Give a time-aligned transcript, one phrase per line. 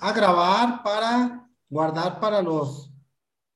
[0.00, 2.92] a grabar para guardar para los,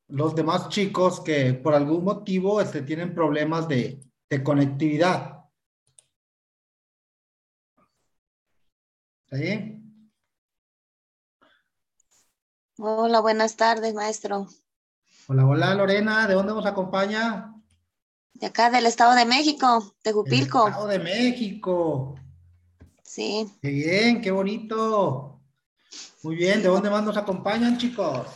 [0.08, 5.44] los demás chicos que por algún motivo este, tienen problemas de, de conectividad.
[9.30, 9.74] ¿Sí?
[12.78, 14.46] Hola, buenas tardes, maestro.
[15.26, 17.54] Hola, hola Lorena, ¿de dónde nos acompaña?
[18.32, 20.68] De acá, del Estado de México, de Jupilco.
[20.68, 22.14] Estado de México.
[23.02, 23.46] Sí.
[23.60, 25.37] Qué bien, qué bonito.
[26.22, 28.26] Muy bien, ¿de dónde más nos acompañan, chicos?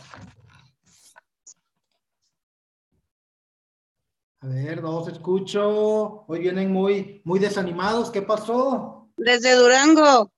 [4.39, 6.25] A ver, dos escucho.
[6.27, 8.11] Hoy vienen muy, muy desanimados.
[8.11, 9.09] ¿Qué pasó?
[9.15, 10.31] Desde Durango.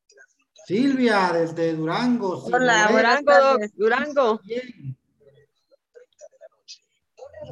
[0.66, 2.44] Silvia, desde Durango.
[2.46, 4.40] Hola, Durango, Durango.
[4.44, 4.98] Bien.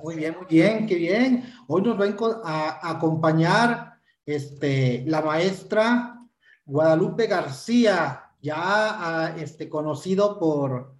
[0.03, 1.53] Muy bien, muy bien, qué bien.
[1.67, 6.20] Hoy nos va a acompañar este, la maestra
[6.66, 10.95] Guadalupe García, ya ah, este, conocido por,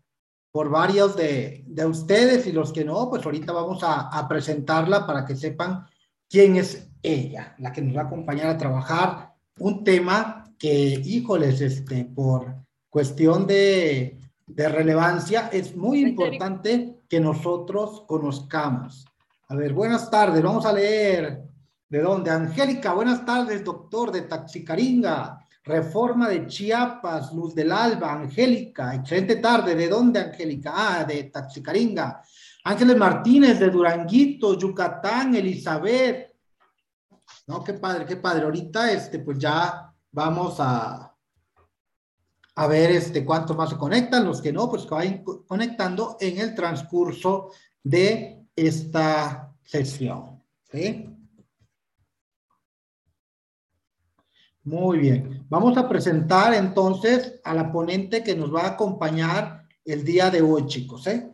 [0.52, 5.06] por varios de, de, ustedes y los que no, pues ahorita vamos a, a, presentarla
[5.06, 5.86] para que sepan
[6.30, 11.60] quién es ella, la que nos va a acompañar a trabajar un tema que, híjoles,
[11.60, 12.56] este, por
[12.90, 19.06] cuestión de, de relevancia, es muy importante que nosotros conozcamos.
[19.50, 21.44] A ver, buenas tardes, vamos a leer
[21.90, 22.32] de dónde.
[22.32, 25.43] Angélica, buenas tardes, doctor de Taxicaringa.
[25.64, 29.76] Reforma de Chiapas, Luz del Alba, Angélica, excelente tarde.
[29.76, 30.74] ¿De dónde, Angélica?
[30.76, 32.22] Ah, de Taxicaringa.
[32.66, 36.36] Ángeles Martínez, de Duranguito, Yucatán, Elizabeth.
[37.48, 38.44] No, qué padre, qué padre.
[38.44, 41.16] Ahorita, este, pues ya vamos a,
[42.56, 44.26] a ver este, cuántos más se conectan.
[44.26, 50.44] Los que no, pues que vayan conectando en el transcurso de esta sesión.
[50.72, 51.10] ¿sí?
[54.64, 55.43] Muy bien.
[55.54, 60.42] Vamos a presentar entonces a la ponente que nos va a acompañar el día de
[60.42, 61.06] hoy, chicos.
[61.06, 61.32] ¿eh?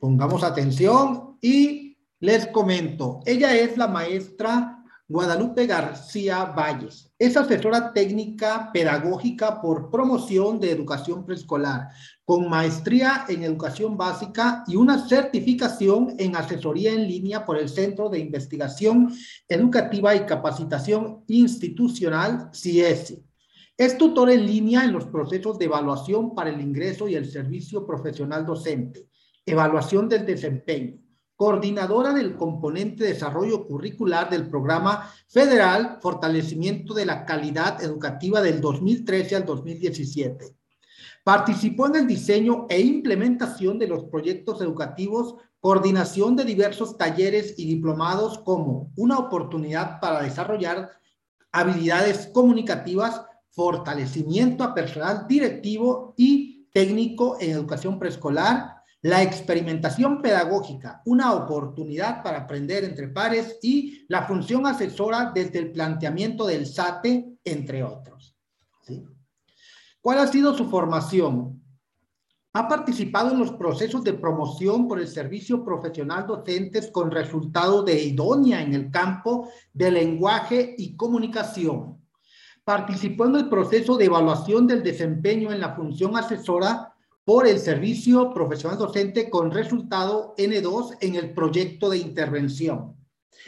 [0.00, 3.20] Pongamos atención y les comento.
[3.24, 4.75] Ella es la maestra
[5.08, 7.12] Guadalupe García Valles.
[7.16, 11.90] Es asesora técnica pedagógica por promoción de educación preescolar,
[12.24, 18.08] con maestría en educación básica y una certificación en asesoría en línea por el Centro
[18.08, 19.14] de Investigación
[19.48, 23.24] Educativa y Capacitación Institucional, CIESI.
[23.78, 27.86] Es tutor en línea en los procesos de evaluación para el ingreso y el servicio
[27.86, 29.06] profesional docente,
[29.44, 30.98] evaluación del desempeño,
[31.36, 39.36] coordinadora del componente desarrollo curricular del programa federal Fortalecimiento de la Calidad Educativa del 2013
[39.36, 40.56] al 2017.
[41.22, 47.66] Participó en el diseño e implementación de los proyectos educativos, coordinación de diversos talleres y
[47.66, 50.90] diplomados como una oportunidad para desarrollar
[51.52, 61.34] habilidades comunicativas, fortalecimiento a personal directivo y técnico en educación preescolar, la experimentación pedagógica, una
[61.34, 67.84] oportunidad para aprender entre pares y la función asesora desde el planteamiento del SATE, entre
[67.84, 68.34] otros.
[70.00, 71.62] ¿Cuál ha sido su formación?
[72.52, 78.02] Ha participado en los procesos de promoción por el servicio profesional docentes con resultado de
[78.02, 82.00] idónea en el campo de lenguaje y comunicación.
[82.64, 86.95] Participó en el proceso de evaluación del desempeño en la función asesora
[87.26, 92.94] por el servicio profesional docente con resultado N2 en el proyecto de intervención.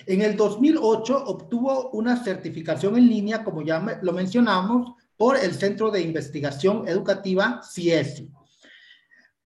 [0.04, 5.92] En el 2008 obtuvo una certificación en línea, como ya lo mencionamos, por el Centro
[5.92, 8.32] de Investigación Educativa CIESI.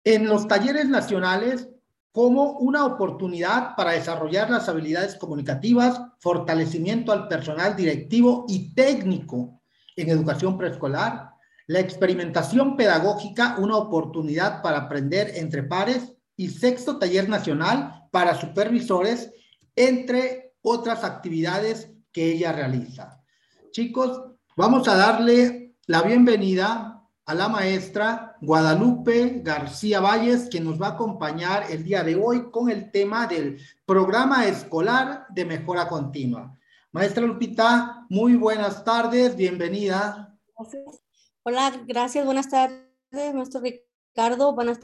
[0.02, 1.68] En los talleres nacionales,
[2.10, 9.62] como una oportunidad para desarrollar las habilidades comunicativas, fortalecimiento al personal directivo y técnico
[9.94, 11.38] en educación preescolar,
[11.68, 19.30] la experimentación pedagógica, una oportunidad para aprender entre pares y sexto taller nacional para supervisores,
[19.76, 23.22] entre otras actividades que ella realiza.
[23.70, 24.22] Chicos,
[24.56, 30.93] vamos a darle la bienvenida a la maestra Guadalupe García Valles, que nos va a
[30.93, 36.56] acompañar el día de hoy con el tema del programa escolar de mejora continua.
[36.93, 40.34] Maestra Lupita, muy buenas tardes, bienvenida.
[40.56, 41.07] Gracias.
[41.50, 44.80] Hola, gracias, buenas tardes, maestro Ricardo, buenas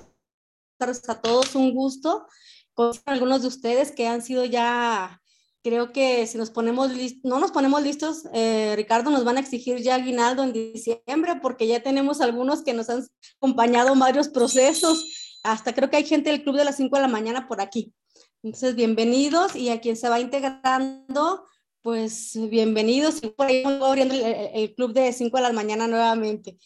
[0.78, 2.26] tardes a todos, un gusto
[2.72, 5.20] con algunos de ustedes que han sido ya,
[5.62, 6.90] creo que si nos ponemos
[7.22, 11.66] no nos ponemos listos, eh, Ricardo, nos van a exigir ya aguinaldo en diciembre porque
[11.66, 13.06] ya tenemos algunos que nos han
[13.37, 17.02] acompañado en varios procesos, hasta creo que hay gente del club de las 5 de
[17.02, 17.93] la mañana por aquí.
[18.43, 21.44] Entonces, bienvenidos y a quien se va integrando,
[21.85, 23.21] pues bienvenidos.
[23.21, 26.59] Por ahí abriendo el, club de 5 de la mañana nuevamente.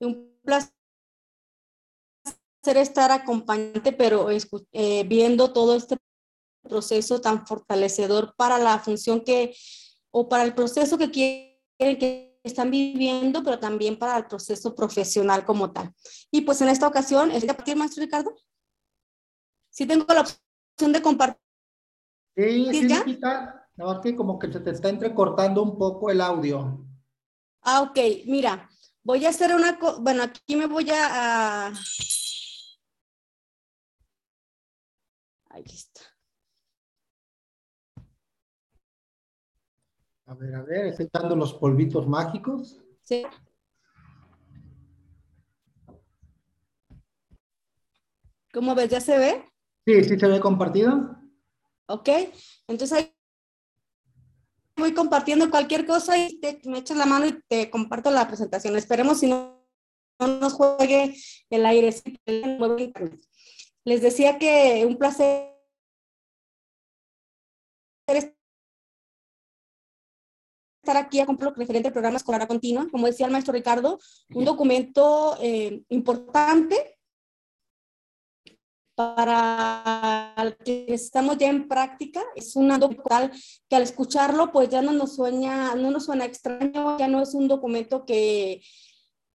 [0.00, 0.70] Un placer
[2.76, 5.96] estar acompañante, pero eh, viendo todo este
[6.62, 9.56] proceso tan fortalecedor para la función que,
[10.10, 15.46] o para el proceso que quieren que están viviendo, pero también para el proceso profesional
[15.46, 15.90] como tal.
[16.30, 18.36] Y pues en esta ocasión, ¿es de partir, maestro Ricardo?
[19.70, 21.41] Sí tengo la opción de compartir.
[22.34, 23.04] Sí, sí, ¿Ya?
[23.76, 26.86] Nada más que como que se te está entrecortando un poco el audio.
[27.62, 27.98] Ah, ok.
[28.26, 28.68] Mira,
[29.02, 29.78] voy a hacer una...
[30.00, 31.72] Bueno, aquí me voy a...
[35.50, 36.00] Ahí está.
[40.26, 42.80] A ver, a ver, estoy dando los polvitos mágicos.
[43.02, 43.24] Sí.
[48.52, 48.90] ¿Cómo ves?
[48.90, 49.44] ¿Ya se ve?
[49.86, 51.21] Sí, sí se ve compartido.
[51.92, 52.08] Ok,
[52.68, 53.14] entonces ahí
[54.78, 58.74] voy compartiendo cualquier cosa y te, me echas la mano y te comparto la presentación.
[58.76, 59.62] Esperemos si no,
[60.18, 61.14] no nos juegue
[61.50, 61.94] el aire.
[63.84, 65.52] Les decía que un placer
[68.06, 68.32] estar
[70.96, 74.00] aquí a cumplir referente al programa escolar continua, como decía el maestro Ricardo,
[74.30, 76.91] un documento eh, importante
[78.94, 83.36] para que estamos ya en práctica, es un documento
[83.68, 87.34] que al escucharlo pues ya no nos suena, no nos suena extraño, ya no es
[87.34, 88.62] un documento que,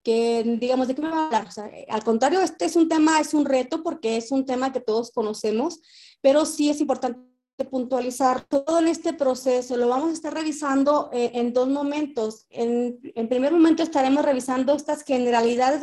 [0.02, 1.48] que digamos, ¿de qué me va a hablar?
[1.88, 5.10] al contrario, este es un tema, es un reto porque es un tema que todos
[5.10, 5.80] conocemos,
[6.20, 7.28] pero sí es importante
[7.64, 9.76] puntualizar todo en este proceso.
[9.76, 12.46] Lo vamos a estar revisando eh, en dos momentos.
[12.50, 15.80] En, en primer momento estaremos revisando estas generalidades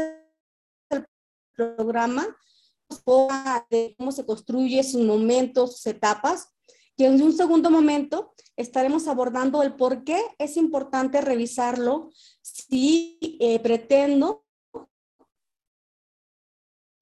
[0.90, 1.06] del
[1.56, 2.26] programa,
[3.70, 6.54] de cómo se construye sus momentos, sus etapas.
[6.98, 12.10] Y en un segundo momento estaremos abordando el por qué es importante revisarlo
[12.42, 14.46] si eh, pretendo.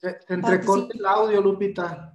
[0.01, 2.09] Se, entrecorta el audio, Lupita.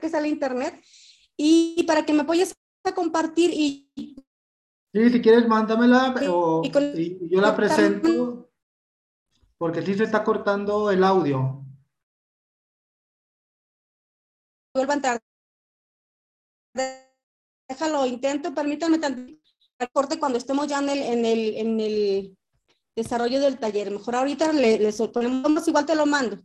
[0.00, 0.82] que sale internet
[1.36, 2.54] y para que me apoyes
[2.84, 3.90] a compartir y
[4.92, 8.50] Sí, si quieres, mándamela o, y, yo la presento
[9.58, 11.64] porque sí se está cortando el audio.
[14.74, 15.20] Vuelva a entrar.
[17.68, 19.38] Déjalo, intento, permítanme tanto
[19.86, 22.38] corte cuando estemos ya en el, en el, en el
[22.96, 23.90] desarrollo del taller.
[23.90, 26.38] Mejor ahorita le, le ponemos, igual te lo mando.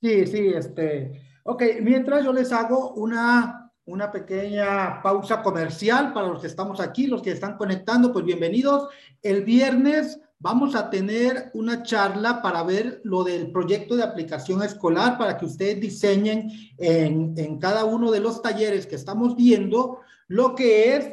[0.00, 1.22] Sí, sí, este.
[1.44, 7.06] Ok, mientras yo les hago una una pequeña pausa comercial para los que estamos aquí,
[7.06, 8.88] los que están conectando, pues bienvenidos.
[9.20, 15.18] El viernes vamos a tener una charla para ver lo del proyecto de aplicación escolar,
[15.18, 20.54] para que ustedes diseñen en, en cada uno de los talleres que estamos viendo lo
[20.54, 21.10] que es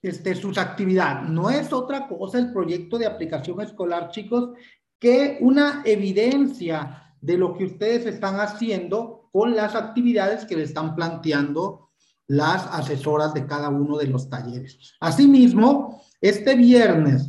[0.00, 1.28] este, sus actividades.
[1.28, 4.52] No es otra cosa el proyecto de aplicación escolar, chicos,
[4.98, 10.94] que una evidencia de lo que ustedes están haciendo con las actividades que le están
[10.94, 11.90] planteando
[12.26, 14.94] las asesoras de cada uno de los talleres.
[15.00, 17.28] Asimismo, este viernes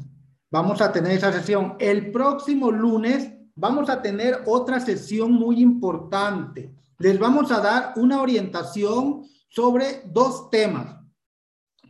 [0.52, 1.76] vamos a tener esa sesión.
[1.80, 6.74] El próximo lunes vamos a tener otra sesión muy importante.
[7.00, 10.98] Les vamos a dar una orientación sobre dos temas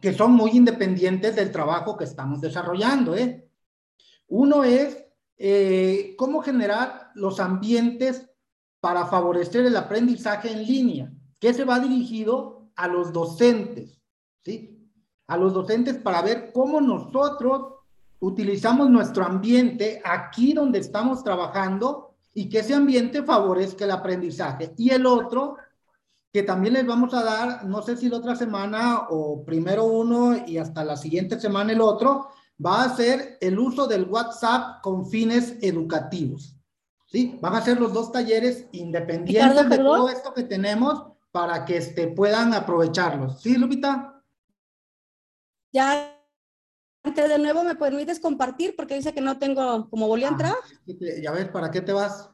[0.02, 3.16] que son muy independientes del trabajo que estamos desarrollando.
[3.16, 3.48] ¿eh?
[4.28, 4.98] Uno es
[5.38, 8.31] eh, cómo generar los ambientes
[8.82, 14.02] para favorecer el aprendizaje en línea, que se va dirigido a los docentes,
[14.44, 14.90] ¿sí?
[15.28, 17.76] A los docentes para ver cómo nosotros
[18.20, 24.74] utilizamos nuestro ambiente aquí donde estamos trabajando y que ese ambiente favorezca el aprendizaje.
[24.78, 25.58] Y el otro,
[26.34, 30.36] que también les vamos a dar, no sé si la otra semana o primero uno
[30.48, 32.30] y hasta la siguiente semana el otro,
[32.64, 36.56] va a ser el uso del WhatsApp con fines educativos.
[37.12, 37.38] ¿Sí?
[37.42, 42.08] Van a ser los dos talleres independientes de todo esto que tenemos para que este,
[42.08, 43.42] puedan aprovecharlos.
[43.42, 44.24] ¿Sí, Lupita?
[45.74, 46.18] Ya,
[47.04, 48.76] antes de nuevo, ¿me permites compartir?
[48.76, 50.56] Porque dice que no tengo, como volví a ah, entrar.
[51.22, 52.30] ya ves, ¿para qué te vas?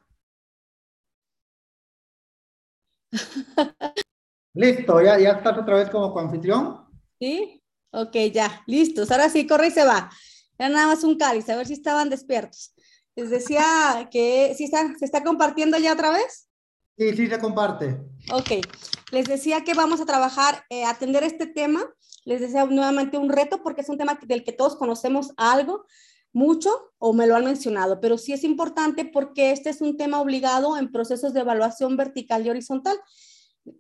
[4.53, 6.87] Listo, ¿ya, ¿ya estás otra vez como coanfitrión?
[7.19, 9.11] Sí, ok, ya, listos.
[9.11, 10.09] Ahora sí, corre y se va.
[10.57, 12.73] Era nada más un cáliz, a ver si estaban despiertos.
[13.17, 16.49] Les decía que ¿sí está, se está compartiendo ya otra vez.
[16.95, 17.99] Sí, sí se comparte.
[18.31, 18.63] Ok,
[19.11, 21.81] les decía que vamos a trabajar, eh, atender este tema.
[22.25, 25.85] Les decía nuevamente un reto porque es un tema del que todos conocemos algo,
[26.31, 26.69] mucho
[26.99, 30.77] o me lo han mencionado, pero sí es importante porque este es un tema obligado
[30.77, 32.99] en procesos de evaluación vertical y horizontal.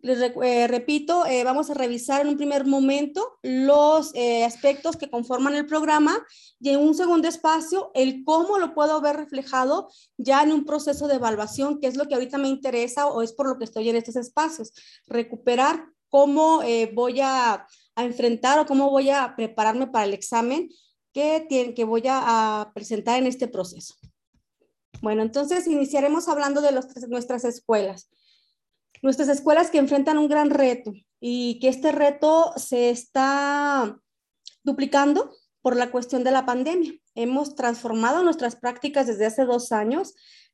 [0.01, 5.09] Les eh, repito, eh, vamos a revisar en un primer momento los eh, aspectos que
[5.09, 6.25] conforman el programa
[6.59, 11.07] y en un segundo espacio el cómo lo puedo ver reflejado ya en un proceso
[11.07, 13.89] de evaluación, que es lo que ahorita me interesa o es por lo que estoy
[13.89, 14.73] en estos espacios.
[15.07, 16.61] Recuperar cómo
[16.93, 17.65] voy a,
[17.95, 20.69] enfrentar o cómo voy a prepararme para el examen
[21.13, 23.95] que, tiene, que voy a, a presentar en este proceso.
[25.01, 28.09] Bueno, entonces iniciaremos hablando de los, nuestras escuelas
[29.01, 33.99] nuestras escuelas que enfrentan un gran reto y que este reto se está
[34.63, 36.93] duplicando por la cuestión de la pandemia.
[37.15, 40.13] Hemos transformado nuestras prácticas desde hace dos años,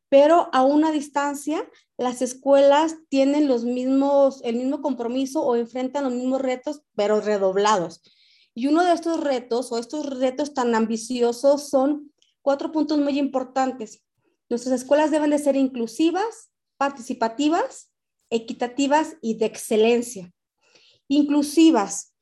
[0.09, 6.13] pero a una distancia las escuelas tienen los mismos, el mismo compromiso o enfrentan los
[6.13, 8.01] mismos retos, pero redoblados.
[8.55, 14.03] Y uno de estos retos o estos retos tan ambiciosos son cuatro puntos muy importantes.
[14.49, 17.92] Nuestras escuelas deben de ser inclusivas, participativas,
[18.33, 20.33] equitativas y de excelencia.
[21.07, 22.13] Inclusivas.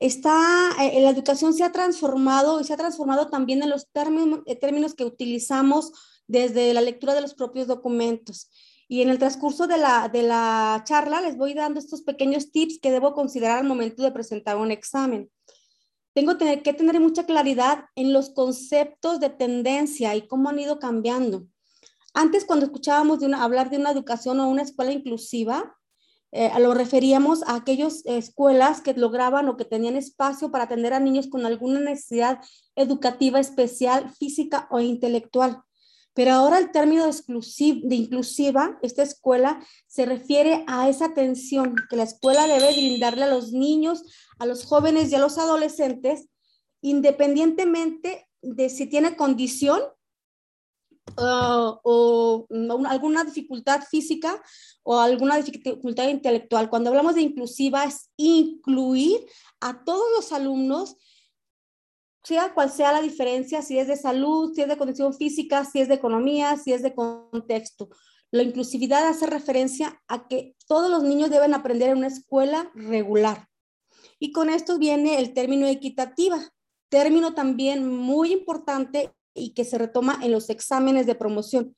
[0.00, 4.40] Está, eh, la educación se ha transformado y se ha transformado también en los términos,
[4.46, 5.92] eh, términos que utilizamos
[6.26, 8.50] desde la lectura de los propios documentos.
[8.88, 12.80] Y en el transcurso de la, de la charla les voy dando estos pequeños tips
[12.80, 15.30] que debo considerar al momento de presentar un examen.
[16.14, 21.46] Tengo que tener mucha claridad en los conceptos de tendencia y cómo han ido cambiando.
[22.14, 25.76] Antes, cuando escuchábamos hablar de una educación o una escuela inclusiva,
[26.30, 31.00] eh, lo referíamos a aquellas escuelas que lograban o que tenían espacio para atender a
[31.00, 32.40] niños con alguna necesidad
[32.74, 35.62] educativa especial, física o intelectual.
[36.14, 42.02] Pero ahora el término de inclusiva, esta escuela, se refiere a esa atención que la
[42.02, 44.02] escuela debe brindarle a los niños,
[44.38, 46.28] a los jóvenes y a los adolescentes,
[46.82, 49.80] independientemente de si tiene condición
[51.16, 52.46] Ah, o
[52.88, 54.40] alguna dificultad física
[54.82, 56.70] o alguna dificultad intelectual.
[56.70, 59.20] Cuando hablamos de inclusiva es incluir
[59.60, 60.96] a todos los alumnos,
[62.24, 65.80] sea cual sea la diferencia, si es de salud, si es de condición física, si
[65.80, 67.88] es de economía, si es de contexto.
[68.30, 73.48] La inclusividad hace referencia a que todos los niños deben aprender en una escuela regular.
[74.18, 76.40] Y con esto viene el término equitativa,
[76.88, 81.76] término también muy importante y que se retoma en los exámenes de promoción.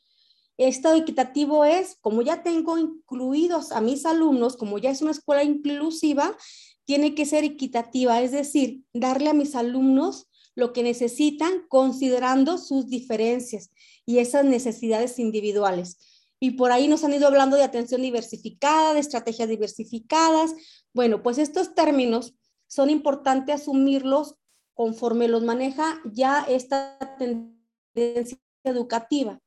[0.57, 5.43] Esto equitativo es, como ya tengo incluidos a mis alumnos, como ya es una escuela
[5.43, 6.37] inclusiva,
[6.85, 12.89] tiene que ser equitativa, es decir, darle a mis alumnos lo que necesitan considerando sus
[12.89, 13.71] diferencias
[14.07, 15.99] y esas necesidades individuales.
[16.39, 20.55] Y por ahí nos han ido hablando de atención diversificada, de estrategias diversificadas.
[20.93, 22.35] Bueno, pues estos términos
[22.67, 24.37] son importantes asumirlos
[24.75, 29.41] conforme los maneja ya esta tendencia educativa.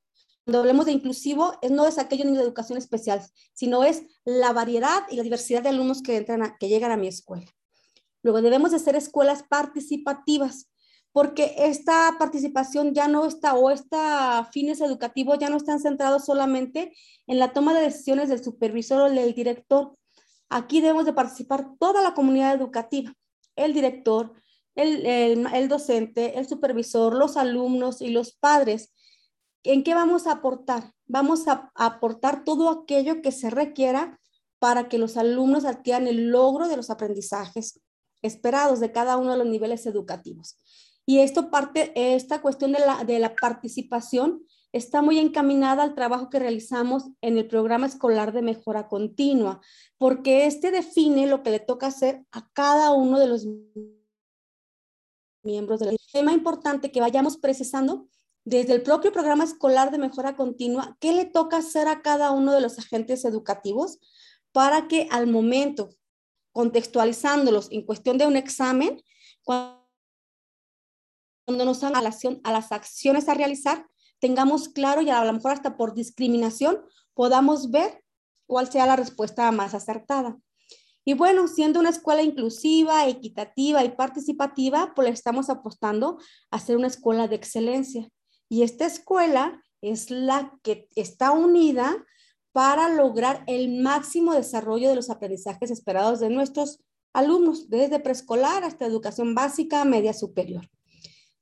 [0.46, 3.22] Cuando hablemos de inclusivo, no es aquello ni de educación especial,
[3.54, 7.08] sino es la variedad y la diversidad de alumnos que, entran que llegan a mi
[7.08, 7.46] escuela.
[8.24, 10.70] Luego debemos de ser escuelas participativas,
[11.12, 14.00] porque esta participación ya no está, o estos
[14.52, 16.94] fines educativos ya no están centrados solamente
[17.26, 19.98] en la toma de decisiones del supervisor o del director.
[20.50, 23.14] Aquí debemos de participar toda la comunidad educativa,
[23.58, 24.34] el director,
[24.78, 28.94] el, docente, el supervisor, los alumnos y los padres.
[29.64, 30.94] ¿En qué vamos a aportar?
[31.08, 34.20] Vamos a, aportar todo aquello que se requiera
[34.60, 37.80] para que los alumnos adquieran el logro de los aprendizajes
[38.22, 40.58] esperados de cada uno de los niveles educativos.
[41.06, 44.44] Y esto parte, esta cuestión de la, de la participación
[44.74, 49.62] está muy encaminada al trabajo que realizamos en el programa escolar de mejora continua,
[49.98, 53.48] porque este define lo que le toca hacer a cada uno de los
[55.48, 58.08] miembros del tema importante que vayamos precisando
[58.46, 62.52] desde el propio programa escolar de mejora continua, qué le toca hacer a cada uno
[62.54, 64.00] de los agentes educativos
[64.52, 65.90] para que al momento,
[66.52, 69.02] contextualizándolos en cuestión de un examen,
[69.44, 69.86] cuando
[71.48, 73.88] nos hagan relación a las acciones a realizar,
[74.20, 76.82] tengamos claro y a lo mejor hasta por discriminación
[77.14, 78.04] podamos ver
[78.46, 80.38] cuál sea la respuesta más acertada.
[81.08, 86.18] Y bueno, siendo una escuela inclusiva, equitativa y participativa, pues estamos apostando
[86.52, 88.10] a ser una escuela de excelencia.
[88.50, 92.06] Y esta escuela es la que está unida
[92.52, 96.82] para lograr el máximo desarrollo de los aprendizajes esperados de nuestros
[97.14, 100.70] alumnos, desde preescolar hasta educación básica, media superior.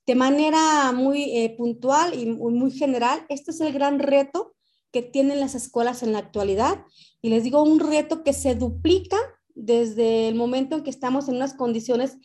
[0.06, 4.54] De manera muy eh, puntual y muy general, este es el gran reto
[4.92, 6.86] que tienen las escuelas en la actualidad.
[7.24, 9.18] Y les digo, un reto que se duplica
[9.56, 12.18] desde el momento en que estamos en unas condiciones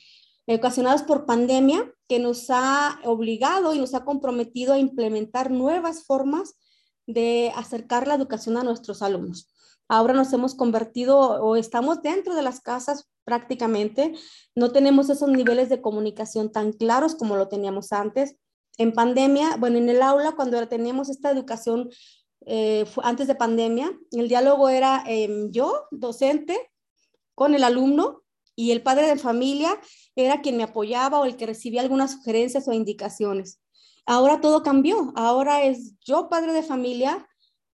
[0.46, 6.54] ocasionadas por pandemia que nos ha obligado y nos ha comprometido a implementar nuevas formas
[7.06, 9.48] de acercar la educación a nuestros alumnos.
[9.88, 14.14] Ahora nos hemos convertido o estamos dentro de las casas prácticamente.
[14.54, 18.36] No tenemos esos niveles de comunicación tan claros como lo teníamos antes.
[18.78, 21.90] En pandemia, bueno, en el aula, cuando teníamos esta educación
[22.46, 26.69] eh, antes de pandemia, el diálogo era em, yo, docente,
[27.40, 28.22] con el alumno
[28.54, 29.80] y el padre de familia
[30.14, 33.62] era quien me apoyaba o el que recibía algunas sugerencias o indicaciones.
[34.04, 35.14] Ahora todo cambió.
[35.16, 37.26] Ahora es yo, padre de familia,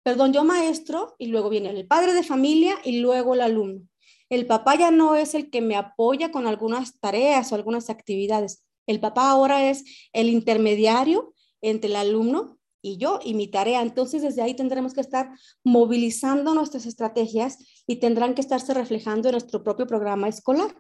[0.03, 3.83] perdón, yo maestro y luego viene el padre de familia y luego el alumno.
[4.31, 8.65] El papá ya no es el que me apoya con algunas tareas o algunas actividades.
[8.87, 13.83] El papá ahora es el intermediario entre el alumno y yo y mi tarea.
[13.83, 15.31] Entonces, desde ahí tendremos que estar
[15.65, 20.75] movilizando nuestras estrategias y tendrán que estarse reflejando en nuestro propio programa escolar.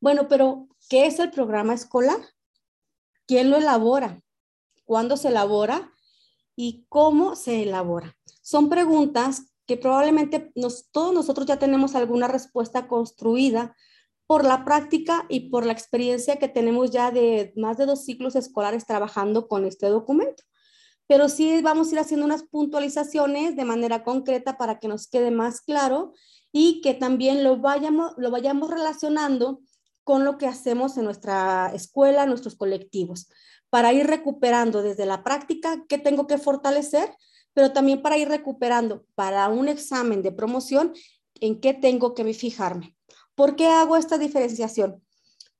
[0.00, 2.18] Bueno, pero ¿qué es el programa escolar?
[3.26, 4.20] ¿Quién lo elabora?
[4.84, 5.92] ¿Cuándo se elabora?
[6.56, 8.16] ¿Y cómo se elabora?
[8.42, 10.52] Son preguntas que probablemente
[10.90, 13.76] todos nosotros ya tenemos alguna respuesta construida
[14.26, 18.36] por la práctica y por la experiencia que tenemos ya de más de dos ciclos
[18.36, 20.42] escolares trabajando con este documento.
[21.06, 25.30] Pero sí vamos a ir haciendo unas puntualizaciones de manera concreta para que nos quede
[25.30, 26.12] más claro
[26.52, 29.60] y que también lo vayamos, lo vayamos relacionando
[30.04, 33.28] con lo que hacemos en nuestra escuela, nuestros colectivos,
[33.70, 37.14] para ir recuperando desde la práctica qué tengo que fortalecer,
[37.54, 40.92] pero también para ir recuperando para un examen de promoción
[41.40, 42.96] en qué tengo que fijarme.
[43.34, 45.02] ¿Por qué hago esta diferenciación?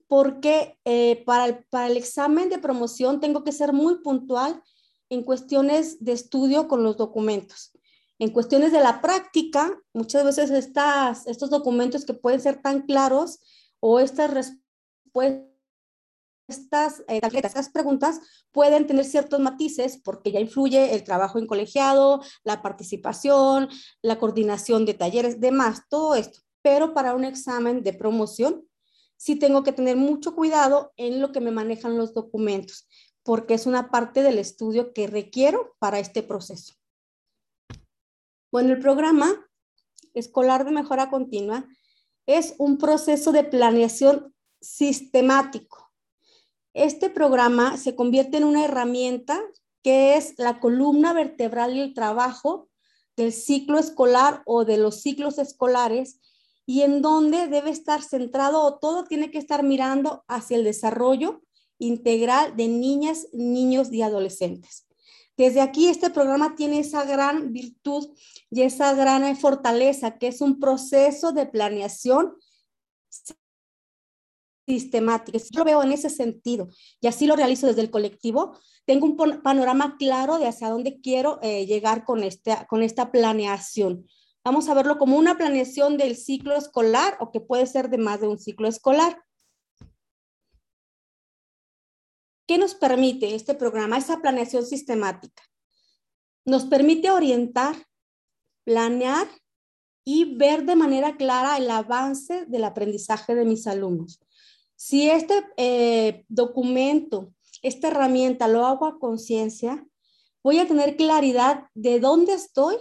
[0.07, 4.62] Porque eh, para, el, examen de promoción tengo que ser muy puntual
[5.09, 7.73] en cuestiones de estudio con los documentos.
[8.19, 13.41] En cuestiones de la práctica, muchas veces estas, estos documentos que pueden ser tan claros
[13.81, 15.50] o estas respuestas,
[17.09, 18.21] eh, estas preguntas
[18.52, 23.69] pueden tener ciertos matices porque ya influye el trabajo en colegiado, la participación,
[24.02, 26.41] la coordinación de talleres, demás, todo esto.
[26.62, 28.66] Pero para un examen de promoción,
[29.16, 32.88] sí tengo que tener mucho cuidado en lo que me manejan los documentos,
[33.23, 36.75] porque es una parte del estudio que requiero para este proceso.
[38.50, 39.49] Bueno, el programa
[40.15, 41.67] escolar de mejora continua
[42.26, 45.91] es un proceso de planeación sistemático.
[46.75, 49.43] Este programa se convierte en una herramienta
[49.82, 52.69] que es la columna vertebral y el trabajo
[53.17, 56.21] del ciclo escolar o de los ciclos escolares
[56.73, 61.43] y en donde debe estar centrado o todo tiene que estar mirando hacia el desarrollo
[61.76, 64.87] integral de niñas, niños y adolescentes.
[65.37, 68.17] Desde aquí este programa tiene esa gran virtud
[68.49, 72.39] y esa gran fortaleza que es un proceso de planeación
[74.67, 75.39] sistemática.
[75.50, 76.71] Yo lo veo en ese sentido
[77.02, 78.56] y así lo realizo desde el colectivo.
[78.87, 84.06] Tengo un panorama claro de hacia dónde quiero eh, llegar con, este, con esta planeación.
[84.45, 88.21] Vamos a verlo como una planeación del ciclo escolar o que puede ser de más
[88.21, 89.23] de un ciclo escolar.
[92.47, 95.45] ¿Qué nos permite este programa, esa planeación sistemática?
[96.45, 97.76] Nos permite orientar,
[98.65, 99.28] planear
[100.05, 104.21] y ver de manera clara el avance del aprendizaje de mis alumnos.
[104.75, 109.87] Si este eh, documento, esta herramienta lo hago a conciencia,
[110.43, 112.76] voy a tener claridad de dónde estoy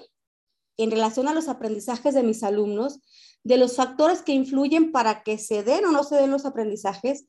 [0.77, 2.99] en relación a los aprendizajes de mis alumnos,
[3.43, 7.25] de los factores que influyen para que se den o no se den los aprendizajes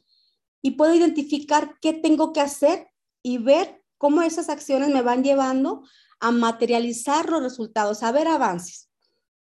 [0.60, 2.88] y puedo identificar qué tengo que hacer
[3.22, 5.82] y ver cómo esas acciones me van llevando
[6.20, 8.90] a materializar los resultados, a ver avances.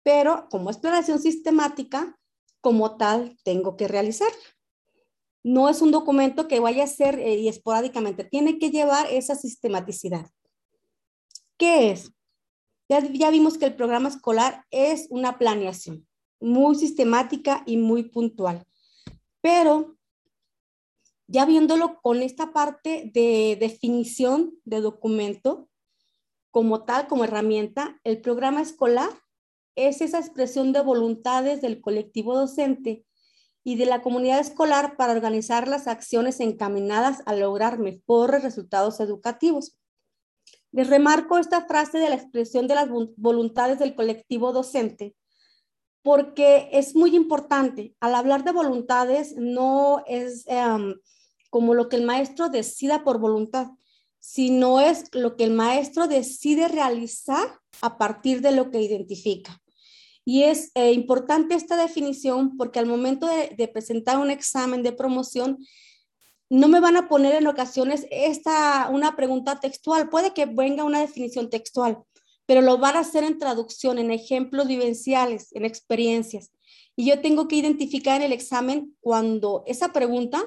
[0.04, 2.18] Pero como exploración sistemática,
[2.62, 4.38] como tal, tengo que realizarla.
[5.44, 9.36] No es un documento que vaya a ser eh, y esporádicamente, tiene que llevar esa
[9.36, 10.30] sistematicidad.
[11.58, 12.12] ¿Qué es?
[12.90, 16.08] Ya, ya vimos que el programa escolar es una planeación
[16.40, 18.66] muy sistemática y muy puntual.
[19.42, 19.96] Pero
[21.28, 25.70] ya viéndolo con esta parte de definición de documento,
[26.52, 29.12] como tal, como herramienta, el programa escolar
[29.76, 33.06] es esa expresión de voluntades del colectivo docente
[33.64, 39.79] y de la comunidad escolar para organizar las acciones encaminadas a lograr mejores resultados educativos.
[40.72, 45.16] Les remarco esta frase de la expresión de las voluntades del colectivo docente,
[46.04, 47.96] porque es muy importante.
[48.00, 50.96] Al hablar de voluntades, no es em,
[51.50, 53.68] como lo que el maestro decida por voluntad,
[54.20, 59.62] sino es lo que el maestro decide realizar a partir de lo que identifica.
[60.26, 65.58] Y es eh, importante esta definición porque al momento de, presentar un examen de promoción,
[66.50, 70.10] no me van a poner en ocasiones esta, una pregunta textual.
[70.10, 72.04] Puede que venga una definición textual,
[72.46, 76.52] pero lo van a hacer en traducción, en ejemplos vivenciales, en experiencias.
[76.96, 80.44] Y yo tengo que identificar en el examen cuando esa pregunta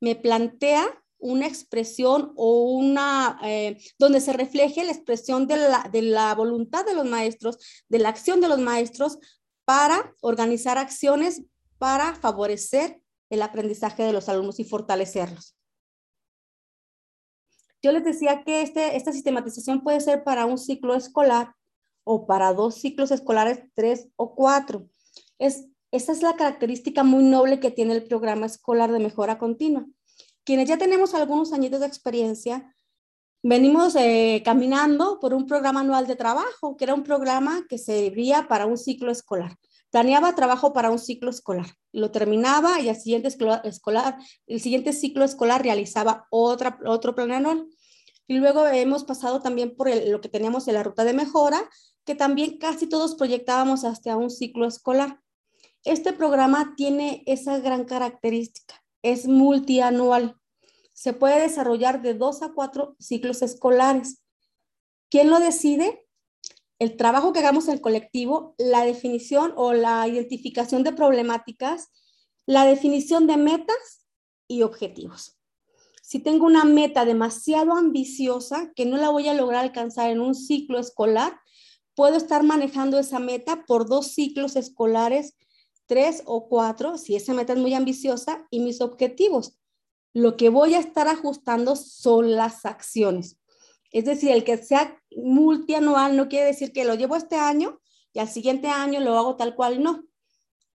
[0.00, 0.86] me plantea
[1.18, 6.84] una expresión o una, eh, donde se refleje la expresión de la, de la voluntad
[6.84, 7.56] de los maestros,
[7.88, 9.18] de la acción de los maestros
[9.64, 11.42] para organizar acciones
[11.78, 13.00] para favorecer
[13.34, 15.56] el aprendizaje de los alumnos y fortalecerlos.
[17.82, 21.54] Yo les decía que este, esta sistematización puede ser para un ciclo escolar
[22.02, 24.88] o para dos ciclos escolares, tres o cuatro.
[25.38, 29.86] Es, esta es la característica muy noble que tiene el programa escolar de mejora continua.
[30.44, 32.74] Quienes ya tenemos algunos añitos de experiencia,
[33.42, 38.48] venimos eh, caminando por un programa anual de trabajo, que era un programa que serviría
[38.48, 39.56] para un ciclo escolar.
[39.94, 45.24] Planeaba trabajo para un ciclo escolar, lo terminaba y al siguiente escolar, el siguiente ciclo
[45.24, 47.68] escolar realizaba otra, otro plan anual.
[48.26, 51.70] Y luego hemos pasado también por lo que teníamos en la ruta de mejora,
[52.04, 55.20] que también casi todos proyectábamos hasta un ciclo escolar.
[55.84, 60.40] Este programa tiene esa gran característica, es multianual.
[60.92, 64.20] Se puede desarrollar de dos a cuatro ciclos escolares.
[65.08, 66.03] ¿Quién lo decide?
[66.84, 71.88] El trabajo que hagamos en el colectivo, la definición o la identificación de problemáticas,
[72.46, 74.06] la definición de metas
[74.46, 75.38] y objetivos.
[76.02, 80.34] Si tengo una meta demasiado ambiciosa que no la voy a lograr alcanzar en un
[80.34, 81.40] ciclo escolar,
[81.94, 85.36] puedo estar manejando esa meta por dos ciclos escolares,
[85.86, 89.58] tres o cuatro, si esa meta es muy ambiciosa, y mis objetivos.
[90.12, 93.38] Lo que voy a estar ajustando son las acciones.
[93.94, 97.80] Es decir, el que sea multianual no quiere decir que lo llevo este año
[98.12, 100.02] y al siguiente año lo hago tal cual, no.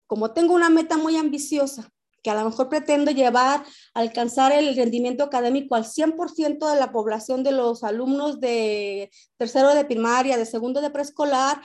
[0.07, 1.91] Como tengo una meta muy ambiciosa,
[2.23, 7.43] que a lo mejor pretendo llevar, alcanzar el rendimiento académico al 100% de la población
[7.43, 11.63] de los alumnos de tercero de primaria, de segundo de preescolar,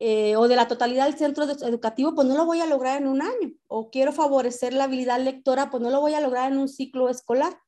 [0.00, 3.08] eh, o de la totalidad del centro educativo, pues no lo voy a lograr en
[3.08, 3.54] un año.
[3.68, 7.08] O quiero favorecer la habilidad lectora, pues no lo voy a lograr en un ciclo
[7.08, 7.58] escolar.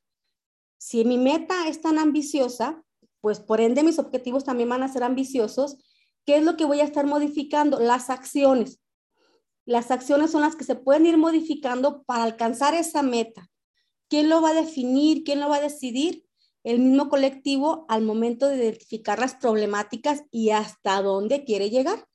[0.77, 2.83] Si mi meta es tan ambiciosa,
[3.21, 5.77] pues por ende mis objetivos también van a ser ambiciosos.
[6.25, 7.79] ¿Qué es lo que voy a estar modificando?
[7.79, 8.81] Las acciones.
[9.65, 13.51] Las acciones son las que se pueden ir modificando para alcanzar esa meta.
[14.09, 15.25] ¿Quién lo va a definir?
[15.25, 16.25] ¿Quién lo va a decidir?
[16.63, 22.07] El mismo colectivo al momento de identificar las problemáticas y hasta dónde quiere llegar.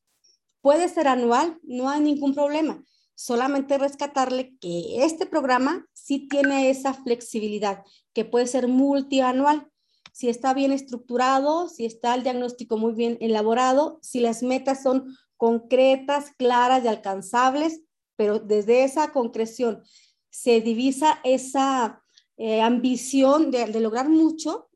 [0.62, 2.84] Puede ser anual, no hay ningún problema.
[3.16, 7.84] Solamente rescatarle que este programa sí tiene esa flexibilidad,
[8.14, 9.71] que puede ser multianual
[10.12, 15.16] si está bien estructurado, si está el diagnóstico muy bien elaborado, si las metas son
[15.38, 17.82] concretas, claras y alcanzables,
[18.16, 19.84] pero desde esa concreción
[20.30, 22.04] se divisa esa
[22.38, 24.70] eh, ambición de, de lograr mucho,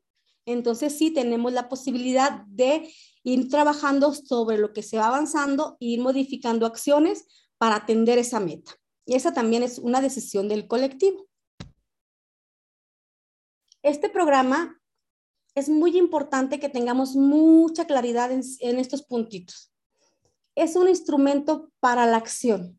[0.46, 2.88] entonces sí tenemos la posibilidad de
[3.24, 7.26] ir trabajando sobre lo que se va avanzando e ir modificando acciones
[7.58, 8.72] para atender esa meta.
[9.04, 11.26] Y esa también es una decisión del colectivo.
[13.82, 14.80] Este programa
[15.56, 19.72] es muy importante que tengamos mucha claridad en, estos puntitos.
[20.54, 22.78] Es un instrumento para la acción.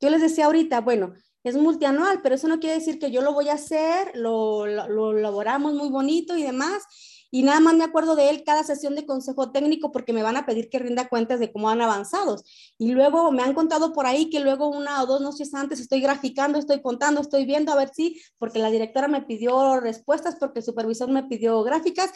[0.00, 3.32] Yo les decía ahorita, bueno, es multianual, pero eso no quiere decir que yo lo
[3.32, 6.82] voy a hacer, lo, lo, elaboramos muy bonito y demás,
[7.30, 10.36] y nada más me acuerdo de él cada sesión de consejo técnico porque me van
[10.36, 12.42] a pedir que rinda cuentas de cómo han avanzado.
[12.76, 16.00] Y luego me han contado por ahí que luego una o dos noches antes estoy
[16.00, 20.58] graficando, estoy contando, estoy viendo a ver si, porque la directora me pidió respuestas, porque
[20.58, 22.10] el supervisor me pidió gráficas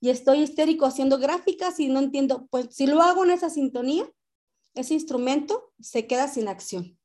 [0.00, 2.46] y estoy histérico haciendo gráficas y no entiendo.
[2.50, 4.08] Pues si lo hago en esa sintonía,
[4.74, 6.98] ese instrumento se queda sin acción.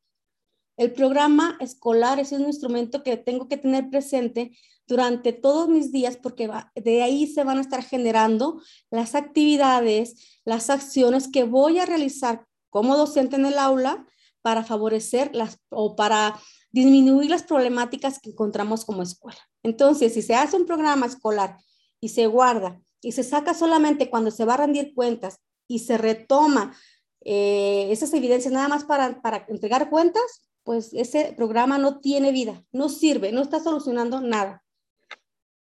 [0.76, 6.18] El programa escolar es un instrumento que tengo que tener presente durante todos mis días
[6.18, 11.86] porque de ahí se van a estar generando las actividades, las acciones que voy a
[11.86, 14.06] realizar como docente en el aula
[14.42, 16.40] para favorecer las o para
[16.72, 19.40] disminuir las problemáticas que encontramos como escuela.
[19.62, 21.58] Entonces, si se hace un programa escolar
[22.02, 25.98] y se guarda y se saca solamente cuando se va a rendir cuentas y se
[25.98, 26.76] retoma
[27.22, 32.64] eh, esas evidencias nada más para, para entregar cuentas, pues ese programa no tiene vida,
[32.72, 34.63] no sirve, no está solucionando nada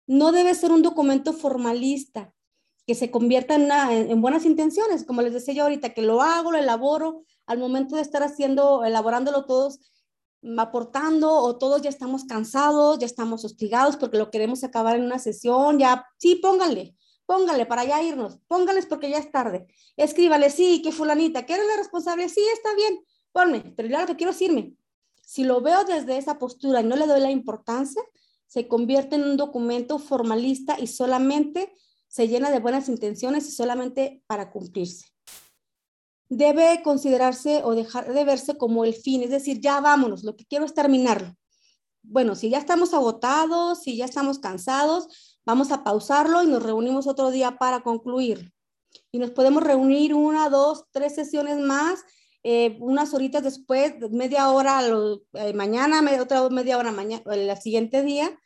[0.09, 2.35] no debe ser un documento formalista
[2.87, 6.59] que se convierta en, buenas intenciones, como les decía yo ahorita, que lo hago, lo
[6.59, 9.79] elaboro, al momento de estar haciendo, elaborándolo todos,
[10.57, 15.19] aportando o todos ya estamos cansados, ya estamos hostigados porque lo queremos acabar en una
[15.19, 19.67] sesión, ya, sí, pónganle, póngale para ya irnos, póngales porque ya es tarde,
[19.99, 24.07] escríbale, sí, que fulanita, que eres la responsable, sí, está bien, ponme, pero ya lo
[24.07, 24.75] que quiero es irme.
[25.21, 28.03] Si lo veo desde esa postura y no le doy la importancia,
[28.49, 31.73] se convierte en un documento formalista y solamente
[32.09, 35.07] se llena de buenas intenciones y solamente para cumplirse.
[36.31, 40.47] Debe considerarse o dejar de verse como el fin, es decir, ya vámonos, lo que
[40.47, 41.35] quiero es terminarlo.
[42.03, 47.07] Bueno, si ya estamos agotados, si ya estamos cansados, vamos a pausarlo y nos reunimos
[47.07, 48.53] otro día para concluir.
[49.13, 52.01] Y nos podemos reunir una, dos, tres sesiones más
[52.45, 54.81] eh, unas horitas después, media hora
[55.35, 58.39] eh, mañana, otra media hora mañana, el siguiente día,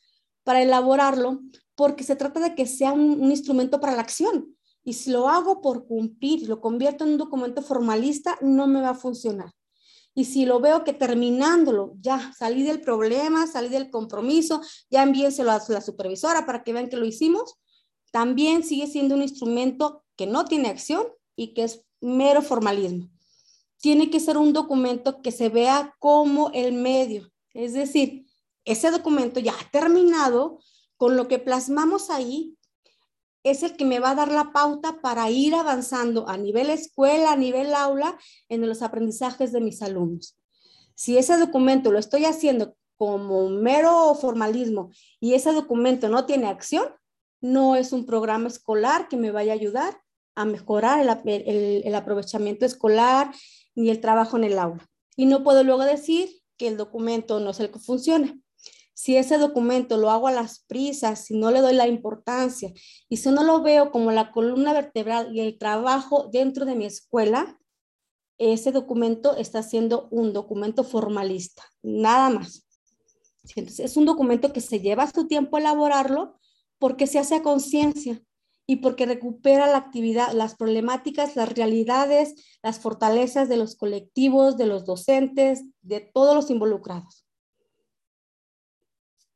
[0.44, 1.40] para elaborarlo,
[1.74, 4.56] porque se trata de que sea un, instrumento para la acción.
[4.82, 8.90] Y si lo hago por cumplir, lo convierto en un documento formalista, no me va
[8.90, 9.52] a funcionar.
[10.14, 15.52] Y si lo veo que terminándolo, ya salí del problema, salí del compromiso, ya envíenselo
[15.52, 17.54] a la supervisora para que vean que lo hicimos,
[18.10, 23.11] también sigue siendo un instrumento que no tiene acción y que es mero formalismo
[23.82, 27.28] tiene que ser un documento que se vea como el medio.
[27.52, 28.26] Es decir,
[28.64, 30.60] ese documento ya terminado,
[30.96, 32.56] con lo que plasmamos ahí,
[33.42, 37.32] es el que me va a dar la pauta para ir avanzando a nivel escuela,
[37.32, 38.16] a nivel aula,
[38.48, 40.38] en los aprendizajes de mis alumnos.
[40.94, 46.86] Si ese documento lo estoy haciendo como mero formalismo y ese documento no tiene acción,
[47.40, 50.00] no es un programa escolar que me vaya a ayudar
[50.36, 53.32] a mejorar el, el aprovechamiento escolar
[53.74, 54.86] ni el trabajo en el aula.
[55.16, 58.36] Y no puedo luego decir que el documento no es el que funciona.
[58.94, 62.72] Si ese documento lo hago a las prisas, si no le doy la importancia
[63.08, 66.84] y si no lo veo como la columna vertebral y el trabajo dentro de mi
[66.84, 67.58] escuela,
[68.38, 72.66] ese documento está siendo un documento formalista, nada más.
[73.56, 76.38] Entonces, es un documento que se lleva su tiempo elaborarlo
[76.78, 78.22] porque se hace a conciencia
[78.66, 84.66] y porque recupera la actividad, las problemáticas, las realidades, las fortalezas de los colectivos, de
[84.66, 87.26] los docentes, de todos los involucrados.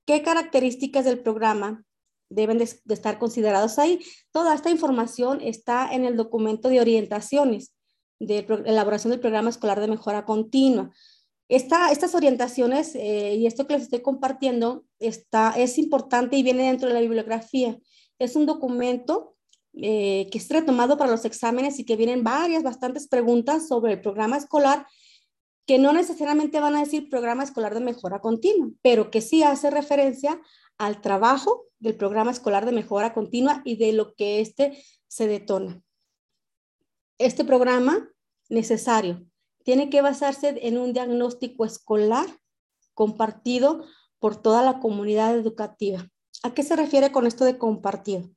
[0.06, 1.84] ¿Qué características del programa
[2.28, 4.00] deben de, estar considerados ahí?
[4.30, 7.72] Toda esta información está en el documento de orientaciones
[8.18, 10.90] de elaboración del programa escolar de mejora continua.
[11.48, 16.88] estas orientaciones eh, y esto que les estoy compartiendo está, es importante y viene dentro
[16.88, 17.78] de la bibliografía
[18.18, 19.36] es un documento
[19.74, 24.00] eh, que es retomado para los exámenes y que vienen varias, bastantes preguntas sobre el
[24.00, 24.86] programa escolar
[25.66, 29.68] que no necesariamente van a decir programa escolar de mejora continua, pero que sí hace
[29.68, 30.40] referencia
[30.78, 35.82] al trabajo del programa escolar de mejora continua y de lo que éste se detona.
[37.18, 38.08] Este programa
[38.48, 39.26] necesario
[39.64, 42.26] tiene que basarse en un diagnóstico escolar
[42.94, 43.84] compartido
[44.20, 46.08] por toda la comunidad educativa.
[46.46, 48.32] ¿A qué se refiere con esto de compartir?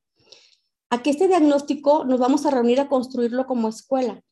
[0.89, 4.23] A que este diagnóstico nos vamos a reunir a construirlo como escuela,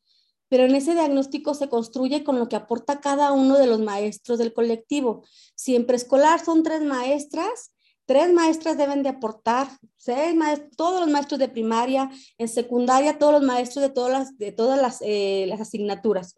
[0.48, 4.40] pero en ese diagnóstico se construye con lo que aporta cada uno de los maestros
[4.40, 5.22] del colectivo.
[5.54, 7.72] Si en preescolar son tres maestras,
[8.04, 10.36] tres maestras deben de aportar, seis
[10.76, 14.82] todos los maestros de primaria, en secundaria todos los maestros de todas las, de todas
[14.82, 16.34] las, eh, las asignaturas.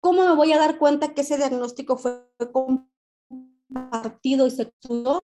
[0.00, 5.22] ¿Cómo me voy a dar cuenta que ese diagnóstico fue compartido y se estudió?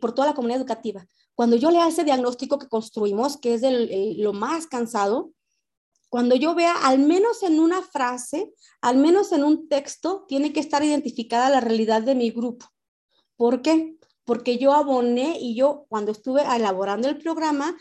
[0.00, 1.06] Por toda la comunidad educativa.
[1.34, 3.62] Cuando yo lea ese diagnóstico que construimos, que es
[4.18, 5.30] lo más cansado,
[6.08, 10.60] cuando yo vea al menos en una frase, al menos en un texto, tiene que
[10.60, 12.66] estar identificada la realidad de mi grupo.
[13.36, 13.96] ¿Por qué?
[14.24, 17.76] Porque yo aboné y yo cuando estuve elaborando el programa,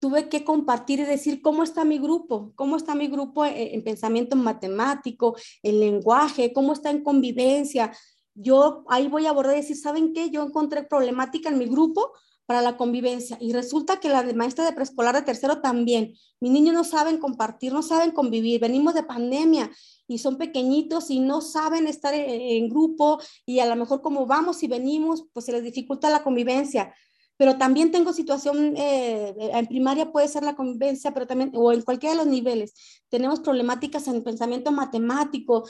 [0.00, 3.84] tuve que compartir y decir cómo está mi grupo, cómo está mi grupo en, en
[3.84, 7.92] pensamiento matemático, en lenguaje, cómo está en convivencia,
[8.34, 10.30] yo ahí voy a abordar y decir, ¿saben qué?
[10.30, 12.12] Yo encontré problemática en mi grupo
[12.46, 16.14] para la convivencia y resulta que la maestra de preescolar de tercero también.
[16.40, 19.70] Mis niños no saben compartir, no saben convivir, venimos de pandemia
[20.08, 24.64] y son pequeñitos y no saben estar en, grupo y a lo mejor como vamos
[24.64, 26.92] y venimos, pues se les dificulta la convivencia
[27.36, 31.80] pero también tengo situación, eh, en primaria puede ser la convivencia, pero también, o en
[31.80, 32.74] cualquiera de los niveles,
[33.08, 35.64] tenemos problemáticas en el pensamiento matemático,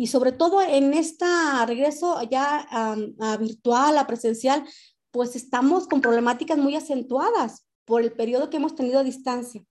[0.00, 4.64] y sobre todo en esta regreso ya a, virtual, a presencial,
[5.10, 9.62] pues estamos con problemáticas muy acentuadas por el periodo que hemos tenido a distancia.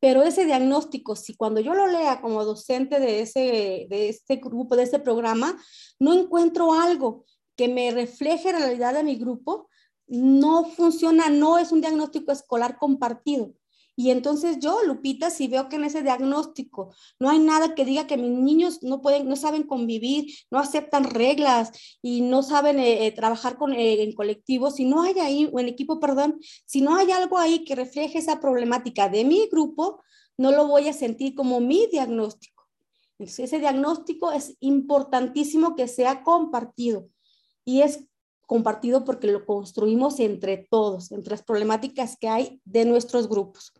[0.00, 4.74] Pero ese diagnóstico, si cuando yo lo lea como docente de, ese, de este grupo,
[4.74, 5.56] de este programa,
[6.00, 9.68] no encuentro algo que me refleje la realidad de mi grupo,
[10.08, 13.52] no funciona, no es un diagnóstico escolar compartido.
[13.94, 18.06] Y entonces yo, Lupita, si veo que en ese diagnóstico no hay nada que diga
[18.06, 23.06] que mis niños no pueden, no saben convivir, no aceptan reglas y no saben eh,
[23.06, 26.80] eh, trabajar con, eh, en colectivo, si no hay ahí, o en equipo, perdón, si
[26.80, 30.02] no hay algo ahí que refleje esa problemática de mi grupo,
[30.38, 32.66] no lo voy a sentir como mi diagnóstico.
[33.18, 37.08] Entonces, ese diagnóstico es importantísimo que sea compartido
[37.64, 38.06] y es
[38.46, 43.72] compartido porque lo construimos entre todos, entre las problemáticas que hay de nuestros grupos.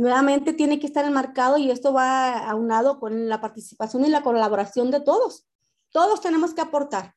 [0.00, 4.90] Nuevamente tiene que estar enmarcado y esto va aunado con la participación y la colaboración
[4.90, 5.46] de todos.
[5.90, 7.14] Todos tenemos que aportar.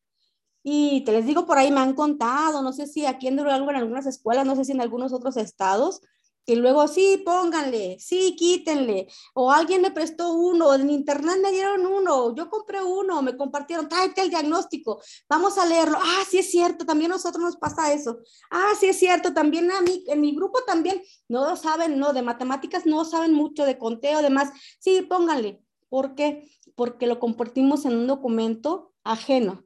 [0.63, 3.69] Y te les digo, por ahí me han contado, no sé si aquí en Durango,
[3.69, 6.01] en algunas escuelas, no sé si en algunos otros estados,
[6.45, 11.85] que luego sí, pónganle, sí, quítenle, o alguien me prestó uno, en internet me dieron
[11.85, 16.51] uno, yo compré uno, me compartieron, tráete el diagnóstico, vamos a leerlo, ah, sí es
[16.51, 20.21] cierto, también a nosotros nos pasa eso, ah, sí es cierto, también a mí, en
[20.21, 25.01] mi grupo también, no saben, no, de matemáticas no saben mucho, de conteo, demás, sí,
[25.01, 26.49] pónganle, ¿por qué?
[26.75, 29.63] Porque lo compartimos en un documento ajeno.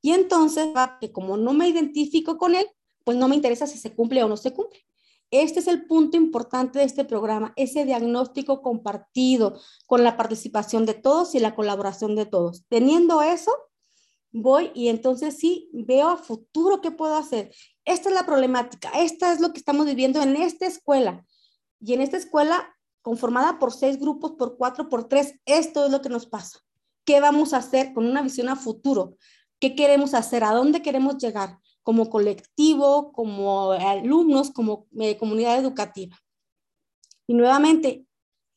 [0.00, 0.68] Y entonces,
[1.00, 2.66] que como no me identifico con él,
[3.04, 4.80] pues no me interesa si se cumple o no se cumple.
[5.30, 10.92] Este es el punto importante de este programa, ese diagnóstico compartido con la participación de
[10.92, 12.66] todos y la colaboración de todos.
[12.68, 13.50] Teniendo eso,
[14.30, 17.50] voy y entonces sí veo a futuro qué puedo hacer.
[17.86, 21.24] Esta es la problemática, esta es lo que estamos viviendo en esta escuela.
[21.80, 26.02] Y en esta escuela, conformada por seis grupos, por cuatro, por tres, esto es lo
[26.02, 26.60] que nos pasa.
[27.04, 29.16] ¿Qué vamos a hacer con una visión a futuro?
[29.58, 30.44] ¿Qué queremos hacer?
[30.44, 31.58] ¿A dónde queremos llegar?
[31.82, 36.16] Como colectivo, como alumnos, como eh, comunidad educativa.
[37.26, 38.06] Y nuevamente,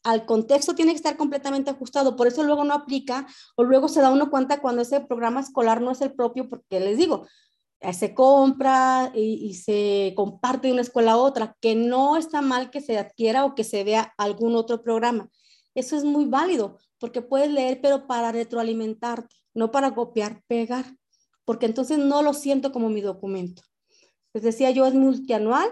[0.03, 4.01] al contexto tiene que estar completamente ajustado, por eso luego no aplica o luego se
[4.01, 7.25] da uno cuenta cuando ese programa escolar no es el propio, porque les digo,
[7.79, 12.41] eh, se compra y, y, se comparte de una escuela a otra, que no está
[12.41, 15.29] mal que se adquiera o que se vea algún otro programa.
[15.73, 20.85] Eso es muy válido, porque puedes leer, pero para retroalimentarte, no para copiar, pegar
[21.45, 23.61] porque entonces no lo siento como mi documento.
[24.33, 25.71] Les decía yo, es multianual,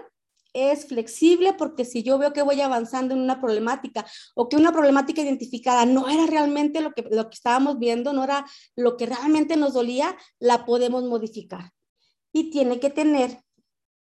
[0.54, 4.72] es flexible porque si yo veo que voy avanzando en una problemática o que una
[4.72, 9.06] problemática identificada no era realmente lo que, lo que estábamos viendo, no era lo que
[9.06, 11.72] realmente nos dolía, la podemos modificar.
[12.32, 13.42] Y tiene que tener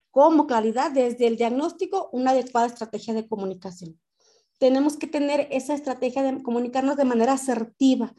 [0.09, 3.99] como claridad desde el diagnóstico una adecuada estrategia de comunicación.
[4.57, 8.15] Tenemos que tener esa estrategia de comunicarnos de manera asertiva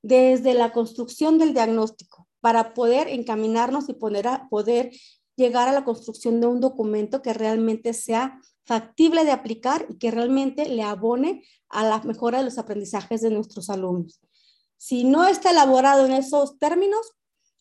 [0.00, 4.90] desde la construcción del diagnóstico para poder encaminarnos y poner a, poder
[5.36, 10.10] llegar a la construcción de un documento que realmente sea factible de aplicar y que
[10.10, 14.20] realmente le abone a la mejora de los aprendizajes de nuestros alumnos.
[14.76, 17.12] Si no está elaborado en esos términos,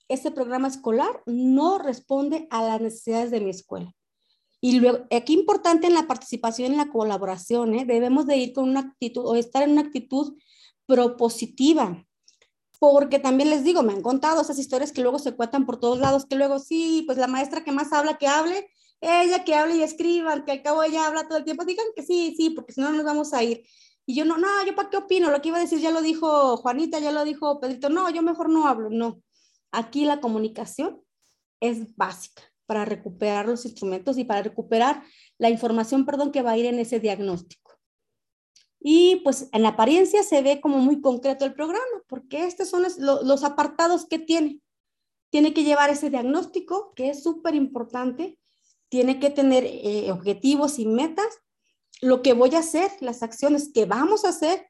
[0.08, 3.96] este programa escolar no responde a las necesidades de mi escuela.
[4.60, 7.86] Y luego, aquí importante en la participación, en la colaboración, ¿eh?
[7.86, 10.36] debemos de ir con una actitud o estar en una actitud
[10.88, 12.06] propositiva,
[12.82, 16.00] porque también les digo, me han contado esas historias que luego se cuentan por todos
[16.00, 19.76] lados, que luego sí, pues la maestra que más habla, que hable, ella que hable
[19.76, 22.74] y escriban, que al cabo ella habla todo el tiempo, digan que sí, sí, porque
[22.74, 23.64] si no nos vamos a ir.
[24.08, 26.02] Y yo no, no, yo para qué opino, lo que iba a decir ya lo
[26.02, 29.22] dijo Juanita, ya lo dijo Pedrito, no, yo mejor no hablo, no.
[29.72, 31.04] Aquí la comunicación
[31.60, 35.04] es básica para recuperar los instrumentos y para recuperar
[35.38, 37.61] la información, perdón, que va a ir en ese diagnóstico.
[38.84, 43.44] Y pues en apariencia se ve como muy concreto el programa, porque estos son los,
[43.44, 44.60] apartados que tiene.
[45.30, 48.40] Tiene que llevar ese diagnóstico, que es súper importante,
[48.90, 51.28] tiene que tener eh, objetivos y metas,
[52.02, 54.68] lo que voy a hacer, las acciones que vamos a hacer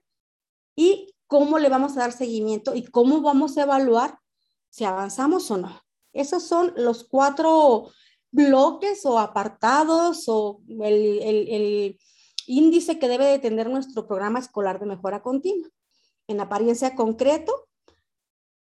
[0.75, 4.19] y cómo le vamos a dar seguimiento y cómo vamos a evaluar
[4.69, 5.81] si avanzamos o no.
[6.11, 7.89] Esos son los cuatro
[8.29, 11.97] bloques o apartados o el
[12.47, 15.69] índice que debe de tener nuestro programa escolar de mejora continua.
[16.27, 17.67] En apariencia concreto,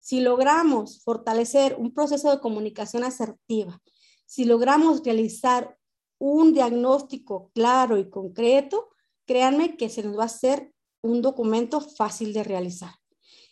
[0.00, 3.80] si logramos fortalecer un proceso de comunicación asertiva,
[4.26, 5.76] si logramos realizar
[6.18, 8.90] un diagnóstico claro y concreto,
[9.26, 12.94] créanme que se nos va a hacer un documento fácil de realizar.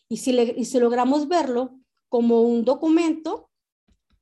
[0.08, 3.50] Y si, y si logramos verlo como un documento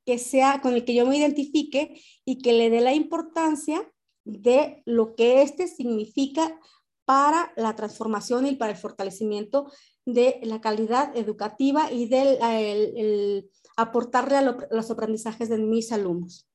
[0.05, 3.91] que sea con el que yo me identifique y que le dé la importancia
[4.27, 6.59] de lo que este significa
[7.05, 9.71] para la transformación y para el fortalecimiento
[10.05, 16.49] de la calidad educativa y del aportarle a los aprendizajes de mis alumnos.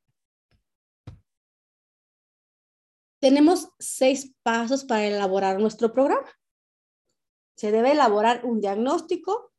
[3.19, 6.29] Tenemos seis pasos para elaborar nuestro programa.
[7.57, 9.53] Se debe elaborar un diagnóstico,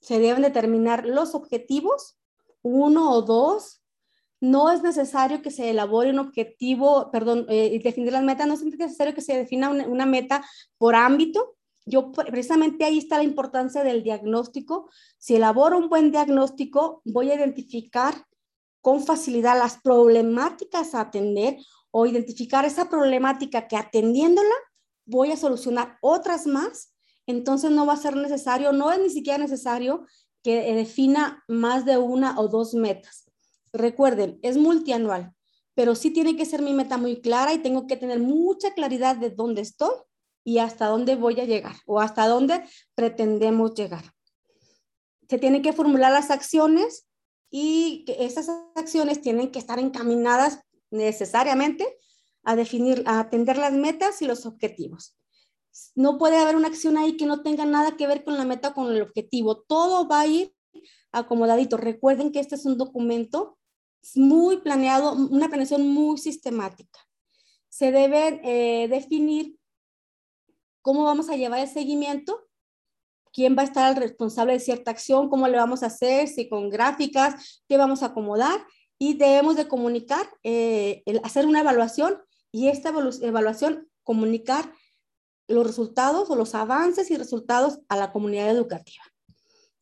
[0.00, 2.18] se deben determinar los objetivos,
[2.62, 3.81] uno o dos,
[4.42, 8.64] no es necesario que se elabore un objetivo, perdón, eh, definir las metas, no es
[8.64, 10.44] necesario que se defina una, meta
[10.78, 11.54] por ámbito.
[11.86, 14.90] Yo precisamente ahí está la importancia del diagnóstico.
[15.16, 18.26] Si elaboro un buen diagnóstico, voy a identificar
[18.80, 21.58] con facilidad las problemáticas a atender
[21.92, 24.56] o identificar esa problemática que atendiéndola
[25.06, 26.92] voy a solucionar otras más.
[27.28, 30.04] Entonces no va a ser necesario, no es ni siquiera necesario
[30.42, 33.21] que defina más de una o dos metas.
[33.72, 35.34] Recuerden, es multianual,
[35.74, 39.16] pero sí tiene que ser mi meta muy clara y tengo que tener mucha claridad
[39.16, 39.94] de dónde estoy
[40.44, 42.62] y hasta dónde voy a llegar o hasta dónde
[42.94, 44.04] pretendemos llegar.
[45.28, 47.06] Se tienen que formular las acciones
[47.50, 50.60] y que esas acciones tienen que estar encaminadas
[50.90, 51.86] necesariamente
[52.44, 55.16] a definir, a atender las metas y los objetivos.
[55.94, 58.74] No puede haber una acción ahí que no tenga nada que ver con la meta
[58.74, 59.62] con el objetivo.
[59.62, 60.54] Todo va a ir
[61.12, 61.78] acomodadito.
[61.78, 63.58] Recuerden que este es un documento
[64.14, 66.98] muy planeado, una planeación muy sistemática.
[67.68, 69.56] Se debe eh, definir
[70.82, 72.48] cómo vamos a llevar el seguimiento,
[73.32, 76.48] quién va a estar el responsable de cierta acción, cómo le vamos a hacer, si
[76.48, 78.64] con gráficas, qué vamos a acomodar
[78.98, 82.18] y debemos de comunicar, eh, hacer una evaluación
[82.52, 82.92] y esta
[83.22, 84.72] evaluación comunicar
[85.48, 89.02] los resultados o los avances y resultados a la comunidad educativa.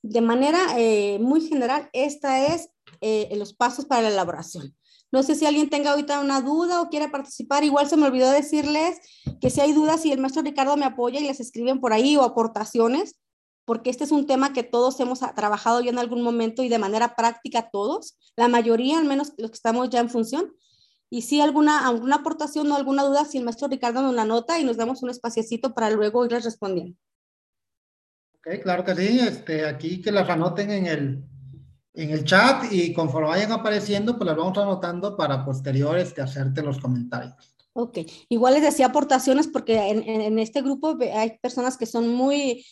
[0.02, 2.70] De manera eh, muy general, esta es
[3.00, 4.74] eh, los pasos para la elaboración.
[5.12, 7.64] No sé si alguien tenga ahorita una duda o quiere participar.
[7.64, 9.00] Igual se me olvidó decirles
[9.40, 12.16] que si hay dudas, si el maestro Ricardo me apoya y les escriben por ahí
[12.16, 13.16] o aportaciones,
[13.64, 16.78] porque este es un tema que todos hemos trabajado ya en algún momento y de
[16.78, 20.52] manera práctica todos, la mayoría, al menos los que estamos ya en función.
[21.08, 24.60] Y si alguna, alguna aportación o alguna duda, si el maestro Ricardo nos la nota
[24.60, 26.96] y nos damos un espaciecito para luego irles respondiendo.
[28.36, 29.18] Ok, claro que sí.
[29.18, 31.24] Este, aquí que las anoten en el,
[31.94, 36.62] en el chat y conforme vayan apareciendo, pues las vamos anotando para posteriores de hacerte
[36.62, 37.54] los comentarios.
[37.72, 42.64] Ok, igual les decía aportaciones porque en, en, este grupo hay personas que son muy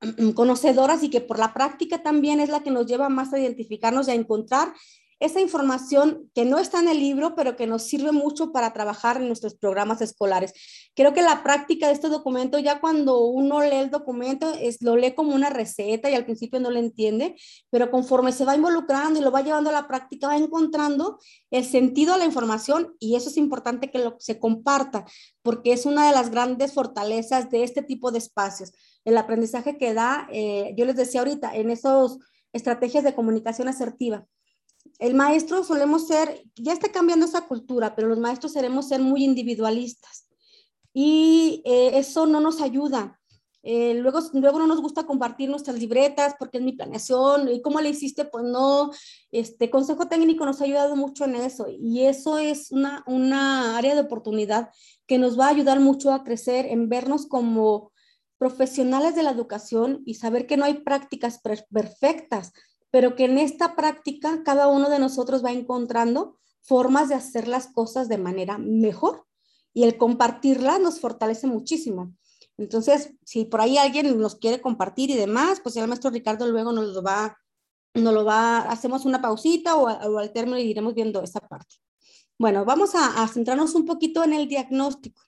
[0.00, 3.38] mm, conocedoras y que por la práctica también es la que nos lleva más a
[3.38, 4.72] identificarnos y a encontrar
[5.18, 9.16] esa información que no está en el libro, pero que nos sirve mucho para trabajar
[9.16, 10.52] en nuestros programas escolares.
[10.94, 14.96] Creo que la práctica de este documento, ya cuando uno lee el documento, es, lo
[14.96, 17.36] lee como una receta y al principio no lo entiende,
[17.70, 21.18] pero conforme se va involucrando y lo va llevando a la práctica, va encontrando
[21.50, 25.06] el sentido de la información y eso es importante que lo, se comparta,
[25.42, 28.72] porque es una de las grandes fortalezas de este tipo de espacios.
[29.04, 32.18] El aprendizaje que da, eh, yo les decía ahorita, en esas
[32.52, 34.26] estrategias de comunicación asertiva
[34.98, 39.24] el maestro solemos ser, ya está cambiando esa cultura, pero los maestros seremos ser muy
[39.24, 40.28] individualistas.
[40.92, 43.20] Y eh, eso no nos ayuda.
[43.62, 47.48] Eh, luego, luego no nos gusta compartir nuestras libretas porque es mi planeación.
[47.48, 48.92] Y cómo le hiciste, pues no,
[49.32, 51.66] este consejo técnico nos ha ayudado mucho en eso.
[51.68, 54.70] Y eso es una, una área de oportunidad
[55.06, 57.92] que nos va a ayudar mucho a crecer en vernos como
[58.38, 62.52] profesionales de la educación y saber que no hay prácticas perfectas,
[62.90, 67.68] pero que en esta práctica cada uno de nosotros va encontrando formas de hacer las
[67.68, 69.26] cosas de manera mejor
[69.72, 72.14] y el compartirla nos fortalece muchísimo.
[72.58, 76.72] Entonces, si por ahí alguien nos quiere compartir y demás, pues el maestro Ricardo luego
[76.72, 77.38] nos lo va,
[77.94, 81.76] nos lo va, hacemos una pausita o, al término y iremos viendo esa parte.
[82.38, 85.22] Bueno, vamos a, centrarnos un poquito en el diagnóstico.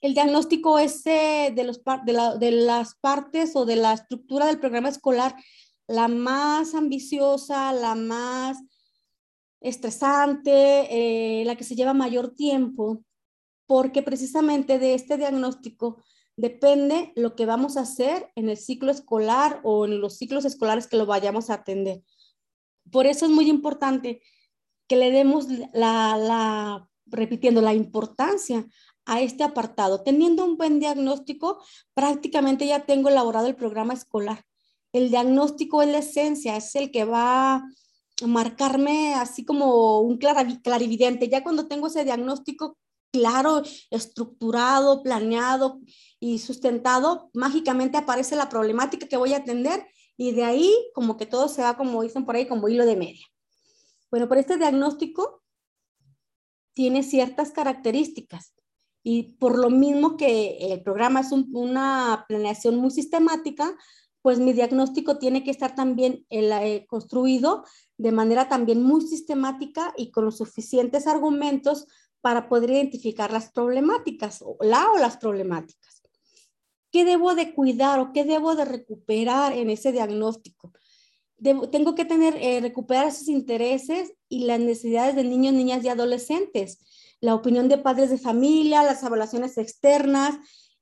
[0.00, 4.88] El diagnóstico es de, los, de, de las partes o de la estructura del programa
[4.88, 5.36] escolar
[5.92, 8.58] la más ambiciosa, la más
[9.60, 13.04] estresante, eh, la que se lleva mayor tiempo,
[13.66, 16.02] porque precisamente de este diagnóstico
[16.34, 20.86] depende lo que vamos a hacer en el ciclo escolar o en los ciclos escolares
[20.86, 22.02] que lo vayamos a atender.
[22.90, 24.22] Por eso es muy importante
[24.88, 28.66] que le demos la, la repitiendo, la importancia
[29.04, 30.02] a este apartado.
[30.02, 31.62] Teniendo un buen diagnóstico,
[31.92, 34.42] prácticamente ya tengo elaborado el programa escolar
[34.92, 37.64] el diagnóstico es la esencia, es el que va a
[38.26, 41.28] marcarme así como un clarividente.
[41.28, 42.76] Ya cuando tengo ese diagnóstico
[43.12, 45.80] claro, estructurado, planeado
[46.18, 49.86] y sustentado, mágicamente aparece la problemática que voy a atender
[50.16, 52.96] y de ahí como que todo se va, como dicen por ahí, como hilo de
[52.96, 53.26] media.
[54.10, 55.42] Bueno, pero este diagnóstico
[56.74, 58.54] tiene ciertas características
[59.02, 63.76] y por lo mismo que el programa es una planeación muy sistemática,
[64.22, 67.64] pues mi diagnóstico tiene que estar también eh, construido
[67.98, 71.86] de manera también muy sistemática y con los suficientes argumentos
[72.20, 76.02] para poder identificar las problemáticas, o la o las problemáticas.
[76.92, 80.72] ¿Qué debo de cuidar o qué debo de recuperar en ese diagnóstico?
[81.72, 86.78] tengo que tener, eh, recuperar esos intereses y las necesidades de niños, niñas y adolescentes,
[87.20, 90.36] la opinión de padres de familia, las evaluaciones externas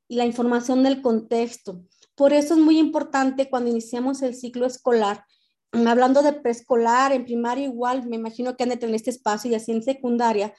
[0.07, 1.87] y la información del contexto
[2.21, 5.25] por eso es muy importante cuando iniciamos el ciclo escolar,
[5.73, 9.55] hablando de preescolar, en primaria igual, me imagino que han de tener este espacio y
[9.55, 10.53] así en secundaria,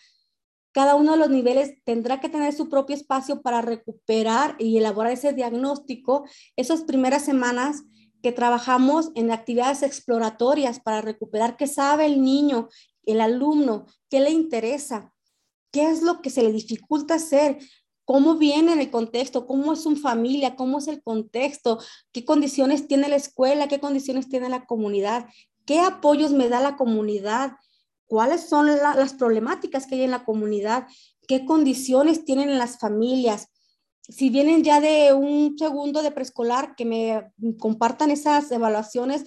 [0.72, 5.12] cada uno de los niveles tendrá que tener su propio espacio para recuperar y elaborar
[5.12, 6.26] ese diagnóstico.
[6.56, 7.84] Esas primeras semanas
[8.24, 12.70] que trabajamos en actividades exploratorias para recuperar qué sabe el niño,
[13.06, 15.14] el alumno, qué le interesa,
[15.72, 17.60] qué es lo que se le dificulta hacer,
[18.12, 21.80] cómo viene en el contexto, cómo es su familia, cómo es el contexto,
[22.12, 25.30] qué condiciones tiene la escuela, qué condiciones tiene la comunidad,
[25.66, 27.54] qué apoyos me da la comunidad,
[28.08, 30.88] cuáles son las problemáticas que hay en la comunidad,
[31.26, 33.48] qué condiciones tienen las familias,
[34.12, 39.24] si vienen ya de un segundo de preescolar, que me compartan esas evaluaciones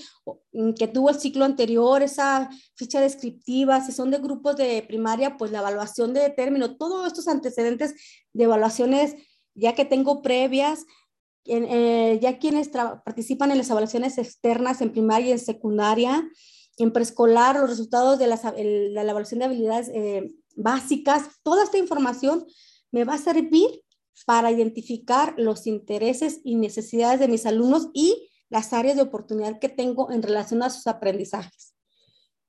[0.52, 5.36] mm, que tuvo el ciclo anterior, esa ficha descriptiva, si son de grupos de primaria,
[5.38, 7.94] pues la evaluación de término, todos estos antecedentes
[8.32, 9.16] de evaluaciones
[9.54, 10.84] ya que tengo previas,
[11.46, 16.28] eh, ya quienes participan en las evaluaciones externas en primaria y en secundaria,
[16.76, 22.44] en preescolar, los resultados de, la evaluación de habilidades eh, básicas, toda esta información
[22.90, 23.83] me va a servir
[24.26, 29.68] para identificar los intereses y necesidades de mis alumnos y las áreas de oportunidad que
[29.68, 31.74] tengo en relación a sus aprendizajes.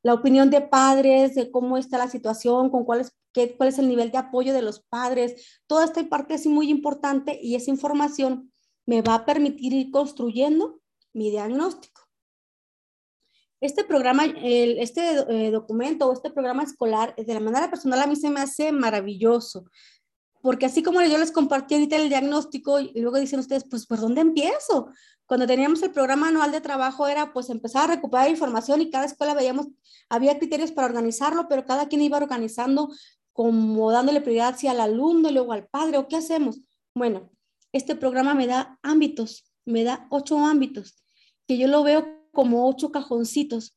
[0.03, 3.79] La opinión de padres, de cómo está la situación, con cuál es, qué, cuál es
[3.79, 7.71] el nivel de apoyo de los padres, toda esta parte es muy importante y esa
[7.71, 8.51] información
[8.85, 10.79] me va a permitir ir construyendo
[11.13, 12.03] mi diagnóstico.
[13.61, 18.15] Este programa, este eh, documento o este programa escolar, de la manera personal a mí
[18.15, 19.65] se me hace maravilloso
[20.45, 23.99] porque así como yo les compartí ahorita el diagnóstico y luego dicen ustedes, pues, ¿por
[23.99, 24.89] dónde empiezo?
[25.25, 29.05] Cuando teníamos el programa anual de trabajo era pues empezar a recuperar información y cada
[29.05, 29.69] escuela veíamos,
[30.07, 32.93] había criterios para organizarlo, pero cada quien iba organizando
[33.33, 36.61] como dándole prioridad hacia al alumno luego al padre, ¿o qué hacemos?
[36.93, 37.31] Bueno,
[37.73, 41.03] este programa me da ámbitos, me da ocho ámbitos,
[41.47, 43.75] que yo lo veo como ocho cajoncitos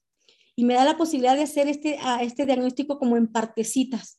[0.55, 4.18] y me da la posibilidad de hacer este, este diagnóstico como en partecitas.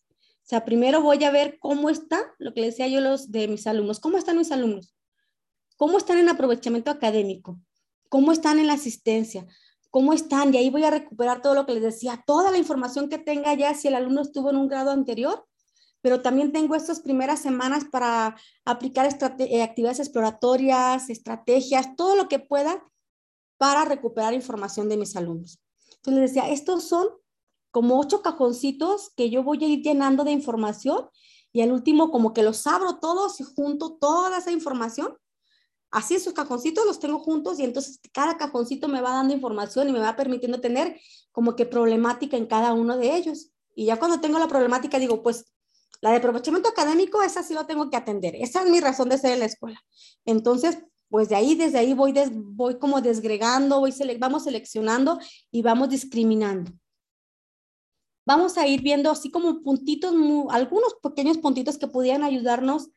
[0.50, 4.00] Sea, primero voy a ver cómo está, lo que decía yo los de mis alumnos,
[4.00, 4.96] cómo están mis alumnos,
[5.78, 7.60] cómo están en aprovechamiento académico,
[8.10, 9.46] cómo están en la asistencia,
[9.92, 13.10] cómo están, y ahí voy a recuperar todo lo que les decía, toda la información
[13.10, 15.46] que tenga ya si el alumno estuvo en un grado anterior,
[16.02, 18.36] pero también tengo estas primeras semanas para
[18.66, 22.84] aplicar eh, actividades exploratorias, estrategias, todo lo que pueda
[23.60, 25.60] para recuperar información de mis alumnos.
[25.98, 27.08] Entonces les decía, estos son
[27.72, 31.10] como ocho cajoncitos que yo voy a ir llenando de información
[31.52, 35.18] y al último como que los abro todos y junto toda esa información.
[35.92, 39.92] Así esos cajoncitos los tengo juntos y entonces cada cajoncito me va dando información y
[39.92, 41.00] me va permitiendo tener
[41.32, 43.52] como que problemática en cada uno de ellos.
[43.76, 45.46] Y ya cuando tengo la problemática digo, pues
[46.02, 48.36] la de aprovechamiento académico, esa sí lo tengo que atender.
[48.36, 49.82] Esa es mi razón de ser en la escuela.
[50.26, 50.78] Entonces,
[51.10, 55.20] pues de ahí, desde ahí voy, voy como desgregando, voy vamos seleccionando
[55.52, 56.72] y vamos discriminando
[58.30, 60.14] vamos a ir viendo así como puntitos,
[60.52, 62.92] algunos pequeños puntitos que pudieran ayudarnos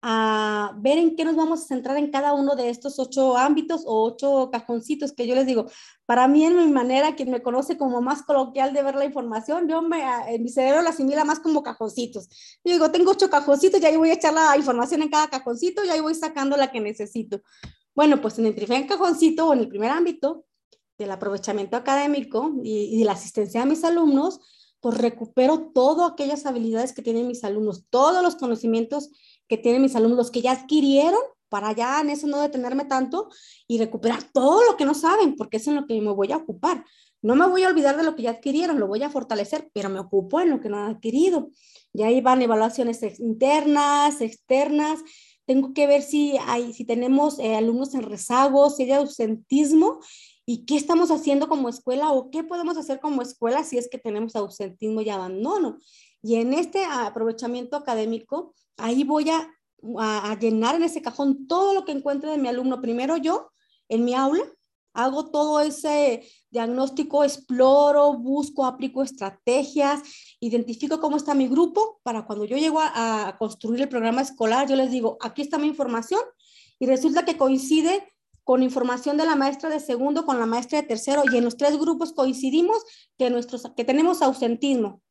[0.00, 3.82] a ver en qué nos vamos a centrar en cada uno de estos ocho ámbitos
[3.84, 5.66] o ocho cajoncitos que yo les digo.
[6.06, 9.68] Para mí, en mi manera, quien me conoce como más coloquial de ver la información,
[9.68, 12.26] yo me, en mi cerebro la asimila más como cajoncitos.
[12.64, 15.84] Yo digo, tengo ocho cajoncitos y ahí voy a echar la información en cada cajoncito
[15.84, 17.42] y ahí voy sacando la que necesito.
[17.94, 20.46] Bueno, pues en el primer cajoncito o en el primer ámbito
[20.96, 24.40] del aprovechamiento académico y, y de la asistencia a mis alumnos,
[24.80, 29.10] pues recupero todas aquellas habilidades que tienen mis alumnos, todos los conocimientos
[29.48, 33.28] que tienen mis alumnos, los que ya adquirieron, para ya en eso no detenerme tanto
[33.66, 36.36] y recuperar todo lo que no saben, porque es en lo que me voy a
[36.36, 36.84] ocupar.
[37.20, 39.88] No me voy a olvidar de lo que ya adquirieron, lo voy a fortalecer, pero
[39.88, 41.50] me ocupo en lo que no han adquirido.
[41.92, 45.00] Y ahí van evaluaciones internas, externas.
[45.46, 49.98] Tengo que ver si, hay, si tenemos eh, alumnos en rezago, si hay ausentismo
[50.50, 53.98] ¿Y qué estamos haciendo como escuela o qué podemos hacer como escuela si es que
[53.98, 55.76] tenemos ausentismo y abandono?
[56.22, 59.46] Y en este aprovechamiento académico, ahí voy a,
[59.98, 62.80] a, llenar en ese cajón todo lo que encuentre de mi alumno.
[62.80, 63.50] Primero yo,
[63.90, 64.42] en mi aula,
[64.94, 70.00] hago todo ese diagnóstico, exploro, busco, aplico estrategias,
[70.40, 74.66] identifico cómo está mi grupo para cuando yo llego a, a construir el programa escolar,
[74.66, 76.22] yo les digo, aquí está mi información
[76.78, 78.02] y resulta que coincide
[78.48, 81.58] con información de la maestra de segundo con la maestra de tercero y en los
[81.58, 82.78] tres grupos coincidimos
[83.18, 85.02] que, nuestros, que tenemos ausentismo.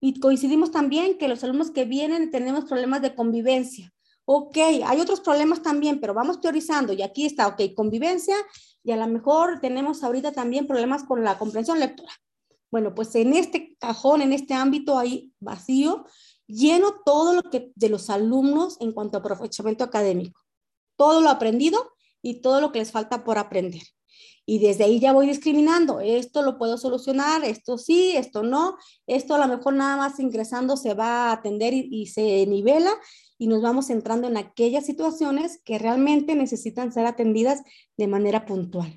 [0.00, 3.92] Y coincidimos también que los alumnos que vienen tenemos problemas de convivencia.
[4.24, 8.34] Ok, hay otros problemas también, pero vamos priorizando y aquí está, ok, convivencia
[8.82, 12.14] y a lo mejor tenemos ahorita también problemas con la comprensión lectora.
[12.70, 16.06] Bueno, pues en este cajón, en este ámbito ahí vacío,
[16.46, 20.40] lleno todo lo que de los alumnos en cuanto a aprovechamiento académico.
[20.96, 21.93] Todo lo aprendido
[22.24, 23.82] y todo lo que les falta por aprender.
[24.46, 29.34] Y desde ahí ya voy discriminando, esto lo puedo solucionar, esto sí, esto no, esto
[29.34, 32.92] a lo mejor nada más ingresando se va a atender y, se nivela
[33.38, 37.62] y nos vamos entrando en aquellas situaciones que realmente necesitan ser atendidas
[37.96, 38.96] de manera puntual.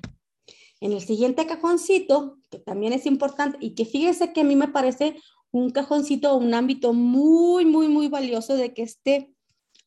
[0.80, 4.68] En el siguiente cajoncito, que también es importante y que fíjese que a mí me
[4.68, 5.16] parece
[5.50, 9.34] un cajoncito un ámbito muy, muy, muy valioso de que esté,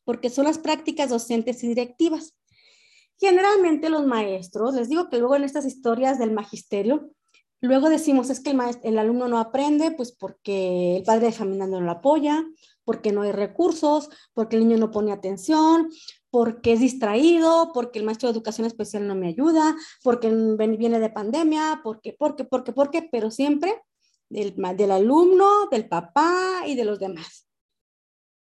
[0.04, 2.34] porque son las prácticas docentes y directivas.
[3.22, 7.12] Generalmente los maestros, les digo que luego en estas historias del magisterio,
[7.60, 11.68] luego decimos es que el, el alumno no aprende, pues porque el padre de familia
[11.68, 12.44] no lo apoya,
[12.82, 15.88] porque no hay recursos, porque el niño no pone atención,
[16.30, 20.28] porque es distraído, porque el maestro de educación especial no me ayuda, porque
[20.76, 23.80] viene de pandemia, porque, porque, porque, porque, pero siempre
[24.30, 27.46] del, del alumno, del papá y de los demás.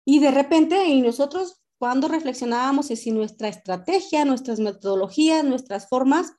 [0.04, 6.32] Y de repente, y nosotros cuando reflexionábamos si nuestra estrategia, nuestras metodologías, nuestras formas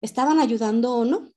[0.00, 1.32] estaban ayudando o no.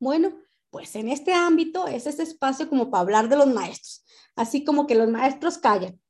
[0.00, 0.36] Bueno,
[0.70, 4.04] pues en este ámbito es ese espacio como para hablar de los maestros,
[4.36, 6.00] así como que los maestros callan.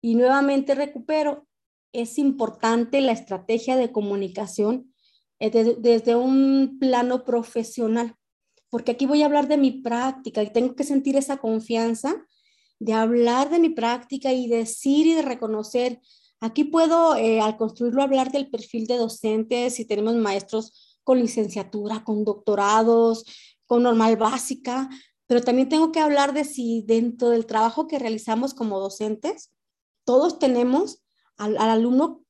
[0.00, 1.46] Y nuevamente recupero,
[1.92, 4.92] es importante la estrategia de comunicación
[5.40, 8.16] eh, desde un plano profesional,
[8.68, 12.26] porque aquí voy a hablar de mi práctica y tengo que sentir esa confianza
[12.78, 16.00] de hablar de mi práctica y decir y de reconocer.
[16.40, 22.04] Aquí puedo, eh, al construirlo, hablar del perfil de docentes, si tenemos maestros con licenciatura,
[22.04, 23.24] con doctorados,
[23.66, 24.88] con normal básica,
[25.26, 29.52] pero también tengo que hablar de si dentro del trabajo que realizamos como docentes,
[30.04, 31.02] todos tenemos
[31.36, 32.24] al, alumno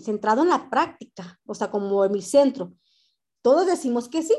[0.00, 2.74] centrado en la práctica, o sea, como en mi centro.
[3.42, 4.34] Todos decimos que sí,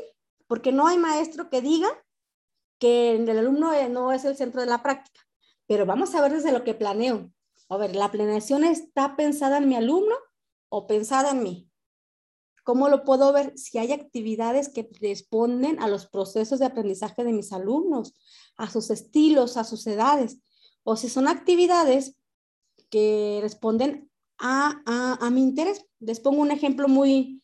[0.46, 1.88] porque no hay maestro que diga
[2.78, 5.25] que el alumno eh, no es el centro de la práctica.
[5.66, 7.30] Pero vamos a ver desde lo que planeo.
[7.68, 10.14] A ver, ¿la planeación está pensada en mi alumno
[10.68, 11.70] o pensada en mí?
[12.64, 13.56] ¿Cómo lo puedo ver?
[13.56, 18.14] Si hay actividades que responden a los procesos de aprendizaje de mis alumnos,
[18.56, 20.38] a sus estilos, a sus edades,
[20.82, 22.16] o si son actividades
[22.90, 24.82] que responden a,
[25.20, 25.84] a, mi interés.
[26.00, 27.42] Les pongo un ejemplo muy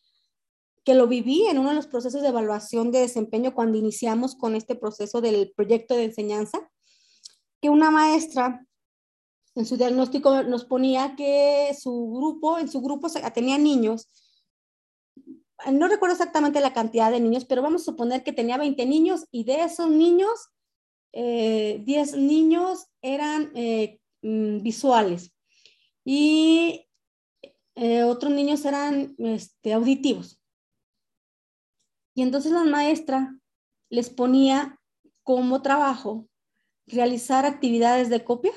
[0.83, 4.55] que lo viví en uno de los procesos de evaluación de desempeño cuando iniciamos con
[4.55, 6.69] este proceso del proyecto de enseñanza,
[7.63, 8.67] que una maestra
[9.55, 14.09] en su diagnóstico nos ponía que su grupo, en su grupo tenía niños
[15.71, 19.25] no recuerdo exactamente la cantidad de niños, pero vamos a suponer que tenía 20 niños
[19.31, 20.49] y de esos niños,
[21.13, 25.31] 10 eh, niños eran eh, mm, visuales
[26.03, 26.87] y
[27.75, 30.39] eh, otros niños eran este, auditivos.
[32.15, 33.35] Y entonces la maestra
[33.89, 34.79] les ponía
[35.23, 36.27] como trabajo
[36.87, 38.55] realizar actividades de copiar.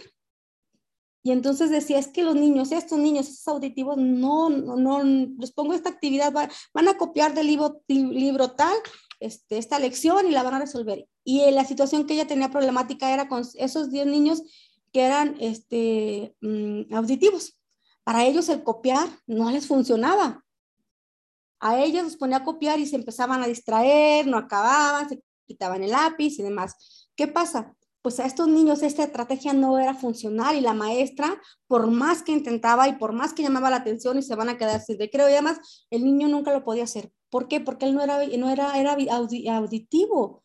[1.22, 5.02] Y entonces decía, es que los niños, estos niños, estos auditivos, no, no, no
[5.40, 8.76] les pongo esta actividad, van a copiar del libro, tal,
[9.18, 11.08] este, esta lección y la van a resolver.
[11.24, 14.42] Y la situación que ella tenía problemática era con esos 10 niños
[14.92, 17.58] que eran este, mm, auditivos.
[18.04, 20.44] Para ellos el copiar no les funcionaba.
[21.58, 25.82] A ellos los ponía a copiar y se empezaban a distraer, no acababan, se quitaban
[25.82, 27.08] el lápiz y demás.
[27.16, 27.74] ¿Qué pasa?
[28.06, 32.30] Pues a estos niños esta estrategia no era funcional y la maestra, por más que
[32.30, 35.28] intentaba y por más que llamaba la atención y se van a quedar sin recreo
[35.28, 37.10] y además, el niño nunca lo podía hacer.
[37.30, 37.58] ¿Por qué?
[37.58, 38.96] Porque él no era, no era, era
[39.56, 40.44] auditivo,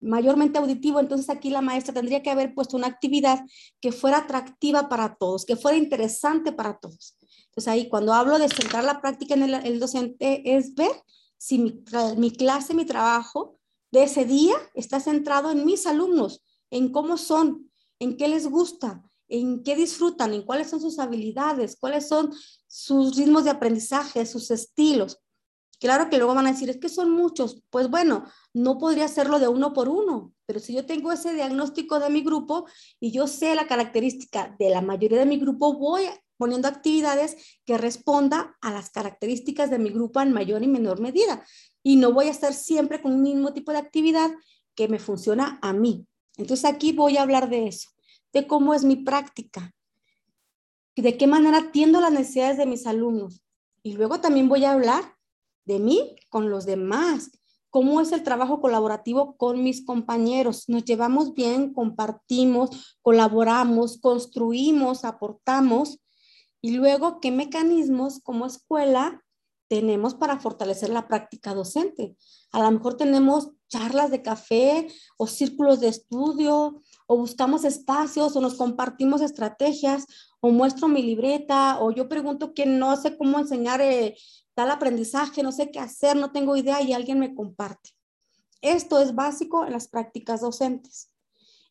[0.00, 1.00] mayormente auditivo.
[1.00, 3.40] Entonces aquí la maestra tendría que haber puesto una actividad
[3.80, 7.18] que fuera atractiva para todos, que fuera interesante para todos.
[7.46, 10.92] Entonces ahí cuando hablo de centrar la práctica en el, docente es ver
[11.36, 11.82] si mi,
[12.16, 13.58] mi clase, mi trabajo
[13.90, 19.02] de ese día está centrado en mis alumnos, en cómo son, en qué les gusta,
[19.28, 22.32] en qué disfrutan, en cuáles son sus habilidades, cuáles son
[22.66, 25.18] sus ritmos de aprendizaje, sus estilos.
[25.78, 27.62] Claro que luego van a decir, es que son muchos.
[27.70, 31.98] Pues bueno, no podría hacerlo de uno por uno, pero si yo tengo ese diagnóstico
[31.98, 32.66] de mi grupo
[32.98, 36.04] y yo sé la característica de la mayoría de mi grupo, voy
[36.38, 41.44] poniendo actividades que responda a las características de mi grupo en mayor y menor medida.
[41.82, 44.30] Y no voy a estar siempre con un mismo tipo de actividad
[44.74, 46.06] que me funciona a mí.
[46.36, 47.90] Entonces aquí voy a hablar de eso,
[48.32, 49.74] de cómo es mi práctica,
[50.94, 53.42] de qué manera atiendo las necesidades de mis alumnos.
[53.82, 55.16] Y luego también voy a hablar
[55.64, 57.30] de mí con los demás,
[57.70, 60.68] cómo es el trabajo colaborativo con mis compañeros.
[60.68, 66.00] Nos llevamos bien, compartimos, colaboramos, construimos, aportamos.
[66.62, 69.22] Y luego, ¿qué mecanismos como escuela
[69.68, 72.16] tenemos para fortalecer la práctica docente?
[72.52, 78.40] A lo mejor tenemos charlas de café o círculos de estudio o buscamos espacios o
[78.40, 80.06] nos compartimos estrategias
[80.40, 84.16] o muestro mi libreta o yo pregunto que no sé cómo enseñar eh,
[84.54, 87.90] tal aprendizaje, no sé qué hacer, no tengo idea y alguien me comparte.
[88.62, 91.10] Esto es básico en las prácticas docentes.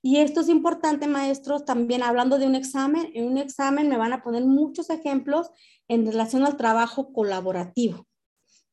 [0.06, 3.10] Y esto es importante, maestros, también hablando de un examen.
[3.16, 5.50] En un examen me van a poner muchos ejemplos
[5.88, 8.08] en relación al trabajo colaborativo.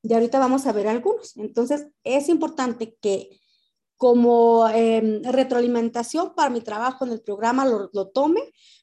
[0.02, 1.36] Y ahorita vamos a ver algunos.
[1.36, 3.40] Entonces, es importante que
[4.02, 8.40] como em, retroalimentación para mi trabajo en el programa lo, tome,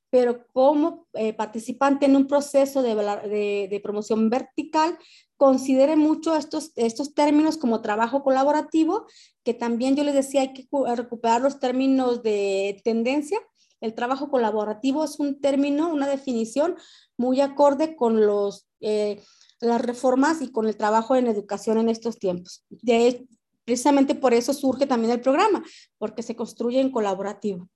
[0.09, 4.97] pero como eh, participante en un proceso de, promoción vertical,
[5.36, 9.07] considere mucho estos, estos términos como trabajo colaborativo,
[9.43, 13.39] que también yo les decía hay que recuperar los términos de tendencia.
[13.82, 16.77] El trabajo colaborativo es un término, una definición
[17.20, 19.22] muy acorde con los, eh,
[19.59, 22.63] las reformas y con el trabajo en educación en estos tiempos.
[22.70, 23.28] De,
[23.65, 25.61] precisamente por eso surge también el programa,
[25.97, 27.67] porque se construye en colaborativo.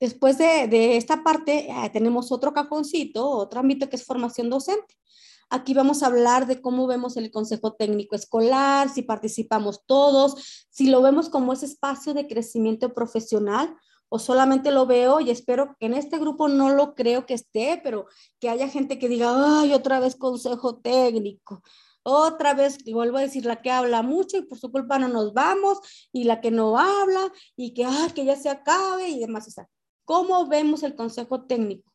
[0.00, 4.96] Después de, de esta parte, eh, tenemos otro cajoncito, otro ámbito que es formación docente.
[5.50, 10.86] Aquí vamos a hablar de cómo vemos el Consejo Técnico Escolar, si participamos todos, si
[10.88, 13.76] lo vemos como ese espacio de crecimiento profesional
[14.14, 17.80] o solamente lo veo y espero que en este grupo no lo creo que esté,
[17.82, 18.06] pero
[18.38, 21.64] que haya gente que diga, ay, otra vez Consejo Técnico.
[22.04, 25.32] Otra vez, vuelvo a decir, la que habla mucho y por su culpa no nos
[25.32, 25.80] vamos,
[26.12, 29.48] y la que no habla, y que, ay, que ya se acabe y demás.
[29.48, 29.68] O sea,
[30.04, 31.90] ¿Cómo vemos el consejo técnico?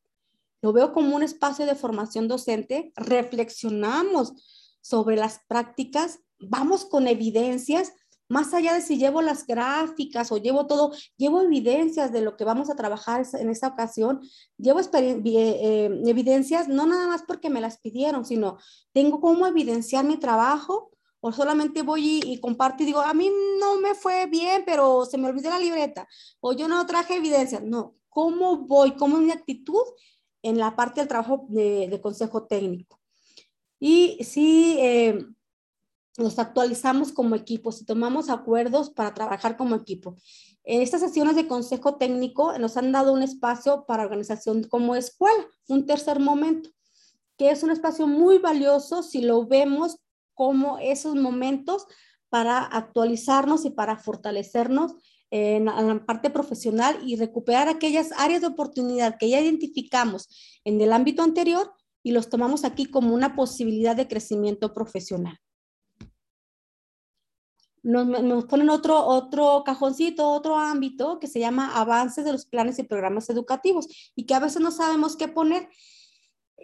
[0.62, 4.34] Lo veo como un espacio de formación docente, reflexionamos
[4.82, 7.94] sobre las prácticas, vamos con evidencias,
[8.30, 12.46] más allá de si llevo las gráficas o llevo todo, llevo evidencias de lo que
[12.46, 14.22] vamos a trabajar en esta ocasión,
[14.58, 18.58] llevo eh, evidencias no nada más porque me las pidieron, sino
[18.94, 23.80] tengo cómo evidenciar mi trabajo o solamente voy y, comparto y digo, a mí no
[23.80, 26.08] me fue bien, pero se me olvidó la libreta,
[26.40, 27.60] o yo no traje evidencia.
[27.60, 28.96] No, ¿cómo voy?
[28.96, 29.84] ¿Cómo es mi actitud
[30.44, 33.02] en la parte del trabajo de, consejo técnico?
[33.80, 35.26] Y si eh,
[36.20, 40.16] nos actualizamos como equipo, si tomamos acuerdos para trabajar como equipo.
[40.64, 45.48] En estas sesiones de consejo técnico nos han dado un espacio para organización como escuela,
[45.68, 46.70] un tercer momento,
[47.38, 49.98] que es un espacio muy valioso si lo vemos
[50.34, 51.88] como esos momentos
[52.30, 54.94] para actualizarnos y para fortalecernos
[55.32, 60.28] en la parte profesional y recuperar aquellas áreas de oportunidad que ya identificamos
[60.64, 61.72] en el ámbito anterior
[62.04, 65.38] y los tomamos aquí como una posibilidad de crecimiento profesional.
[67.84, 72.80] Nos, nos, ponen otro, otro cajoncito, otro ámbito que se llama avances de los planes
[72.80, 75.70] y programas educativos y que a veces no sabemos qué poner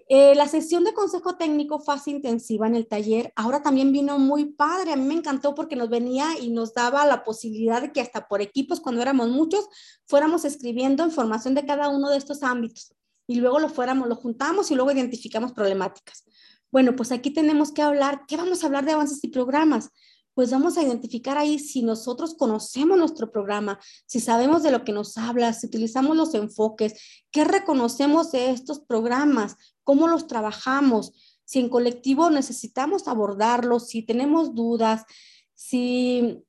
[0.07, 4.45] eh, la sesión de consejo técnico fase intensiva en el taller, ahora también vino muy
[4.45, 8.01] padre, a mí me encantó porque nos venía y nos daba la posibilidad de que
[8.01, 9.67] hasta por equipos, cuando éramos muchos,
[10.05, 12.93] fuéramos escribiendo información de cada uno de estos ámbitos
[13.25, 16.23] y luego lo fuéramos, lo juntamos y luego identificamos problemáticas.
[16.71, 19.89] Bueno, pues aquí tenemos que hablar, ¿qué vamos a hablar de avances y programas?
[20.35, 24.91] Pues vamos a identificar ahí si nosotros conocemos nuestro programa, si sabemos de lo que
[24.91, 26.93] nos habla, si utilizamos los enfoques,
[27.31, 31.13] qué reconocemos de estos programas, cómo los trabajamos,
[31.45, 35.05] si en colectivo necesitamos abordarlos, si tenemos dudas,
[35.53, 36.43] si,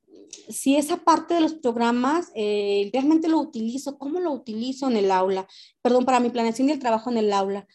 [0.49, 5.11] si esa parte de los programas eh, realmente lo utilizo, cómo lo utilizo en el
[5.11, 5.47] aula,
[5.81, 7.65] perdón, para mi planeación y el trabajo en el aula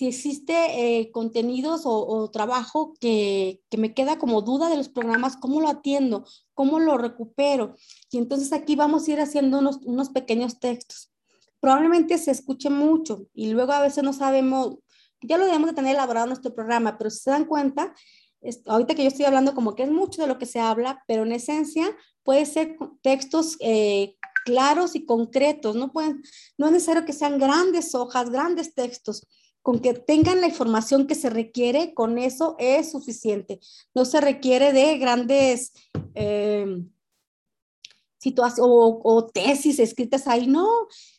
[0.00, 5.36] si existe eh, contenidos o, trabajo que, que, me queda como duda de los programas,
[5.36, 6.24] ¿cómo lo atiendo?
[6.54, 7.76] ¿Cómo lo recupero?
[8.10, 11.12] Y entonces aquí vamos a ir haciendo unos, unos pequeños textos.
[11.60, 14.78] Probablemente se escuche mucho y luego a veces no sabemos,
[15.20, 17.94] ya lo debemos de tener elaborado nuestro programa, pero si se dan cuenta,
[18.68, 21.24] ahorita que yo estoy hablando como que es mucho de lo que se habla, pero
[21.24, 26.22] en esencia puede ser textos eh, claros y concretos, no, pueden,
[26.56, 29.26] no es necesario que sean grandes hojas, grandes textos,
[29.62, 33.60] con que tengan la información que se requiere, con eso es suficiente.
[33.94, 35.72] No se requiere de grandes
[36.14, 36.82] eh,
[38.18, 40.68] situaciones o, tesis escritas ahí, no.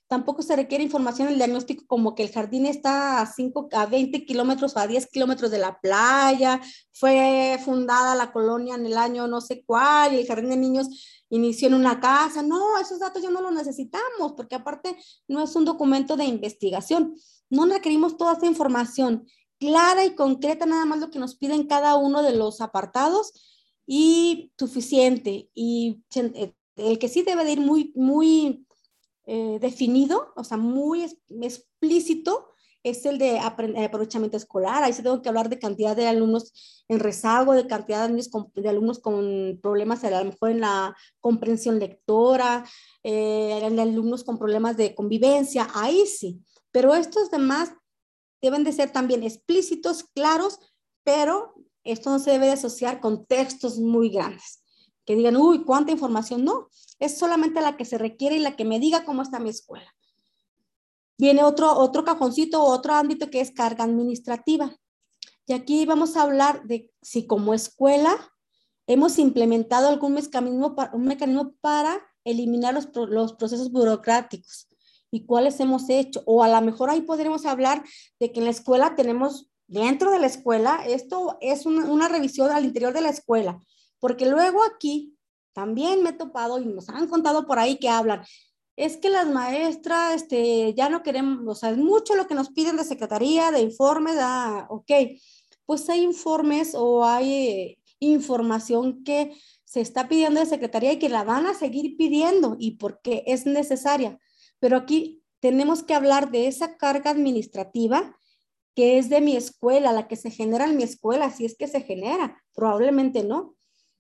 [0.07, 3.85] Tampoco se requiere información en el diagnóstico como que el jardín está a, 5, a
[3.85, 6.59] 20 kilómetros o a 10 kilómetros de la playa,
[6.91, 10.87] fue fundada la colonia en el año no sé cuál, y el jardín de niños
[11.29, 12.43] inició en una casa.
[12.43, 17.15] No, esos datos ya no los necesitamos, porque aparte no es un documento de investigación
[17.51, 19.27] no requerimos toda esta información
[19.59, 23.31] clara y concreta, nada más lo que nos piden cada uno de los apartados
[23.85, 25.49] y suficiente.
[25.53, 28.65] Y eh, el que sí debe de ir muy, muy
[29.25, 32.47] eh, definido, o sea, muy explícito,
[32.83, 34.83] es el de aprovechamiento escolar.
[34.83, 38.25] Ahí sí tengo que hablar de cantidad de alumnos en rezago, de cantidad de,
[38.55, 42.65] de alumnos con problemas a lo mejor en la comprensión lectora,
[43.03, 45.67] eh, de alumnos con problemas de convivencia.
[45.75, 46.41] Ahí sí.
[46.71, 47.73] Pero estos demás
[48.41, 50.59] deben de ser también explícitos, claros,
[51.03, 51.53] pero
[51.83, 54.63] esto no se debe de asociar con textos muy grandes,
[55.05, 56.43] que digan, uy, cuánta información.
[56.43, 56.69] No,
[56.99, 59.91] es solamente la que se requiere y la que me diga cómo está mi escuela.
[61.17, 64.75] Viene otro, otro cajoncito, otro ámbito que es carga administrativa.
[65.45, 68.33] Y aquí vamos a hablar de si como escuela
[68.87, 74.70] hemos implementado algún mecanismo para, un mecanismo para eliminar los, los procesos burocráticos
[75.11, 76.23] y cuáles hemos hecho.
[76.25, 77.83] O a lo mejor ahí podremos hablar
[78.19, 82.65] de que en la escuela tenemos, dentro de la escuela, esto es una, revisión al
[82.65, 83.59] interior de la escuela,
[83.99, 85.15] porque luego aquí
[85.53, 88.23] también me he topado y nos han contado por ahí que hablan.
[88.77, 92.49] Es que las maestras este, ya no queremos, o sea, es mucho lo que nos
[92.49, 94.91] piden de secretaría, de informes, ah, ok,
[95.65, 99.35] pues hay informes o hay eh, información que
[99.65, 103.45] se está pidiendo de secretaría y que la van a seguir pidiendo y porque es
[103.45, 104.19] necesaria.
[104.61, 108.15] Pero aquí tenemos que hablar de esa carga administrativa
[108.75, 111.67] que es de mi escuela, la que se genera en mi escuela, si es que
[111.67, 113.57] se genera, probablemente no.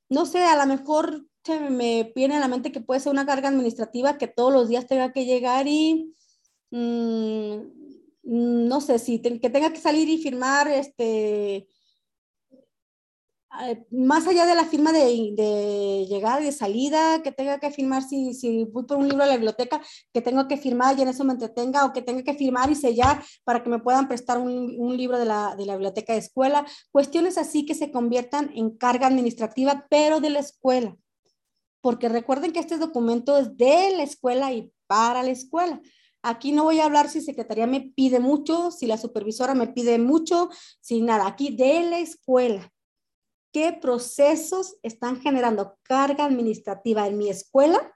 [0.07, 1.25] No sé, a lo mejor
[1.69, 4.87] me viene a la mente que puede ser una carga administrativa que todos los días
[4.87, 6.13] tenga que llegar y
[6.69, 7.57] mm,
[8.23, 11.67] no sé si que tenga que salir y firmar este
[13.91, 18.03] más allá de la firma de, de, llegada y de salida, que tenga que firmar
[18.03, 19.81] si, si voy por un libro a la biblioteca,
[20.13, 22.75] que tengo que firmar y en eso me entretenga, o que tenga que firmar y
[22.75, 26.19] sellar para que me puedan prestar un, un libro de la, de la, biblioteca de
[26.19, 26.65] escuela.
[26.91, 30.97] Cuestiones así que se conviertan en carga administrativa, pero de la escuela
[31.81, 35.81] porque recuerden que este documento es de la escuela y para la escuela.
[36.21, 39.97] Aquí no voy a hablar si secretaría me pide mucho, si la supervisora me pide
[39.97, 40.49] mucho,
[40.79, 41.25] si nada.
[41.25, 42.71] Aquí de la escuela.
[43.51, 47.95] ¿Qué procesos están generando carga administrativa en mi escuela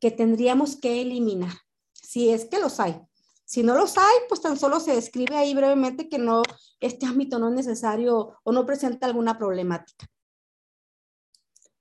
[0.00, 1.52] que tendríamos que eliminar?
[1.92, 3.00] Si es que los hay.
[3.44, 6.42] Si no los hay, pues tan solo se describe ahí brevemente que no,
[6.80, 10.06] este ámbito no es necesario o no presenta alguna problemática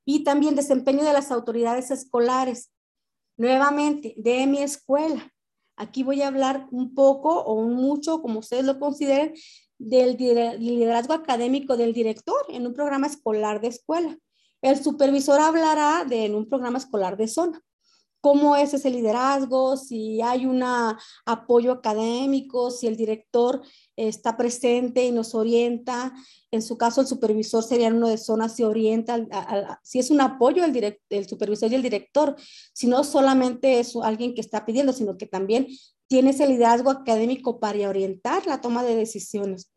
[0.05, 2.71] y también desempeño de las autoridades escolares.
[3.37, 5.33] Nuevamente, de mi escuela.
[5.75, 9.33] Aquí voy a hablar un poco o mucho, como ustedes lo consideren,
[9.81, 10.17] del
[10.59, 14.17] liderazgo académico del director en un programa escolar de escuela.
[14.61, 17.63] El supervisor hablará de en un programa escolar de zona
[18.21, 20.63] cómo es ese liderazgo, si hay un
[21.25, 23.61] apoyo académico, si el director
[23.95, 26.13] está presente y nos orienta.
[26.51, 29.19] En su caso, el supervisor sería uno de zonas, se orienta,
[29.83, 32.35] si es un apoyo el, el supervisor y el director,
[32.73, 35.67] si no solamente es alguien que está pidiendo, sino que también
[36.07, 39.70] tiene ese liderazgo académico para orientar la toma de decisiones.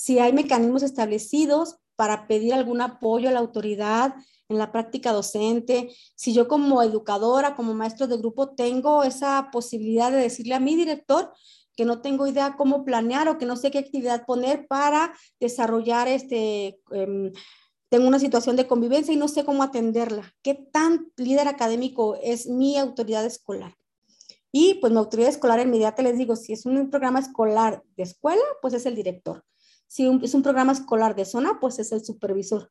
[0.00, 4.14] Si hay mecanismos establecidos para pedir algún apoyo a la autoridad,
[4.48, 10.10] en la práctica docente, si yo como educadora, como maestro de grupo, tengo esa posibilidad
[10.10, 11.30] de decirle a mi director
[11.76, 16.08] que no tengo idea cómo planear o que no sé qué actividad poner para desarrollar
[16.08, 17.30] este, em,
[17.90, 20.32] tengo una situación de convivencia y no sé cómo atenderla.
[20.40, 23.76] ¿Qué tan líder académico es mi autoridad escolar?
[24.50, 28.42] Y pues mi autoridad escolar inmediata les digo, si es un programa escolar de escuela,
[28.62, 29.44] pues es el director.
[29.90, 32.70] Si es un programa escolar de zona, pues es el supervisor.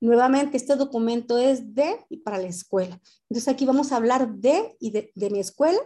[0.00, 3.00] Nuevamente, este documento es de y para la escuela.
[3.30, 5.80] Entonces aquí vamos a hablar de y de, mi escuela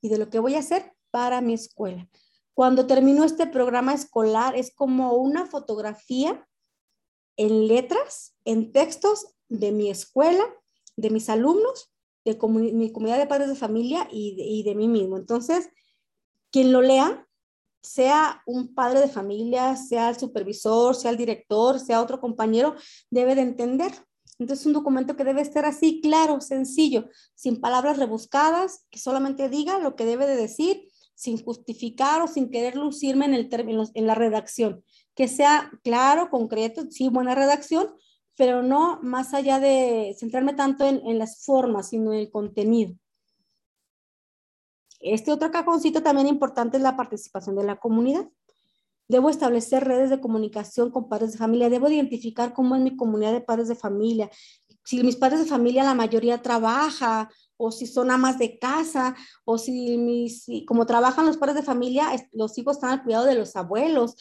[0.00, 2.08] y de lo que voy a hacer para mi escuela.
[2.54, 6.48] Cuando termino este programa escolar es como una fotografía
[7.36, 10.46] en letras, en textos de mi escuela,
[10.96, 11.92] de mis alumnos,
[12.24, 12.32] de
[12.72, 15.18] mi comunidad de padres de familia y de, y de mí mismo.
[15.18, 15.68] Entonces,
[16.50, 17.28] quien lo lea
[17.84, 22.74] sea un padre de familia, sea el supervisor, sea el director, sea otro compañero,
[23.10, 23.92] debe de entender.
[24.38, 29.78] Entonces, un documento que debe estar así, claro, sencillo, sin palabras rebuscadas, que solamente diga
[29.78, 34.06] lo que debe de decir, sin justificar o sin querer lucirme en, el término, en
[34.06, 34.82] la redacción.
[35.14, 37.94] Que sea claro, concreto, sí, buena redacción,
[38.34, 42.96] pero no más allá de centrarme tanto en, en las formas, sino en el contenido.
[45.04, 48.26] Este otro cajoncito también importante es la participación de la comunidad.
[49.06, 51.68] Debo establecer redes de comunicación con padres de familia.
[51.68, 54.30] Debo identificar cómo es mi comunidad de padres de familia.
[54.82, 57.28] Si mis padres de familia, la mayoría trabaja,
[57.58, 62.08] o si son amas de casa, o si mis, como trabajan los padres de familia,
[62.32, 64.16] los hijos están al cuidado de los abuelos.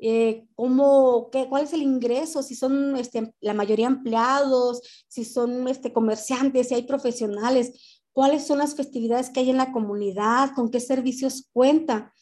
[0.00, 5.68] Eh, cómo, qué, cuál es el ingreso, si son este, la mayoría empleados, si son
[5.68, 10.70] este, comerciantes, si hay profesionales cuáles son las festividades que hay en la comunidad, con
[10.70, 12.14] qué servicios cuenta.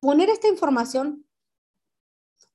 [0.00, 1.24] Poner esta información,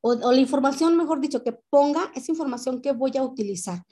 [0.02, 3.84] o, la información, mejor dicho, que ponga esa información que voy a utilizar.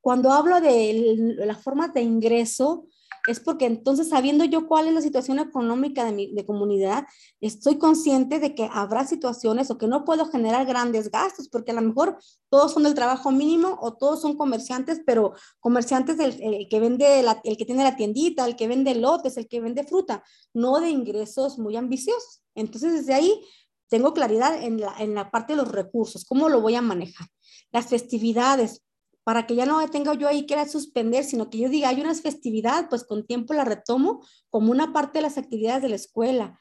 [0.00, 2.88] Cuando hablo de las formas de ingreso,
[3.26, 7.04] es porque entonces sabiendo yo cuál es la situación económica de mi de comunidad,
[7.40, 11.74] estoy consciente de que habrá situaciones o que no puedo generar grandes gastos, porque a
[11.74, 12.18] lo mejor
[12.48, 17.56] todos son del trabajo mínimo o todos son comerciantes, pero comerciantes el que vende, el
[17.56, 20.22] que tiene la tiendita, el que vende lotes, el que vende fruta,
[20.54, 22.42] no de ingresos muy ambiciosos.
[22.54, 23.42] Entonces desde ahí
[23.88, 27.28] tengo claridad en la, en la parte de los recursos, cómo lo voy a manejar.
[27.72, 28.82] Las festividades,
[29.26, 32.20] para que ya no tenga yo ahí que suspender, sino que yo diga, hay unas
[32.20, 36.60] festividades, pues con tiempo la retomo como una parte de las actividades de la escuela.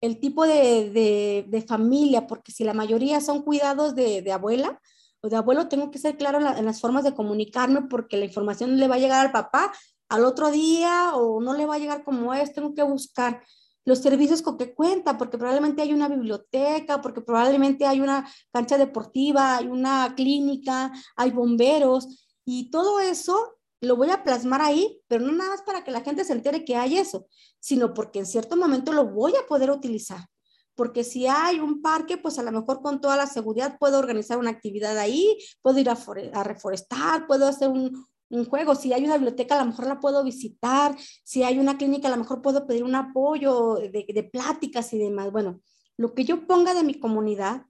[0.00, 4.80] El tipo de, de, familia, porque si la mayoría son cuidados de, de abuela,
[5.20, 8.78] o de abuelo, tengo que ser claro en, las formas de comunicarme porque la información
[8.78, 9.70] le va a llegar al papá
[10.08, 13.42] al otro día o no le va a llegar como es, tengo que buscar
[13.86, 18.76] los servicios con que cuenta, porque probablemente hay una biblioteca, porque probablemente hay una cancha
[18.76, 25.24] deportiva, hay una clínica, hay bomberos, y todo eso lo voy a plasmar ahí, pero
[25.24, 27.26] no nada más para que la gente se entere que hay eso,
[27.60, 30.26] sino porque en cierto momento lo voy a poder utilizar.
[30.74, 34.38] Porque si hay un parque, pues a lo mejor con toda la seguridad puedo organizar
[34.38, 38.06] una actividad ahí, puedo ir a, reforestar, puedo hacer un,
[38.48, 42.08] juego, si hay una biblioteca a lo mejor la puedo visitar, si hay una clínica
[42.08, 45.30] a lo mejor puedo pedir un apoyo de, de pláticas y demás.
[45.30, 45.60] Bueno,
[45.96, 47.66] lo que yo ponga de mi comunidad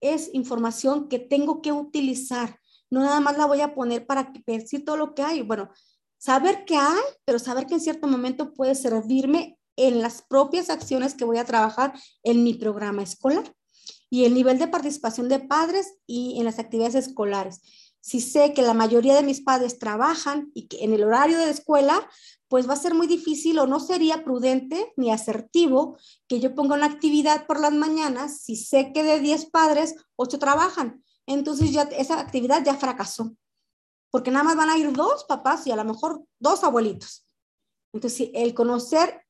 [0.00, 2.58] es información que tengo que utilizar,
[2.90, 5.42] no nada más la voy a poner para decir todo lo que hay.
[5.42, 5.70] Bueno,
[6.18, 11.14] saber que hay, pero saber que en cierto momento puede servirme en las propias acciones
[11.14, 13.54] que voy a trabajar en mi programa escolar
[14.10, 17.60] y el nivel de participación de padres y en las actividades escolares.
[18.00, 21.46] Si sé que la mayoría de mis padres trabajan y que en el horario de
[21.46, 22.08] la escuela,
[22.48, 25.96] pues va a ser muy difícil o no sería prudente ni asertivo
[26.26, 30.38] que yo ponga una actividad por las mañanas si sé que de 10 padres, 8
[30.38, 31.04] trabajan.
[31.26, 33.36] Entonces ya esa actividad ya fracasó,
[34.10, 37.24] porque nada más van a ir dos papás y a lo mejor dos abuelitos.
[37.92, 39.22] Entonces, el conocer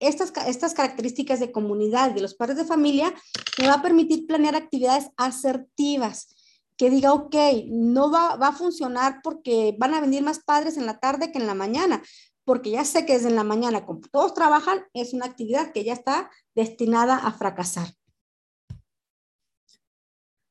[0.00, 3.14] estas, estas características de comunidad de los padres de familia
[3.58, 6.34] me va a permitir planear actividades asertivas,
[6.76, 7.34] que diga, ok,
[7.66, 11.38] no va, va a funcionar porque van a venir más padres en la tarde que
[11.38, 12.02] en la mañana,
[12.44, 15.84] porque ya sé que desde en la mañana, como todos trabajan, es una actividad que
[15.84, 17.88] ya está destinada a fracasar.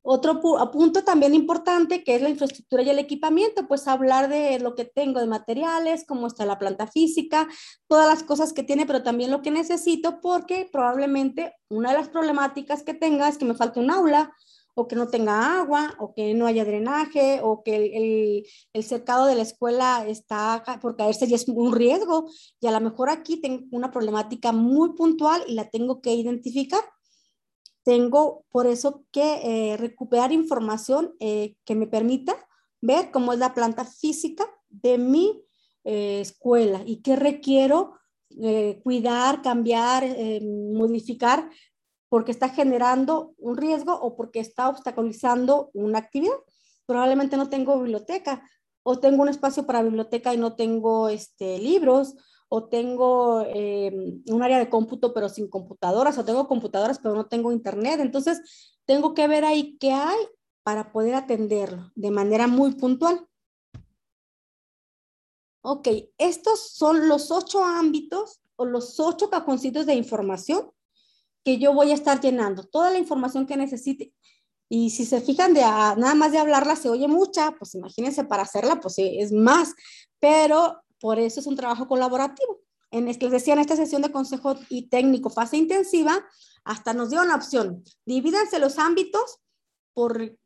[0.06, 4.76] Otro punto también importante que es la infraestructura y el equipamiento, pues hablar de lo
[4.76, 7.48] que tengo de materiales, cómo está la planta física,
[7.88, 12.10] todas las cosas que tiene, pero también lo que necesito porque probablemente una de las
[12.10, 14.34] problemáticas que tenga es que me falte un aula
[14.76, 19.26] o que no tenga agua o que no haya drenaje o que el, el, cercado
[19.28, 22.28] de la escuela está por caerse y es un riesgo.
[22.60, 26.82] Y a lo mejor aquí tengo una problemática muy puntual y la tengo que identificar.
[27.84, 32.36] Tengo por eso que eh, recuperar información eh, que me permita
[32.82, 35.44] ver cómo es la planta física de mi
[35.84, 37.94] eh, escuela y qué requiero
[38.82, 40.04] cuidar, cambiar,
[40.42, 41.52] modificar
[42.14, 46.36] porque está generando un riesgo o porque está obstaculizando una actividad.
[46.86, 48.48] Probablemente no tengo biblioteca
[48.84, 52.14] o tengo un espacio para biblioteca y no tengo este, libros
[52.50, 57.26] o tengo eh, un área de cómputo pero sin computadoras, o tengo computadoras pero no
[57.26, 58.00] tengo internet.
[58.00, 60.20] Entonces, tengo que ver ahí qué hay
[60.62, 63.28] para poder atenderlo de manera muy puntual.
[65.64, 65.88] Ok,
[66.20, 70.73] estos son los ocho ámbitos o los ocho cajoncitos de información
[71.44, 72.64] que yo voy a estar llenando.
[72.64, 74.14] Toda la información que necesite.
[74.70, 78.44] Y si se fijan, de nada más de hablarla se oye mucha, pues imagínense para
[78.44, 79.74] hacerla, pues es más.
[80.20, 82.62] Pero por eso es un trabajo colaborativo.
[82.90, 86.26] En, les decía, en esta sesión de consejo y técnico fase intensiva,
[86.64, 87.84] hasta nos dio una opción.
[88.06, 89.40] Divídanse los ámbitos
[89.94, 90.38] por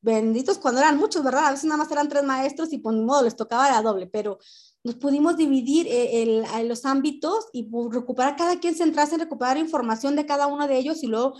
[0.00, 1.46] benditos cuando eran muchos, ¿verdad?
[1.46, 4.06] A veces nada más eran tres maestros y por mi modo les tocaba la doble,
[4.06, 4.38] pero
[4.84, 10.26] nos pudimos dividir eh, los ámbitos y recuperar, cada quien centrarse en recuperar información de
[10.26, 11.34] cada uno de ellos y luego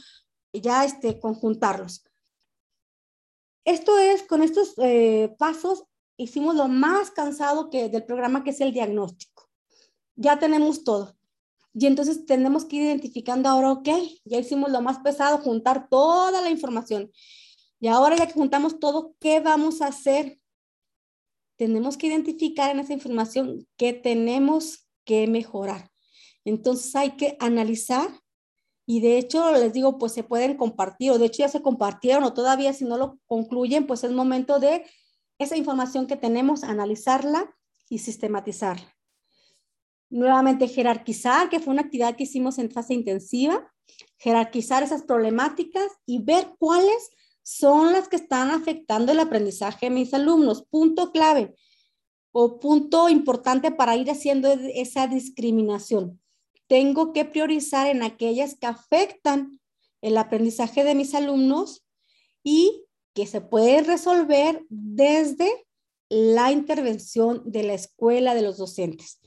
[0.52, 2.04] ya este, conjuntarlos.
[3.66, 5.84] Esto es, con estos eh, pasos,
[6.16, 9.48] hicimos lo más cansado que del programa, que es el diagnóstico.
[10.16, 11.14] Ya tenemos todo.
[11.74, 13.88] Y entonces tenemos que ir identificando ahora, ok,
[14.24, 17.10] ya hicimos lo más pesado, juntar toda la información.
[17.80, 20.38] Y ahora ya que juntamos todo, ¿qué vamos a hacer?
[21.56, 25.90] Tenemos que identificar en esa información qué tenemos que mejorar.
[26.44, 28.08] Entonces hay que analizar
[28.86, 32.24] y de hecho les digo, pues se pueden compartir o de hecho ya se compartieron
[32.24, 34.84] o todavía si no lo concluyen, pues es momento de
[35.38, 37.54] esa información que tenemos, analizarla
[37.88, 38.94] y sistematizarla.
[40.10, 43.72] Nuevamente, jerarquizar, que fue una actividad que hicimos en fase intensiva,
[44.18, 47.10] jerarquizar esas problemáticas y ver cuáles
[47.44, 50.64] son las que están afectando el aprendizaje de mis alumnos.
[50.68, 51.54] Punto clave
[52.32, 56.20] o punto importante para ir haciendo esa discriminación.
[56.66, 59.60] Tengo que priorizar en aquellas que afectan
[60.00, 61.86] el aprendizaje de mis alumnos
[62.42, 65.66] y que se puede resolver desde
[66.08, 69.20] la intervención de la escuela de los docentes.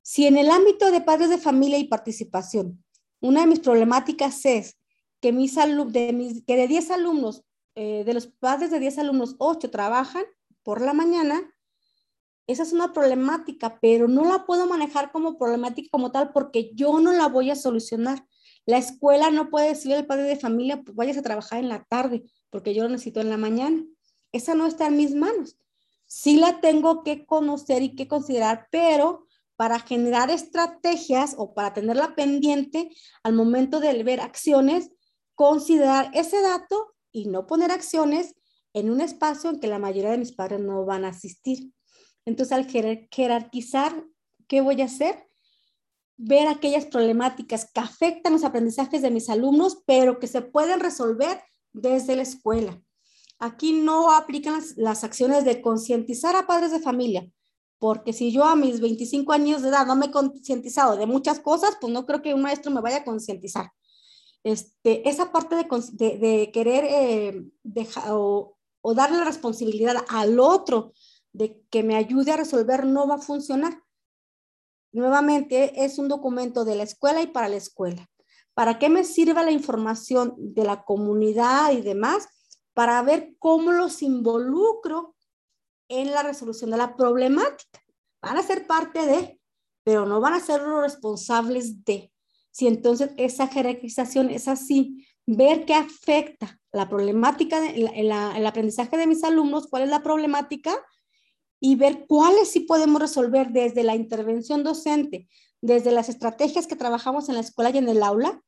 [0.00, 2.82] Si en el ámbito de padres de familia y participación,
[3.20, 4.78] una de mis problemáticas es
[5.22, 7.44] que, mis de, mis, que de 10 alumnos,
[7.76, 10.24] eh, de los padres de 10 alumnos, 8 trabajan
[10.62, 11.40] por la mañana,
[12.48, 16.98] esa es una problemática, pero no la puedo manejar como problemática como tal porque yo
[16.98, 18.26] no la voy a solucionar.
[18.66, 21.84] La escuela no puede decirle al padre de familia, pues vayas a trabajar en la
[21.84, 23.84] tarde, porque yo lo necesito en la mañana.
[24.32, 25.56] Esa no está en mis manos.
[26.06, 32.16] Sí la tengo que conocer y que considerar, pero para generar estrategias o para tenerla
[32.16, 32.90] pendiente
[33.22, 34.90] al momento de ver acciones,
[35.42, 38.36] considerar ese dato y no poner acciones
[38.74, 41.72] en un espacio en que la mayoría de mis padres no van a asistir.
[42.24, 42.70] Entonces, al
[43.10, 44.04] jerarquizar,
[44.46, 45.28] ¿qué voy a hacer?
[46.16, 51.42] Ver aquellas problemáticas que afectan los aprendizajes de mis alumnos, pero que se pueden resolver
[51.72, 52.80] desde la escuela.
[53.40, 57.28] Aquí no aplican las, las acciones de concientizar a padres de familia,
[57.80, 61.40] porque si yo a mis 25 años de edad no me he concientizado de muchas
[61.40, 63.72] cosas, pues no creo que un maestro me vaya a concientizar.
[64.44, 70.92] Este, esa parte de, de, querer eh, dejar, o, o darle la responsabilidad al otro
[71.32, 73.82] de que me ayude a resolver no va a funcionar.
[74.92, 78.10] Nuevamente, es un documento de la escuela y para la escuela.
[78.54, 82.28] ¿Para qué me sirve la información de la comunidad y demás?
[82.74, 85.14] Para ver cómo los involucro
[85.88, 87.82] en la resolución de la problemática.
[88.20, 89.40] Van a ser parte de,
[89.84, 92.12] pero no van a ser los responsables de.
[92.52, 99.24] Si entonces esa jerarquización es así, ver qué afecta la problemática, el aprendizaje de mis
[99.24, 100.72] alumnos, cuál es la problemática,
[101.64, 105.28] y ver cuáles sí podemos resolver desde la intervención docente,
[105.60, 108.42] desde las estrategias que trabajamos en la escuela y en el aula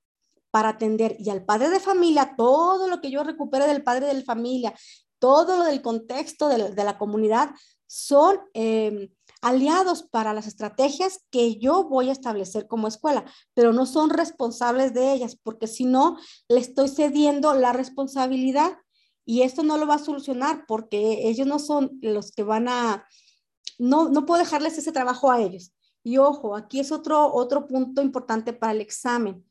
[0.51, 4.25] para atender y al padre de familia, todo lo que yo recupere del padre de
[4.25, 4.75] familia,
[5.21, 7.51] todo lo del contexto de la, comunidad,
[7.87, 9.09] son em,
[9.45, 14.95] aliados para las estrategias que yo voy a establecer como escuela, pero no son responsables
[14.95, 16.17] de ellas, porque si no,
[16.49, 18.79] le estoy cediendo la responsabilidad
[19.27, 23.07] y esto no lo va a solucionar porque ellos no son los que van a,
[23.79, 25.73] no, no puedo dejarles ese trabajo a ellos.
[26.03, 29.45] Y ojo, aquí es otro, otro punto importante para el examen.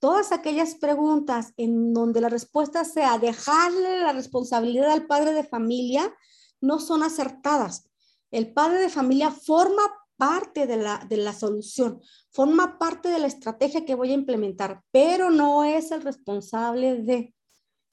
[0.00, 6.14] Todas aquellas preguntas en donde la respuesta sea dejarle la responsabilidad al padre de familia
[6.60, 7.89] no son acertadas.
[8.30, 9.82] El padre de familia forma
[10.16, 12.00] parte de la, de la solución,
[12.30, 17.34] forma parte de la estrategia que voy a implementar, pero no es el responsable de.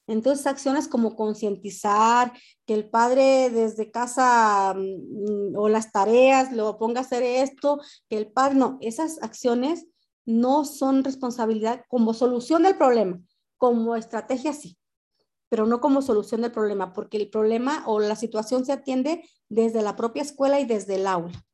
[0.08, 2.34] Entonces, acciones como concientizar,
[2.66, 7.80] que el padre desde casa mm, o las tareas lo ponga a hacer esto,
[8.10, 9.86] que el padre, no, esas acciones
[10.26, 13.22] no son responsabilidad como solución del problema,
[13.58, 14.78] como estrategia sí,
[15.50, 19.82] pero no como solución del problema, porque el problema o la situación se atiende desde
[19.82, 21.47] la propia escuela y desde el aula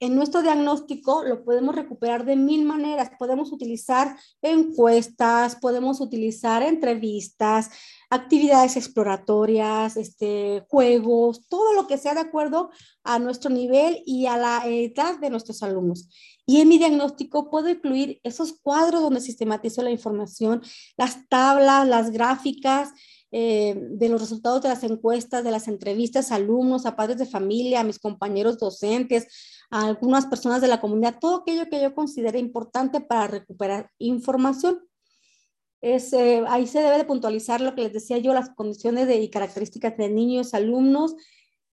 [0.00, 3.10] en nuestro diagnóstico lo podemos recuperar de mil maneras.
[3.18, 7.70] Podemos utilizar encuestas, podemos utilizar entrevistas,
[8.10, 12.70] actividades exploratorias, este, juegos, todo lo que sea de acuerdo
[13.02, 16.08] a nuestro nivel y a la edad de nuestros alumnos.
[16.46, 20.62] Y en mi diagnóstico puedo incluir esos cuadros donde sistematizo la información,
[20.96, 22.92] las tablas, las gráficas,
[23.30, 27.26] eh, de los resultados de las encuestas, de las entrevistas a alumnos, a padres de
[27.26, 29.26] familia, a mis compañeros docentes,
[29.70, 34.80] a algunas personas de la comunidad, todo aquello que yo considere importante para recuperar información.
[35.80, 39.16] Es, eh, ahí se debe de puntualizar lo que les decía yo, las condiciones de,
[39.16, 41.14] y características de niños, alumnos.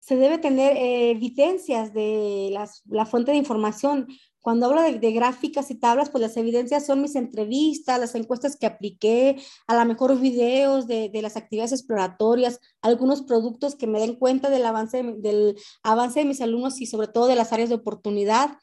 [0.01, 4.09] Se debe tener eh, evidencias de las, la fuente de información,
[4.43, 8.67] cuando hablo de, gráficas y tablas, pues las evidencias son mis entrevistas, las encuestas que
[8.67, 14.51] apliqué, a lo mejor videos de, las actividades exploratorias, algunos productos que me den cuenta
[14.51, 18.59] del avance, del avance de mis alumnos y sobre todo de las áreas de oportunidad.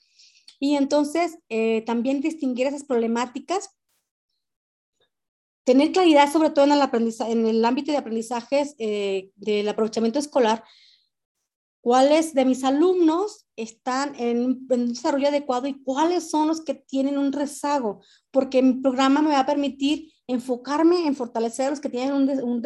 [0.59, 3.71] Y entonces eh, también distinguir esas problemáticas
[5.63, 10.63] tener claridad sobre todo en el, ámbito de aprendizajes eh, del aprovechamiento escolar,
[11.81, 17.17] cuáles de mis alumnos están en, un desarrollo adecuado y cuáles son los que tienen
[17.17, 18.01] un rezago,
[18.31, 22.29] porque mi programa me va a permitir enfocarme en fortalecer a los que tienen un,
[22.43, 22.61] un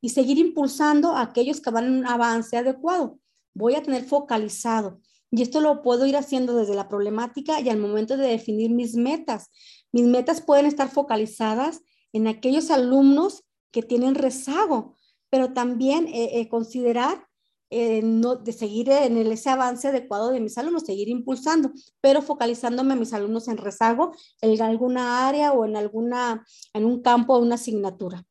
[0.00, 3.18] y seguir impulsando a aquellos que van en un avance adecuado.
[3.54, 5.00] Voy a tener focalizado.
[5.30, 8.94] Y esto lo puedo ir haciendo desde la problemática y al momento de definir mis
[8.94, 9.50] metas.
[9.92, 11.82] Mis metas pueden estar focalizadas
[12.12, 14.94] en aquellos alumnos que tienen rezago,
[15.28, 17.26] pero también eh, eh, considerar
[17.70, 22.92] eh, no, de seguir en ese avance adecuado de mis alumnos, seguir impulsando, pero focalizándome
[22.92, 27.40] a mis alumnos en rezago, en alguna área o en alguna, en un campo o
[27.40, 28.24] una asignatura.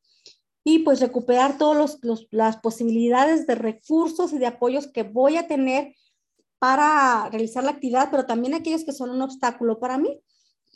[0.64, 1.98] Y pues recuperar todas
[2.30, 5.94] las posibilidades de recursos y de apoyos que voy a tener
[6.58, 10.20] para realizar la actividad, pero también aquellos que son un obstáculo para mí.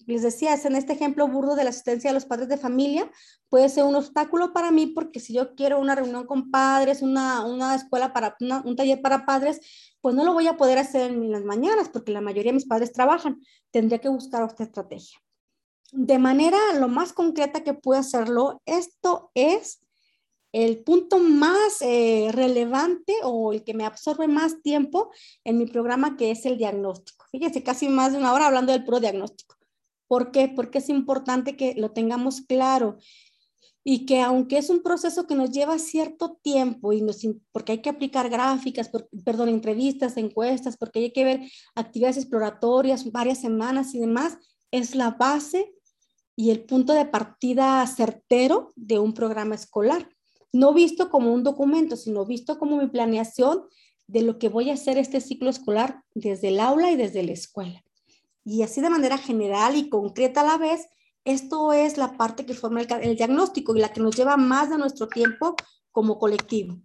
[0.06, 3.10] Les decía, es en este ejemplo burdo de la asistencia de los padres de familia,
[3.48, 7.44] puede ser un obstáculo para mí porque si yo quiero una reunión con padres, una,
[7.44, 9.60] una escuela para, un taller para padres,
[10.00, 12.66] pues no lo voy a poder hacer en las mañanas porque la mayoría de mis
[12.66, 13.40] padres trabajan.
[13.70, 15.18] Tendría que buscar otra estrategia.
[15.92, 19.80] De manera lo más concreta que puedo hacerlo, esto es
[20.52, 25.10] el punto más eh, relevante o el que me absorbe más tiempo
[25.44, 27.26] en mi programa, que es el diagnóstico.
[27.30, 29.56] Fíjense, casi más de una hora hablando del pro diagnóstico.
[30.10, 30.48] ¿Por qué?
[30.48, 32.98] Porque es importante que lo tengamos claro
[33.84, 37.06] y que aunque es un proceso que nos lleva cierto tiempo y
[37.52, 38.90] porque hay que aplicar gráficas,
[39.24, 41.40] perdón, entrevistas, encuestas, porque hay que ver
[41.76, 44.36] actividades exploratorias varias semanas y demás,
[44.72, 45.72] es la base
[46.34, 50.08] y el punto de partida certero de un programa escolar
[50.52, 53.68] no visto como un documento, sino visto como mi planeación
[54.08, 57.30] de lo que voy a hacer este ciclo escolar desde el aula y desde la
[57.30, 57.84] escuela.
[58.44, 60.88] Y así de manera general y concreta a la vez,
[61.24, 64.78] esto es la parte que forma el, diagnóstico y la que nos lleva más de
[64.78, 65.54] nuestro tiempo
[65.92, 66.80] como colectivo.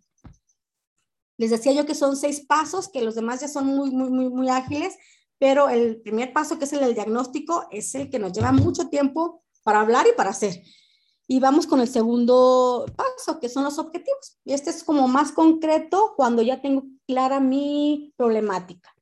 [1.38, 4.30] Les decía yo que son seis pasos, que los demás ya son muy, muy, muy,
[4.30, 4.98] muy ágiles,
[5.38, 8.88] pero el primer paso, que es el del diagnóstico, es el que nos lleva mucho
[8.90, 10.62] tiempo para hablar y para hacer.
[11.28, 14.38] Y vamos con el segundo paso, que son los objetivos.
[14.46, 18.95] Y este es como más concreto cuando ya tengo clara mi problemática.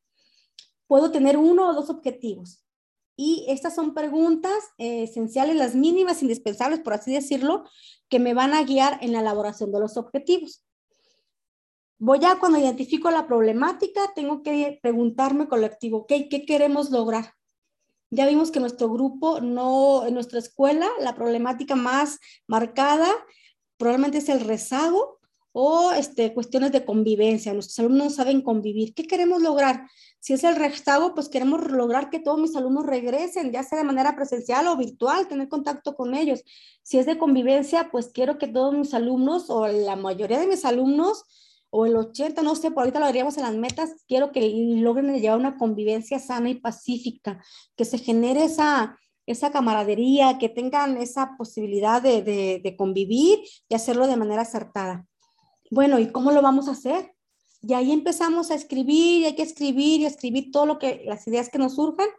[0.88, 2.64] Puedo tener uno o dos objetivos.
[3.16, 7.64] Y estas son preguntas eh, esenciales, las mínimas, indispensables, por así decirlo,
[8.10, 10.66] que me van a guiar en la elaboración de los objetivos.
[12.00, 17.34] Voy a, cuando identifico la problemática, tengo que preguntarme colectivo, ¿qué queremos lograr?
[18.10, 23.10] Ya vimos que nuestro grupo, no, en nuestra escuela, la problemática más marcada
[23.78, 25.20] probablemente es el rezago
[25.54, 27.54] o este, cuestiones de convivencia.
[27.54, 28.94] Nuestros alumnos no saben convivir.
[28.94, 29.88] ¿Qué queremos lograr?
[30.20, 33.84] Si es el rezago, pues queremos lograr que todos mis alumnos regresen, ya sea de
[33.84, 36.44] manera presencial o virtual, tener contacto con ellos.
[36.82, 40.66] Si es de convivencia, pues quiero que todos mis alumnos o la mayoría de mis
[40.66, 41.24] alumnos
[41.70, 44.48] o el 80, no sé, por ahorita lo veríamos en las metas, quiero que
[44.78, 47.44] logren llevar una convivencia sana y pacífica,
[47.76, 54.06] que se genere esa, esa camaradería, que tengan esa posibilidad de, de, convivir y hacerlo
[54.06, 55.08] de manera acertada.
[55.74, 57.16] Bueno, ¿y cómo lo vamos a hacer?
[57.64, 61.26] Y ahí empezamos a escribir, y hay que escribir y escribir todo lo que, las
[61.26, 62.10] ideas que nos surjan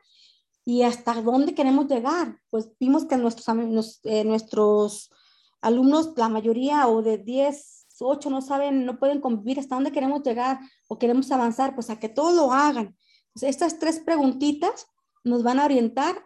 [0.65, 2.41] y hasta dónde queremos llegar.
[2.51, 5.09] Pues vimos que nuestros, eh, nuestros
[5.61, 10.25] alumnos, la mayoría o de 10 ocho no saben, no pueden convivir, hasta dónde queremos
[10.25, 10.59] llegar
[10.89, 12.97] o queremos avanzar, pues a que todos lo hagan.
[13.41, 14.89] estas tres preguntitas
[15.23, 16.17] nos van a orientar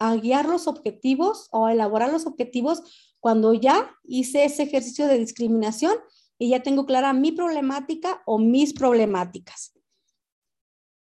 [0.00, 2.82] a guiar los objetivos o a elaborar los objetivos
[3.20, 5.94] cuando ya hice ese ejercicio de discriminación
[6.38, 9.72] y ya tengo clara mi problemática o mis problemáticas.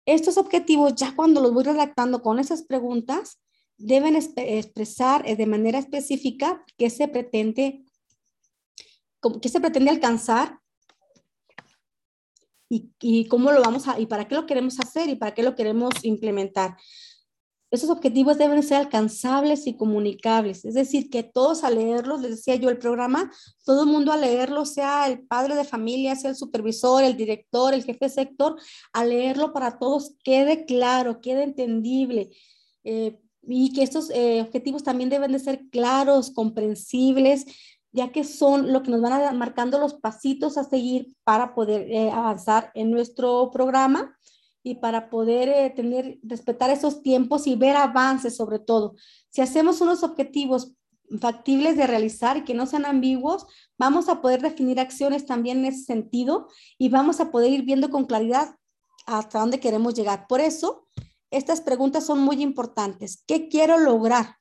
[0.06, 3.40] Estos objetivos, ya cuando los voy redactando con esas preguntas,
[3.76, 7.84] deben expresar eh, de manera específica qué se pretende
[9.40, 10.60] qué se pretende alcanzar
[12.68, 15.54] y, cómo lo vamos a, y para qué lo queremos hacer y para qué lo
[15.54, 16.76] queremos implementar.
[17.74, 22.54] Esos objetivos deben ser alcanzables y comunicables, es decir, que todos al leerlos, les decía
[22.54, 23.32] yo el programa,
[23.64, 27.74] todo el mundo al leerlo, sea el padre de familia, sea el supervisor, el director,
[27.74, 28.56] el jefe de sector,
[28.92, 32.30] al leerlo para todos quede claro, quede entendible.
[32.84, 37.44] Eh, y que estos eh, objetivos también deben de ser claros, comprensibles,
[37.92, 41.90] ya que son lo que nos van a marcando los pasitos a seguir para poder
[41.90, 44.16] eh, avanzar en nuestro programa
[44.64, 48.96] y para poder eh, tener, respetar esos tiempos y ver avances sobre todo.
[49.30, 50.72] Si hacemos unos objetivos
[51.20, 53.46] factibles de realizar y que no sean ambiguos,
[53.78, 57.90] vamos a poder definir acciones también en ese sentido y vamos a poder ir viendo
[57.90, 58.56] con claridad
[59.06, 60.26] hasta dónde queremos llegar.
[60.26, 60.88] Por eso,
[61.30, 63.22] estas preguntas son muy importantes.
[63.28, 64.38] ¿Qué quiero lograr?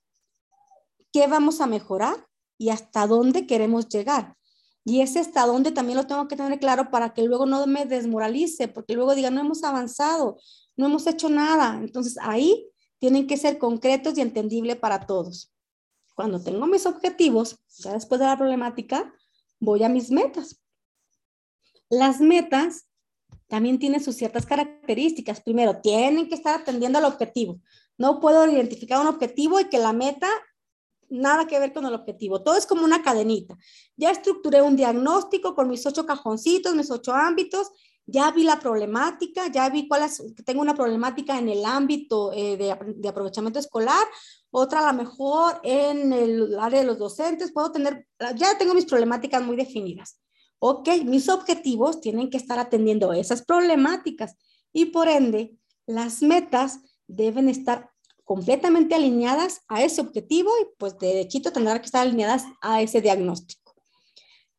[1.11, 2.15] ¿Qué vamos a mejorar?
[2.63, 4.37] y hasta dónde queremos llegar.
[4.85, 7.85] Y ese hasta dónde también lo tengo que tener claro para que luego no me
[7.85, 10.37] desmoralice, porque luego diga, no hemos avanzado,
[10.75, 11.79] no hemos hecho nada.
[11.81, 12.69] Entonces ahí
[12.99, 15.53] tienen que ser concretos y entendibles para todos.
[16.15, 19.13] Cuando tengo mis objetivos, ya después de la problemática,
[19.59, 20.61] voy a mis metas.
[21.89, 22.87] Las metas
[23.47, 25.41] también tienen sus ciertas características.
[25.41, 27.59] Primero, tienen que estar atendiendo al objetivo.
[27.97, 30.29] No puedo identificar un objetivo y que la meta
[31.13, 32.41] nada que ver con el objetivo.
[32.41, 33.57] Todo es como una cadenita.
[33.95, 37.71] Ya estructuré un diagnóstico con mis ocho cajoncitos, mis ocho ámbitos.
[38.05, 42.57] Ya vi la problemática, ya vi cuál es, tengo una problemática en el ámbito eh,
[42.57, 44.05] de, aprovechamiento escolar,
[44.51, 48.87] otra a lo mejor en el área de los docentes, puedo tener, ya tengo mis
[48.87, 50.19] problemáticas muy definidas.
[50.59, 54.35] Ok, mis objetivos tienen que estar atendiendo esas problemáticas
[54.73, 57.92] y por ende las metas deben estar
[58.23, 63.01] completamente alineadas a ese objetivo y pues de derechito tendrán que estar alineadas a ese
[63.01, 63.75] diagnóstico.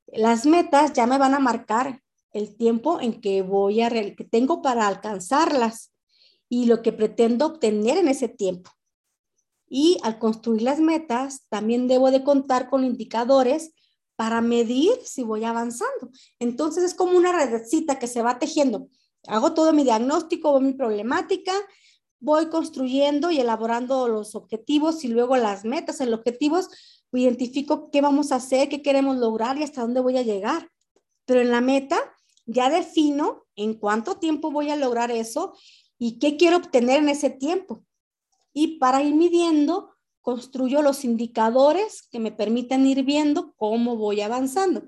[0.07, 4.61] Las metas ya me van a marcar el tiempo en que voy a que tengo
[4.61, 5.93] para alcanzarlas
[6.49, 8.71] y lo que pretendo obtener en ese tiempo.
[9.69, 13.73] Y al construir las metas, también debo de contar con indicadores
[14.17, 16.11] para medir si voy avanzando.
[16.39, 18.89] Entonces es como una redecita que se va tejiendo.
[19.27, 21.53] Hago todo mi diagnóstico, mi problemática,
[22.25, 26.69] voy construyendo y elaborando los objetivos y luego las metas en los objetivos,
[27.13, 30.71] identifico qué vamos a hacer, qué queremos lograr y hasta dónde voy a llegar.
[31.27, 31.99] Pero en la meta
[32.47, 35.55] ya defino en cuánto tiempo voy a lograr eso
[35.99, 37.85] y qué quiero obtener en ese tiempo.
[38.53, 39.91] Y para ir midiendo,
[40.21, 44.85] construyo los indicadores que me permiten ir viendo cómo voy avanzando.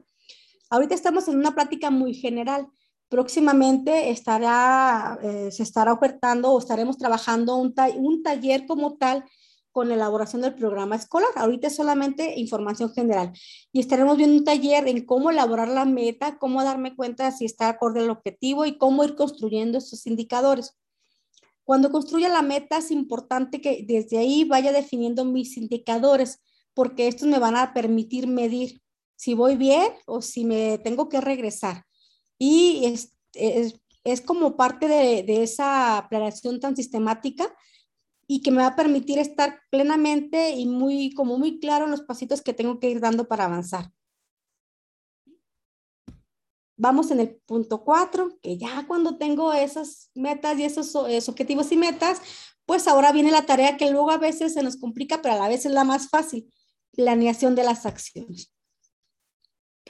[0.70, 2.66] Ahorita estamos en una plática muy general.
[3.08, 9.24] Próximamente estará, eh, se estará ofertando o estaremos trabajando un, un taller como tal
[9.70, 11.28] con elaboración del programa escolar.
[11.36, 13.32] Ahorita es solamente información general.
[13.72, 17.68] Y estaremos viendo un taller en cómo elaborar la meta, cómo darme cuenta si está
[17.68, 20.78] acorde al objetivo y cómo ir construyendo esos indicadores.
[21.62, 26.40] Cuando construya la meta es importante que desde ahí vaya definiendo mis indicadores,
[26.72, 28.80] porque estos me van a permitir medir
[29.14, 31.84] si voy bien o si me tengo que regresar.
[32.38, 37.54] Y es, es, como parte de, de, esa planeación tan sistemática
[38.26, 42.02] y que me va a permitir estar plenamente y muy, como muy claro en los
[42.02, 43.92] pasitos que tengo que ir dando para avanzar.
[46.78, 51.76] Vamos en el punto cuatro, que ya cuando tengo esas metas y esos, objetivos y
[51.76, 52.20] metas,
[52.66, 55.48] pues ahora viene la tarea que luego a veces se nos complica, pero a la
[55.48, 56.52] vez es la más fácil,
[56.92, 58.52] planeación de las acciones.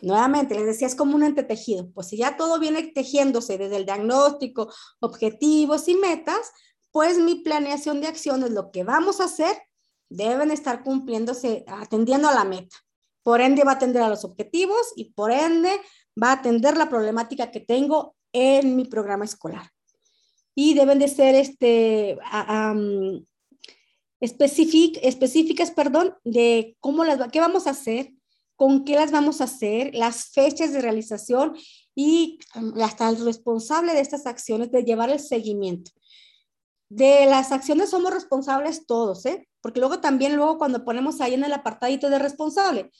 [0.02, 1.90] Nuevamente, les decía, es como un entretejido.
[1.92, 6.52] Pues si ya todo viene tejiéndose desde el diagnóstico, objetivos y metas,
[6.90, 9.56] pues mi planeación de acciones, lo que vamos a hacer,
[10.08, 12.76] deben estar cumpliéndose, atendiendo a la meta.
[13.22, 15.70] Por ende, va a atender a los objetivos y por ende
[16.22, 19.70] va a atender la problemática que tengo en mi programa escolar.
[20.54, 22.18] Y deben de ser este,
[24.20, 28.12] específicas, perdón, de cómo las, qué vamos a hacer,
[28.56, 31.54] con qué las vamos a hacer, las fechas de realización
[31.94, 32.38] y
[32.82, 35.92] hasta el responsable de estas acciones de llevar el seguimiento.
[36.88, 39.48] De las acciones somos responsables todos, ¿eh?
[39.60, 42.90] Porque luego también, luego cuando ponemos ahí en el apartadito de responsable,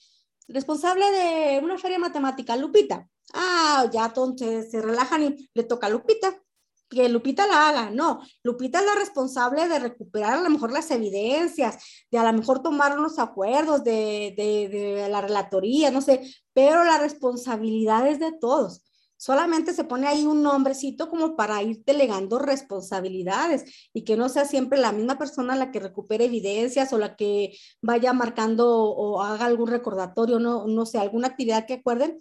[0.49, 3.09] responsable de una feria matemática, Lupita.
[3.33, 6.41] Ah, ya entonces se relajan y le toca a Lupita.
[6.89, 7.91] Que Lupita la haga.
[7.91, 11.79] No, Lupita es la responsable de recuperar a lo mejor las evidencias,
[12.11, 16.23] de a lo mejor tomar unos acuerdos de, de, de la relatoría, no sé,
[16.53, 18.83] pero la responsabilidad es de todos.
[19.19, 24.45] Solamente se pone ahí un nombrecito como para ir delegando responsabilidades y que no sea
[24.45, 29.47] siempre la misma persona la que recupere evidencias o la que vaya marcando o haga
[29.47, 32.21] algún recordatorio, no, no sé, alguna actividad que acuerden,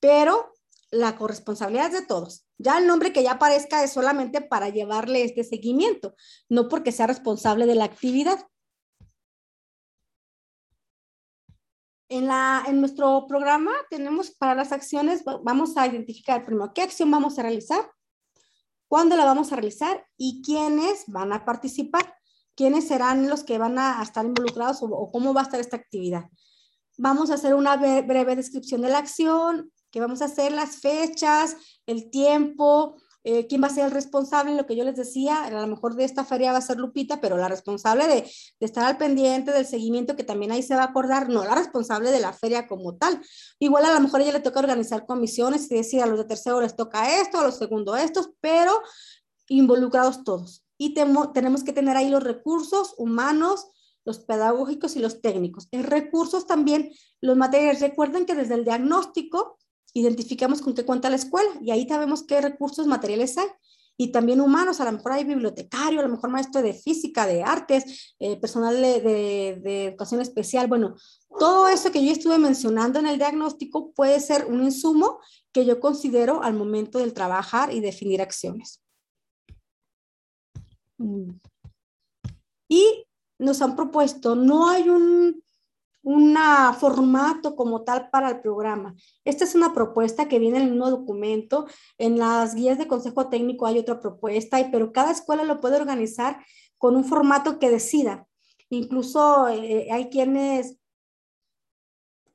[0.00, 0.53] pero
[0.94, 2.46] la corresponsabilidad es de todos.
[2.58, 6.14] Ya el nombre que ya aparezca es solamente para llevarle este seguimiento,
[6.48, 8.46] no porque sea responsable de la actividad.
[12.08, 17.10] En, la, en nuestro programa tenemos para las acciones, vamos a identificar primero qué acción
[17.10, 17.90] vamos a realizar,
[18.86, 22.14] cuándo la vamos a realizar y quiénes van a participar,
[22.54, 26.26] quiénes serán los que van a estar involucrados o, cómo va a estar esta actividad.
[26.96, 31.56] Vamos a hacer una breve descripción de la acción, qué vamos a hacer, las fechas,
[31.86, 35.50] el tiempo, eh, quién va a ser el responsable, lo que yo les decía, a
[35.52, 38.96] lo mejor de esta feria va a ser Lupita, pero la responsable de, estar al
[38.96, 42.32] pendiente del seguimiento, que también ahí se va a acordar, no la responsable de la
[42.32, 43.22] feria como tal.
[43.60, 46.24] Igual a lo mejor a ella le toca organizar comisiones y decir a los de
[46.24, 48.72] tercero les toca esto, a los segundos estos, pero
[49.46, 50.64] involucrados todos.
[50.76, 53.68] Y tenemos que tener ahí los recursos humanos,
[54.04, 55.68] los pedagógicos y los técnicos.
[55.70, 56.90] En recursos también
[57.20, 57.80] los materiales.
[57.80, 59.56] Recuerden que desde el diagnóstico
[59.94, 63.46] identificamos con qué cuenta la escuela y ahí sabemos qué recursos materiales hay.
[63.96, 67.44] Y también humanos, a lo mejor hay bibliotecario, a lo mejor maestro de física, de
[67.44, 70.66] artes, eh, personal de, de, educación especial.
[70.66, 70.96] Bueno,
[71.38, 75.20] todo eso que yo estuve mencionando en el diagnóstico puede ser un insumo
[75.52, 78.82] que yo considero al momento del trabajar y definir acciones.
[80.98, 81.30] Mm.
[82.68, 83.06] Y
[83.38, 85.43] nos han propuesto, no hay un
[86.04, 86.36] un
[86.78, 88.94] formato como tal para el programa.
[89.24, 91.66] Esta es una propuesta que viene en el documento.
[91.98, 96.44] En las guías de consejo técnico hay otra propuesta, pero cada escuela lo puede organizar
[96.78, 98.28] con un formato que decida.
[98.68, 100.76] Incluso eh, hay quienes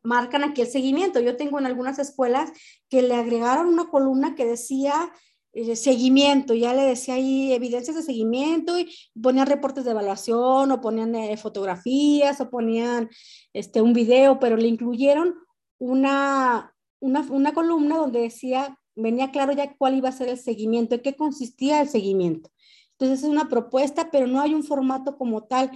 [0.01, 1.19] marcan aquí el seguimiento.
[1.19, 2.51] Yo tengo en algunas escuelas
[2.89, 5.11] que le agregaron una columna que decía
[5.75, 11.15] seguimiento, ya le decía ahí evidencias de seguimiento y ponían reportes de evaluación o ponían
[11.15, 13.09] eh, fotografías o ponían
[13.53, 15.35] este, un video, pero le incluyeron
[15.79, 20.95] una, una, una columna donde decía, venía claro ya cuál iba a ser el seguimiento,
[20.95, 22.49] en qué consistía el seguimiento.
[22.91, 25.71] Entonces es una propuesta, pero no hay un formato como tal.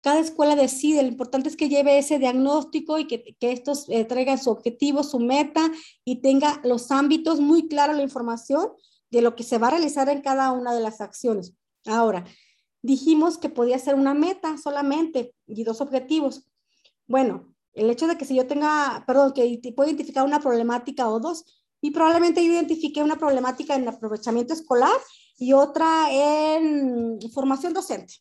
[0.00, 4.04] Cada escuela decide, lo importante es que lleve ese diagnóstico y que, que estos eh,
[4.04, 5.70] traigan su objetivo, su meta
[6.04, 8.68] y tenga los ámbitos muy claros, la información
[9.10, 11.54] de lo que se va a realizar en cada una de las acciones.
[11.86, 12.24] Ahora,
[12.82, 16.48] dijimos que podía ser una meta solamente y dos objetivos.
[17.06, 21.20] Bueno, el hecho de que si yo tenga, perdón, que puedo identificar una problemática o
[21.20, 21.44] dos,
[21.80, 24.96] y probablemente identifique una problemática en aprovechamiento escolar
[25.38, 28.14] y otra en formación docente.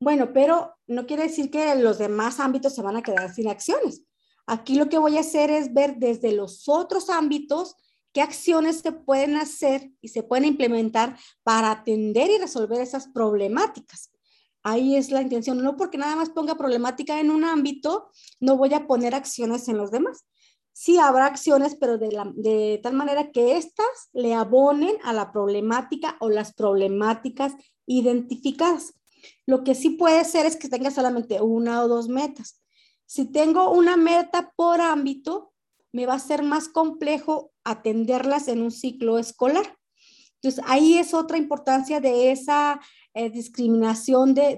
[0.00, 4.04] Bueno, pero no quiere decir que los demás ámbitos se van a quedar sin acciones.
[4.46, 7.74] Aquí lo que voy a hacer es ver desde los otros ámbitos
[8.18, 14.10] qué acciones se pueden hacer y se pueden implementar para atender y resolver esas problemáticas.
[14.64, 18.74] Ahí es la intención, no porque nada más ponga problemática en un ámbito, no voy
[18.74, 20.26] a poner acciones en los demás.
[20.72, 26.16] Sí habrá acciones, pero de, de tal manera que éstas le abonen a la problemática
[26.18, 27.52] o las problemáticas
[27.86, 28.94] identificadas.
[29.46, 32.64] Lo que sí puede ser es que tenga solamente una o dos metas.
[33.06, 35.47] Si tengo una meta por ámbito,
[35.92, 39.78] me va a ser más complejo atenderlas en un ciclo escolar.
[40.40, 42.80] Entonces, ahí es otra importancia de esa
[43.14, 44.56] eh, discriminación de,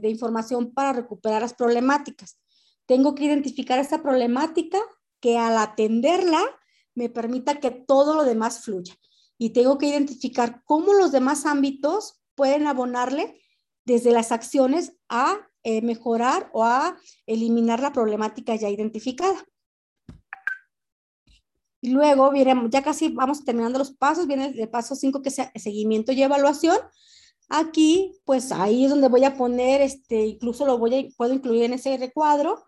[0.00, 2.38] de, información para recuperar las problemáticas.
[2.86, 4.78] Tengo que identificar esa problemática
[5.20, 6.40] que al atenderla
[6.94, 8.94] me permita que todo lo demás fluya.
[9.38, 13.40] Y tengo que identificar cómo los demás ámbitos pueden abonarle
[13.84, 16.96] desde las acciones a eh, mejorar o a
[17.26, 19.44] eliminar la problemática ya identificada.
[21.86, 25.36] Y luego viene, ya casi vamos terminando los pasos, viene el paso 5 que es
[25.54, 26.76] seguimiento y evaluación.
[27.48, 31.62] Aquí, pues ahí es donde voy a poner, este, incluso lo voy a, puedo incluir
[31.62, 32.64] en ese recuadro,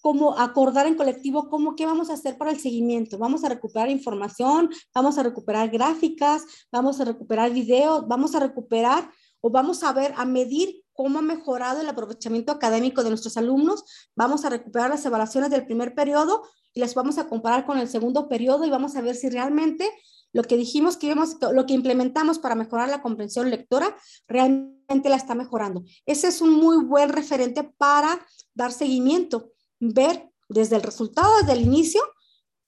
[0.00, 3.18] como acordar en colectivo cómo, qué vamos a hacer para el seguimiento.
[3.18, 9.10] Vamos a recuperar información, vamos a recuperar gráficas, vamos a recuperar videos, vamos a recuperar
[9.40, 13.82] o vamos a ver, a medir cómo ha mejorado el aprovechamiento académico de nuestros alumnos.
[14.14, 16.44] Vamos a recuperar las evaluaciones del primer periodo
[16.74, 19.88] y las vamos a comparar con el segundo periodo y vamos a ver si realmente
[20.32, 23.96] lo que dijimos que íbamos, lo que implementamos para mejorar la comprensión lectora,
[24.26, 25.84] realmente la está mejorando.
[26.06, 31.60] Ese es un muy buen referente para dar seguimiento, ver desde el resultado, desde el
[31.60, 32.02] inicio,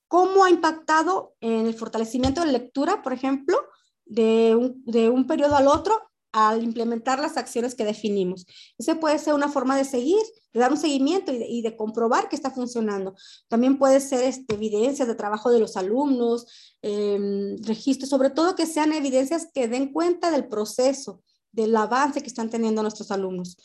[0.07, 3.59] cómo ha impactado en el fortalecimiento de lectura, por ejemplo,
[4.05, 6.01] de un, de un periodo al otro
[6.37, 8.47] al implementar las acciones que definimos.
[8.77, 10.21] Ese puede ser una forma de seguir,
[10.53, 13.15] de dar un seguimiento y de, comprobar que está funcionando.
[13.49, 18.67] También puede ser este, evidencias de trabajo de los alumnos, em, registros, sobre todo que
[18.67, 21.23] sean evidencias que den cuenta del proceso,
[21.53, 23.57] del avance que están teniendo nuestros alumnos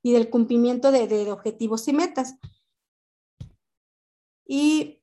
[0.00, 2.36] y del cumplimiento de, objetivos y metas.
[4.46, 5.02] Y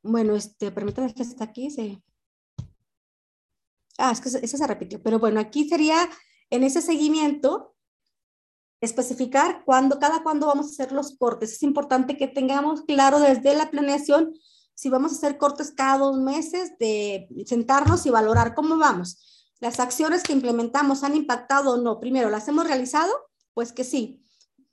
[0.00, 1.68] bueno, este, permítanme que está aquí.
[3.98, 6.08] Ah, es que eso se repitió, pero bueno, aquí sería
[6.50, 7.74] en ese seguimiento,
[8.80, 11.52] especificar cuándo, cada cuándo vamos a hacer los cortes.
[11.52, 14.34] Es importante que tengamos claro desde la planeación
[14.74, 19.54] si vamos a hacer cortes cada dos meses, de sentarnos y valorar cómo vamos.
[19.58, 21.98] Las acciones que implementamos han impactado o no.
[21.98, 23.10] Primero, ¿las hemos realizado?
[23.54, 24.22] Pues que sí.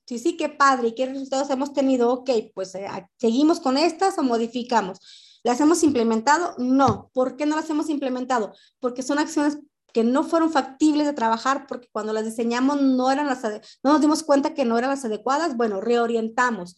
[0.06, 0.90] Sí, sí, qué padre.
[0.90, 2.12] ¿Y qué resultados hemos tenido?
[2.12, 2.86] Ok, pues eh,
[3.18, 5.00] seguimos con estas o modificamos.
[5.42, 6.54] ¿Las hemos implementado?
[6.58, 7.10] No.
[7.14, 8.54] ¿Por qué no las hemos implementado?
[8.82, 9.60] Porque son acciones
[9.94, 13.44] que no fueron factibles de trabajar porque cuando las diseñamos no eran las,
[13.84, 16.76] no nos dimos cuenta que no eran las adecuadas, bueno, reorientamos.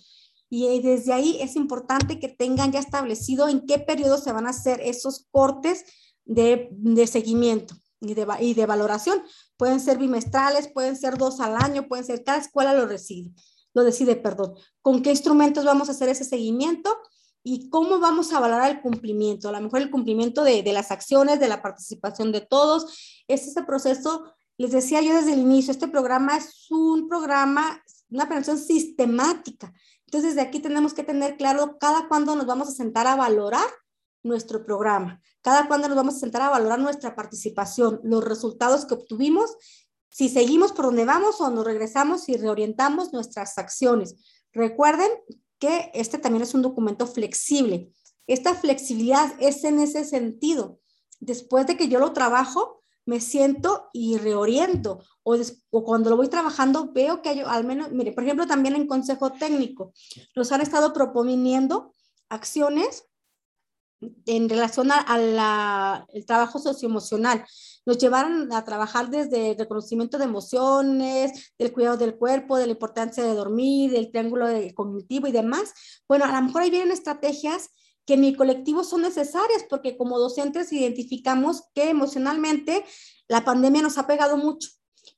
[0.49, 4.45] Y eh, desde ahí es importante que tengan ya establecido en qué periodo se van
[4.45, 5.85] a hacer esos cortes
[6.25, 9.23] de, de seguimiento y de, y de valoración.
[9.57, 13.31] Pueden ser bimestrales, pueden ser dos al año, pueden ser, cada escuela lo decide,
[13.73, 14.55] lo decide, perdón.
[14.81, 16.95] ¿Con qué instrumentos vamos a hacer ese seguimiento?
[17.47, 20.89] Y cómo vamos a valorar el cumplimiento, a lo mejor el cumplimiento de, de, las
[20.89, 23.23] acciones, de la participación de todos.
[23.27, 28.25] Es ese proceso, les decía yo desde el inicio, este programa es un programa, una
[28.25, 29.71] prevención sistemática.
[30.07, 33.67] Entonces, de aquí tenemos que tener claro cada cuándo nos vamos a sentar a valorar
[34.23, 38.95] nuestro programa, cada cuándo nos vamos a sentar a valorar nuestra participación, los resultados que
[38.95, 39.55] obtuvimos,
[40.09, 44.15] si seguimos por donde vamos o nos regresamos y reorientamos nuestras acciones.
[44.51, 45.11] Recuerden
[45.65, 47.91] que este también es un documento flexible.
[48.27, 50.79] Esta flexibilidad es en ese sentido.
[51.19, 54.99] Después de que yo lo trabajo, me siento y reoriento.
[55.23, 55.37] O,
[55.83, 59.31] cuando lo voy trabajando, veo que hay al menos, mire, por ejemplo, también en consejo
[59.31, 59.93] técnico,
[60.35, 61.93] nos han estado proponiendo
[62.29, 63.05] acciones
[64.25, 67.45] en relación al trabajo socioemocional.
[67.85, 72.73] Nos llevaron a trabajar desde el reconocimiento de emociones, del cuidado del cuerpo, de la
[72.73, 75.73] importancia de dormir, del triángulo cognitivo y demás.
[76.07, 77.69] Bueno, a lo mejor ahí vienen estrategias
[78.05, 82.85] que en mi colectivo son necesarias porque como docentes identificamos que emocionalmente
[83.27, 84.69] la pandemia nos ha pegado mucho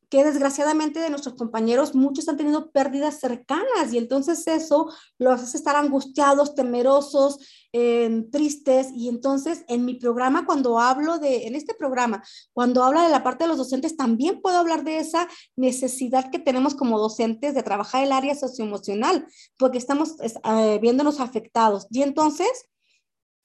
[0.09, 5.57] que desgraciadamente de nuestros compañeros muchos han tenido pérdidas cercanas y entonces eso los hace
[5.57, 7.39] estar angustiados, temerosos,
[7.73, 8.87] em, tristes.
[8.95, 12.23] Y entonces en mi programa cuando hablo de, en este programa,
[12.53, 16.39] cuando habla de la parte de los docentes, también puedo hablar de esa necesidad que
[16.39, 19.27] tenemos como docentes de trabajar el área socioemocional,
[19.57, 21.87] porque estamos eh, viéndonos afectados.
[21.91, 22.69] Y entonces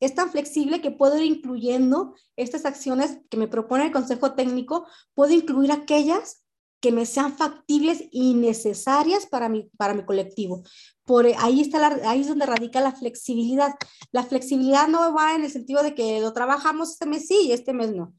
[0.02, 4.86] es tan flexible que puedo ir incluyendo estas acciones que me propone el Consejo Técnico,
[5.14, 6.43] puedo incluir aquellas
[6.82, 10.64] que me sean factibles y necesarias para mi, para mi colectivo.
[11.04, 13.72] Por ahí, está la, ahí es donde radica la flexibilidad.
[14.10, 17.52] La flexibilidad no va en el sentido de que lo trabajamos este mes sí y
[17.52, 18.12] este mes no.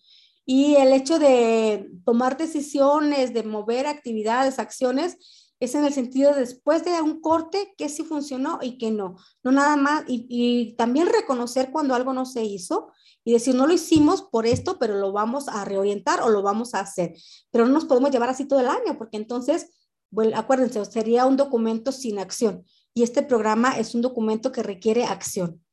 [0.45, 5.17] Y el hecho de tomar decisiones, de mover actividades, acciones,
[5.65, 9.15] es en el sentido de después de un corte que sí funcionó y que no.
[9.43, 12.91] No nada más, y, y también reconocer cuando algo no se hizo
[13.23, 16.73] y decir, no lo hicimos por esto, pero lo vamos a reorientar o lo vamos
[16.73, 17.13] a hacer.
[17.51, 19.69] Pero no nos podemos llevar así todo el año, porque entonces,
[20.11, 22.65] bueno, acuérdense, sería un documento sin acción.
[22.93, 25.63] Y este programa es un documento que requiere acción.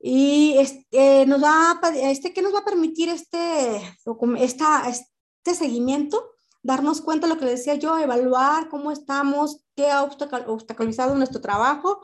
[0.00, 3.82] Y este, nos va este, ¿qué nos va a permitir este,
[4.38, 6.24] esta, este seguimiento?
[6.68, 11.40] Darnos cuenta de lo que le decía yo, evaluar cómo estamos, qué ha obstaculizado nuestro
[11.40, 12.02] trabajo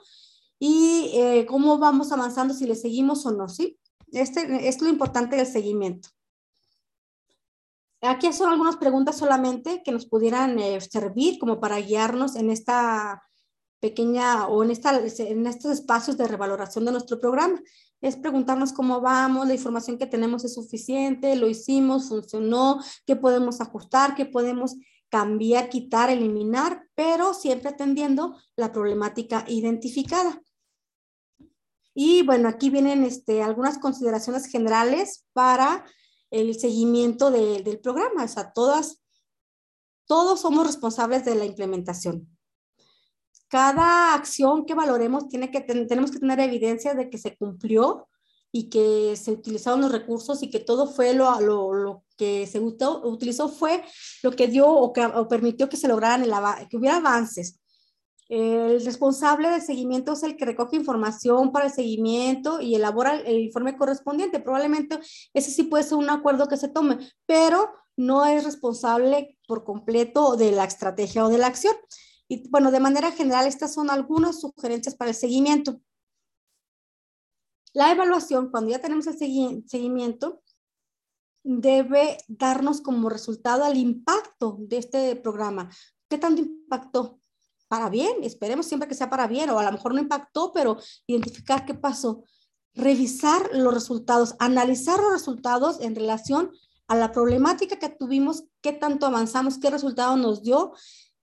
[0.59, 3.78] y eh, cómo vamos avanzando, si le seguimos o no, ¿sí?
[4.11, 6.09] Este es lo importante del seguimiento.
[8.01, 13.23] Aquí son algunas preguntas solamente que nos pudieran eh, servir como para guiarnos en esta
[13.85, 17.61] pequeña o en, esta, en estos espacios de revaloración de nuestro programa.
[18.01, 23.61] Es preguntarnos cómo vamos, la información que tenemos es suficiente, lo hicimos, funcionó, qué podemos
[23.61, 24.77] ajustar, qué podemos
[25.11, 30.40] cambiar, quitar, eliminar, pero siempre atendiendo la problemática identificada.
[31.93, 35.85] Y bueno, aquí vienen este, algunas consideraciones generales para
[36.31, 38.24] el seguimiento del programa.
[38.24, 39.02] O sea, todas,
[40.06, 42.34] todos somos responsables de la implementación.
[43.55, 48.09] Cada acción que valoremos tiene que tenemos que tener evidencia de que se cumplió
[48.51, 52.59] y que se utilizaron los recursos y que todo fue lo, lo, lo que se
[52.59, 53.85] utilizó fue
[54.24, 56.32] lo que dio o que o permitió que se lograran el,
[56.68, 57.60] que hubiera avances.
[58.28, 63.39] El responsable del seguimiento es el que recoge información para el seguimiento y elabora el
[63.39, 64.40] informe correspondiente.
[64.40, 64.98] Probablemente
[65.32, 70.35] ese sí puede ser un acuerdo que se tome, pero no es responsable por completo
[70.35, 71.76] de la estrategia o de la acción.
[72.35, 75.81] Y bueno, de manera general, estas son algunas sugerencias para el seguimiento.
[77.73, 79.16] La evaluación, cuando ya tenemos el
[79.69, 80.43] seguimiento,
[81.44, 85.70] debe darnos como resultado el impacto de este programa.
[86.09, 87.20] ¿Qué tanto impactó?
[87.66, 90.78] para bien, esperemos siempre que sea para bien, o a lo mejor no impactó, pero
[91.09, 92.23] identificar qué pasó,
[92.73, 96.52] revisar los resultados, analizar los resultados en relación
[96.86, 100.73] a la problemática que tuvimos, qué tanto avanzamos, qué resultado nos dio,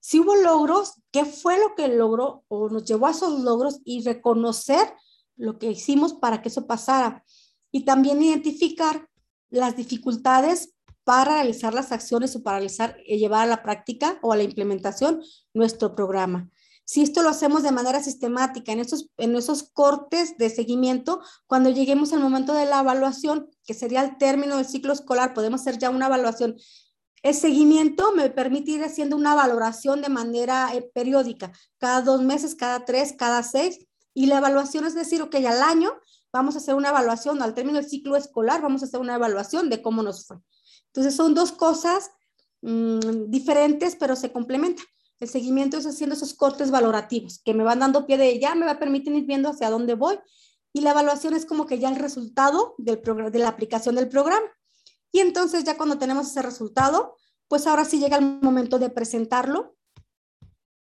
[0.02, 4.04] si hubo logros, qué fue lo que logró o nos llevó a esos logros y
[4.04, 4.94] reconocer
[5.38, 7.24] lo que hicimos para que eso pasara.
[7.72, 9.08] Y también identificar
[9.52, 10.74] las dificultades
[11.04, 14.44] para realizar las acciones o para realizar, eh, llevar a la práctica o a la
[14.44, 15.22] implementación
[15.54, 16.50] nuestro programa.
[16.84, 21.70] Si esto lo hacemos de manera sistemática en esos, en esos cortes de seguimiento, cuando
[21.70, 25.78] lleguemos al momento de la evaluación, que sería el término del ciclo escolar, podemos hacer
[25.78, 26.58] ya una evaluación.
[27.22, 32.56] El seguimiento me permite ir haciendo una valoración de manera eh, periódica, cada dos meses,
[32.56, 35.94] cada tres, cada seis, y la evaluación es decir, ok, al año
[36.34, 39.70] vamos a hacer una evaluación, al término del ciclo escolar vamos a hacer una evaluación
[39.70, 40.38] de cómo nos fue.
[40.88, 42.10] Entonces son dos cosas
[42.62, 44.86] mm, diferentes, pero se complementan.
[45.20, 48.66] El seguimiento es haciendo esos cortes valorativos que me van dando pie de ya, me
[48.66, 50.20] va a permitir ir viendo hacia dónde voy.
[50.74, 54.48] Y la evaluación es como que ya el resultado de la aplicación del programa.
[55.12, 57.16] Y entonces ya cuando tenemos ese resultado,
[57.48, 59.76] pues ahora sí llega el momento de presentarlo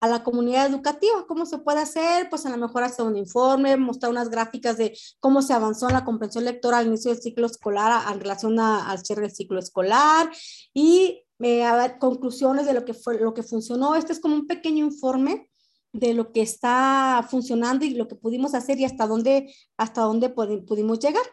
[0.00, 1.26] a la comunidad educativa.
[1.26, 2.28] ¿Cómo se puede hacer?
[2.28, 5.94] Pues a lo mejor hacer un informe, mostrar unas gráficas de cómo se avanzó en
[5.94, 10.30] la comprensión lectora al inicio del ciclo escolar en relación al cierre del ciclo escolar
[10.72, 13.94] y eh, a ver, conclusiones de lo que fue, lo que funcionó.
[13.94, 15.50] Este es como un pequeño informe
[15.92, 20.28] de lo que está funcionando y lo que pudimos hacer y hasta dónde, hasta dónde
[20.28, 21.24] pudimos llegar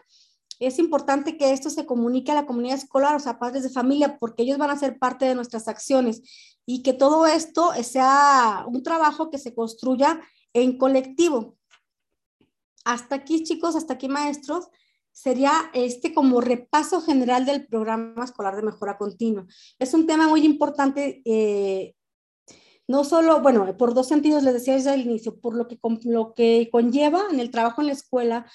[0.65, 4.18] es importante que esto se comunique a la comunidad escolar, o sea, padres de familia,
[4.18, 6.22] porque ellos van a ser parte de nuestras acciones
[6.65, 10.22] y que todo esto sea un trabajo que se construya
[10.53, 11.57] en colectivo.
[12.85, 14.68] hasta aquí, chicos, hasta aquí, maestros,
[15.14, 19.45] sería este como repaso general del programa escolar de mejora continua.
[19.80, 21.95] Es un tema muy importante, eh,
[22.88, 26.34] no solo, bueno, por dos sentidos, les decía desde el inicio, por lo que, lo
[26.34, 28.45] que conlleva en el trabajo en la escuela,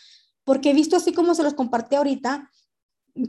[0.48, 2.50] porque visto así como se los compartí ahorita,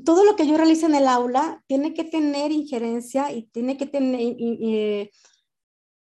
[0.05, 3.87] todo lo que yo realice en el aula tiene que tener injerencia y tiene que
[3.87, 5.11] tener, eh,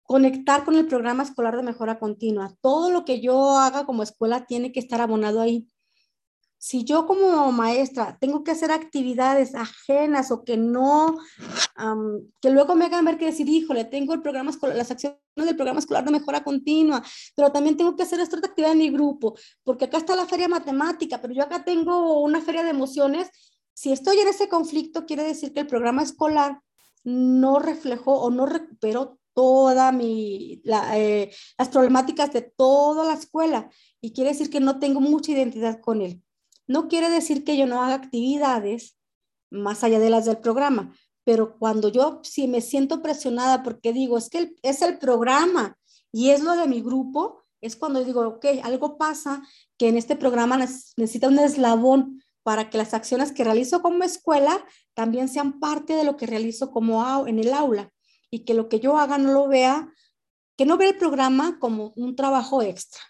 [0.01, 2.57] conectar con el programa escolar de mejora continua.
[2.61, 5.69] Todo lo que yo haga como escuela tiene que estar abonado ahí.
[6.65, 11.17] Si yo como maestra tengo que hacer actividades ajenas o que no,
[12.39, 15.57] que luego me hagan ver que decir, híjole, tengo el programa escolar, las acciones del
[15.57, 17.03] programa escolar de mejora continua,
[17.35, 20.47] pero también tengo que hacer esta actividad en mi grupo, porque acá está la feria
[20.47, 23.29] matemática, pero yo acá tengo una feria de emociones.
[23.73, 26.61] Si estoy en ese conflicto, quiere decir que el programa escolar
[27.03, 30.61] no reflejó o no recuperó toda mi,
[30.93, 33.69] eh, las problemáticas de toda la escuela
[33.99, 36.23] y quiere decir que no tengo mucha identidad con él.
[36.67, 38.97] No quiere decir que yo no haga actividades
[39.49, 44.17] más allá de las del programa, pero cuando yo si me siento presionada porque digo,
[44.17, 45.77] es que es el programa
[46.11, 49.41] y es lo de mi grupo, es cuando digo, ok, algo pasa
[49.77, 54.65] que en este programa necesita un eslabón para que las acciones que realizo como escuela
[54.93, 57.89] también sean parte de lo que realizo como en el aula
[58.29, 59.93] y que lo que yo haga no lo vea,
[60.57, 63.01] que no vea el programa como un trabajo extra,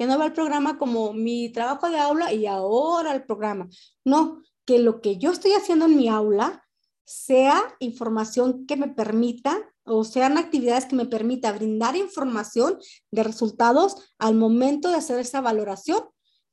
[0.00, 3.68] que no vea el programa como mi trabajo de aula y ahora el programa.
[4.02, 6.66] No, que lo que yo estoy haciendo en mi aula
[7.04, 12.78] sea información que me permita o sean actividades que me permita brindar información
[13.10, 16.00] de resultados al momento de hacer esa valoración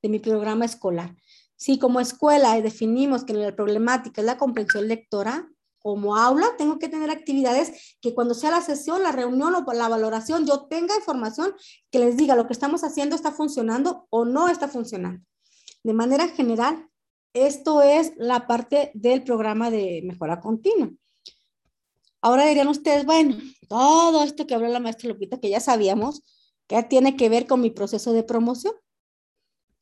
[0.01, 1.15] de mi programa escolar.
[1.55, 5.49] Si como escuela definimos que la problemática es la comprensión lectora,
[5.87, 9.87] como aula tengo que tener actividades que cuando sea la sesión, la reunión o la
[9.87, 11.53] valoración, yo tenga información
[11.89, 15.25] que les diga lo que estamos haciendo está funcionando o no está funcionando.
[15.83, 16.89] De manera general,
[17.31, 20.91] esto es la parte del programa de mejora continua.
[22.21, 23.37] Ahora dirían ustedes, bueno,
[23.69, 26.21] todo esto que habló la maestra Lupita, que ya sabíamos,
[26.67, 28.73] que tiene que ver con mi proceso de promoción.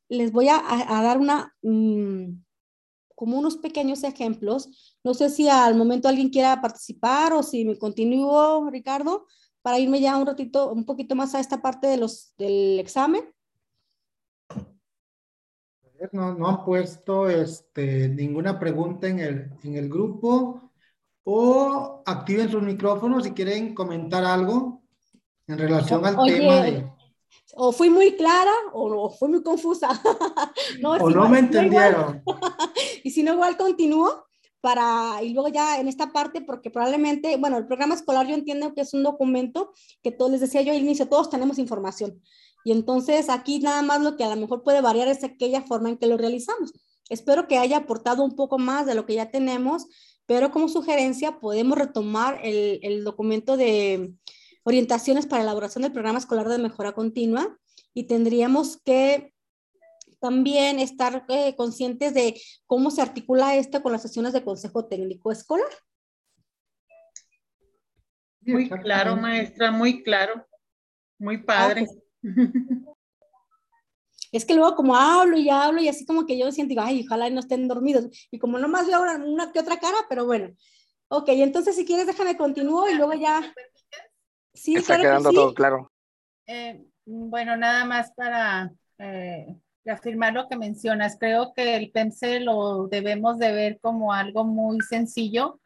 [0.07, 0.61] Les voy a,
[1.01, 2.44] dar una, mm,
[3.15, 4.97] como unos pequeños ejemplos.
[5.03, 9.25] No sé si al momento alguien quiera participar o si me continúo, Ricardo,
[9.61, 13.23] para irme ya un ratito, un poquito más a esta parte de los, del examen.
[16.11, 20.71] No, no han puesto este, ninguna pregunta en el, en el grupo
[21.23, 24.83] o activen sus micrófonos si quieren comentar algo
[25.47, 26.91] en relación al tema de
[27.55, 29.89] o fui muy clara o, no, fui muy confusa.
[30.81, 32.21] no, o no me entendieron.
[33.03, 34.25] y si no, igual continúo
[34.59, 38.73] para, y luego ya en esta parte, porque probablemente, bueno, el programa escolar yo entiendo
[38.73, 39.71] que es un documento
[40.03, 42.21] que todos, les decía yo al inicio, todos tenemos información.
[42.65, 45.89] Y entonces aquí nada más lo que a lo mejor puede variar es aquella forma
[45.89, 46.73] en que lo realizamos.
[47.09, 49.85] Espero que haya aportado un poco más de lo que ya tenemos,
[50.25, 54.15] pero como sugerencia podemos retomar el, el documento de,
[54.65, 57.57] orientaciones para elaboración del programa escolar de mejora continua
[57.93, 59.31] y tendríamos que
[60.19, 65.31] también estar eh, conscientes de cómo se articula esto con las sesiones de consejo técnico
[65.31, 65.69] escolar.
[68.41, 70.45] Muy claro, maestra, muy claro.
[71.17, 71.87] Muy padre.
[74.31, 77.29] Es que luego como hablo y hablo y así como que yo siento, ay, ojalá
[77.29, 78.27] no estén dormidos.
[78.31, 80.53] Y como nomás veo una que otra cara, pero bueno.
[81.07, 83.53] Ok, entonces si quieres déjame continúo y luego ya
[84.55, 85.91] Sí, Está quedando todo claro.
[86.47, 89.55] Eh, bueno, nada más para eh,
[89.85, 91.17] afirmar lo que mencionas.
[91.19, 95.59] Creo que el PEMSE lo debemos de ver como algo muy sencillo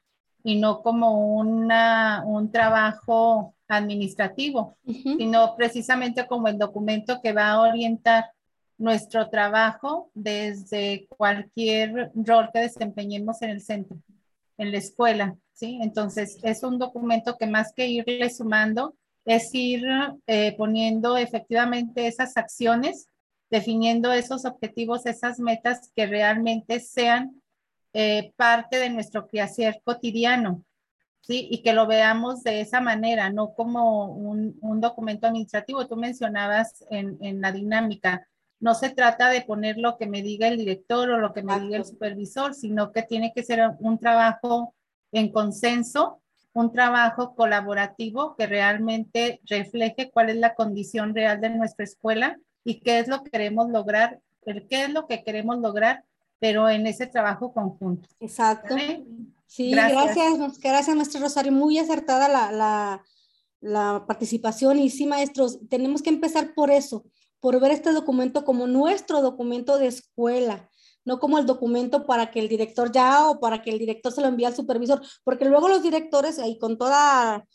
[0.44, 7.62] y no como una, un trabajo administrativo, sino precisamente como el documento que va a
[7.62, 8.32] orientar
[8.78, 13.98] nuestro trabajo desde cualquier rol que desempeñemos en el centro,
[14.60, 15.36] en la escuela.
[15.54, 15.80] ¿sí?
[15.82, 18.96] Entonces, es un documento que más que irle sumando,
[19.26, 19.84] es ir
[20.28, 23.08] eh, poniendo efectivamente esas acciones,
[23.50, 27.42] definiendo esos objetivos, esas metas que realmente sean
[27.94, 30.64] eh, parte de nuestro quehacer cotidiano,
[31.22, 31.48] ¿sí?
[31.50, 35.88] Y que lo veamos de esa manera, no como un, documento administrativo.
[35.88, 38.28] Tú mencionabas en, en, la dinámica,
[38.60, 41.60] no se trata de poner lo que me diga el director o lo que me
[41.60, 44.76] diga el supervisor, sino que tiene que ser un trabajo
[45.12, 46.22] en consenso,
[46.54, 52.82] un trabajo colaborativo que realmente refleje cuál es la condición real de nuestra escuela y
[52.82, 56.04] qué es lo que queremos lograr, qué es lo que queremos lograr,
[56.40, 58.10] pero en ese trabajo conjunto.
[58.20, 58.76] Exacto.
[59.46, 60.60] Sí, gracias.
[60.60, 61.52] gracias, maestro Rosario.
[61.52, 63.04] Muy acertada la, la,
[63.62, 67.06] la participación y sí, maestros, tenemos que empezar por eso,
[67.40, 70.70] por ver este documento como nuestro documento de escuela,
[71.06, 74.22] no como el documento para que el director ya o para que el director se
[74.22, 77.46] lo envíe al supervisor, porque luego los directores, ahí con toda,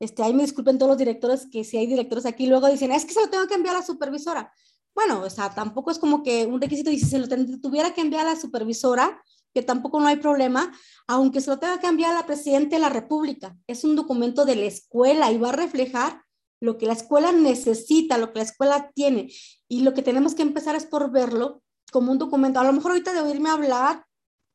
[0.00, 3.04] este, ahí me disculpen todos los directores, que si hay directores aquí, luego dicen, es
[3.04, 4.52] que se lo tengo que enviar a la supervisora.
[4.94, 7.28] Bueno, o sea, tampoco es como que un requisito, y si se lo
[7.60, 9.22] tuviera que enviar a la supervisora,
[9.54, 10.72] que tampoco no hay problema,
[11.06, 13.56] aunque se lo tenga que enviar a la presidenta de la República.
[13.66, 16.22] Es un documento de la escuela y va a reflejar
[16.62, 19.32] lo que la escuela necesita, lo que la escuela tiene.
[19.68, 21.60] Y lo que tenemos que empezar es por verlo
[21.90, 22.60] como un documento.
[22.60, 24.06] A lo mejor ahorita de oírme hablar,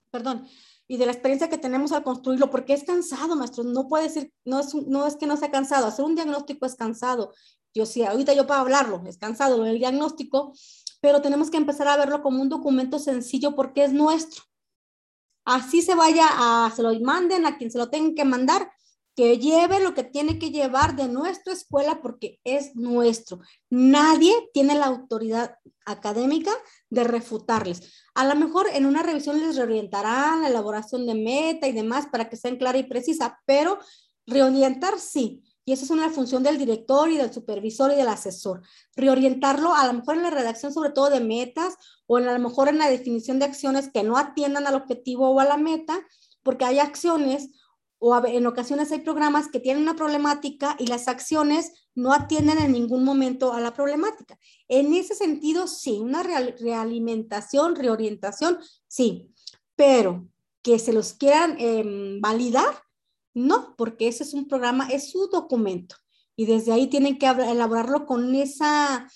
[0.09, 0.47] perdón,
[0.87, 3.65] y de la experiencia que tenemos al construirlo, porque es cansado, maestro.
[3.65, 6.75] No puede decir, no es, no es que no sea cansado, hacer un diagnóstico es
[6.75, 7.33] cansado.
[7.73, 10.53] Yo sí, ahorita yo puedo hablarlo, es cansado el diagnóstico,
[11.01, 14.43] pero tenemos que empezar a verlo como un documento sencillo porque es nuestro
[15.47, 18.69] así se vaya a, se lo manden a quien se lo tengan que mandar,
[19.17, 23.39] que lleve lo que tiene que llevar de nuestra escuela porque es nuestro.
[23.71, 25.57] Nadie tiene la autoridad
[25.87, 26.51] académica
[26.91, 28.05] de refutarles.
[28.13, 32.29] A lo mejor en una revisión les reorientarán la elaboración de meta y demás para
[32.29, 33.79] que sean clara y precisa, pero
[34.27, 38.61] reorientar sí, y esa es una función del director y del supervisor y del asesor.
[38.95, 41.73] Reorientarlo a lo mejor en la redacción sobre todo de metas
[42.05, 45.39] o a lo mejor en la definición de acciones que no atiendan al objetivo o
[45.39, 45.99] a la meta,
[46.43, 47.49] porque hay acciones
[47.99, 52.71] o en ocasiones hay programas que tienen una problemática y las acciones no atienden en
[52.71, 54.37] ningún momento a la problemática.
[54.67, 59.31] En ese sentido, sí, una realimentación, reorientación, sí,
[59.75, 60.27] pero
[60.61, 62.83] que se los quieran em, validar,
[63.33, 65.95] no, porque ese es un programa, es su documento.
[66.35, 69.09] Y desde ahí tienen que elaborarlo con esa,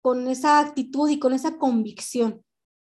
[0.00, 2.42] con esa actitud y con esa convicción.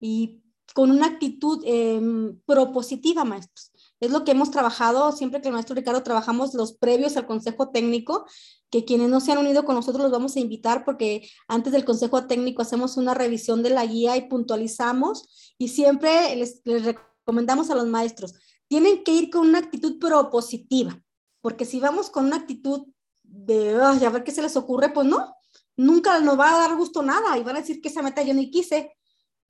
[0.00, 0.42] Y
[0.74, 3.70] con una actitud em, propositiva, maestros.
[4.04, 7.70] Es lo que hemos trabajado siempre que el maestro Ricardo trabajamos los previos al consejo
[7.70, 8.26] técnico,
[8.70, 11.86] que quienes no se han unido con nosotros los vamos a invitar porque antes del
[11.86, 17.74] consejo técnico hacemos una revisión de la guía y puntualizamos y siempre les, recomendamos a
[17.76, 18.34] los maestros,
[18.68, 21.00] tienen que ir con una actitud propositiva,
[21.40, 22.86] porque si vamos con una actitud
[23.22, 25.34] de, a ver qué se les ocurre, pues no,
[25.76, 28.34] nunca nos va a dar gusto nada y van a decir que esa meta yo
[28.34, 28.94] ni quise.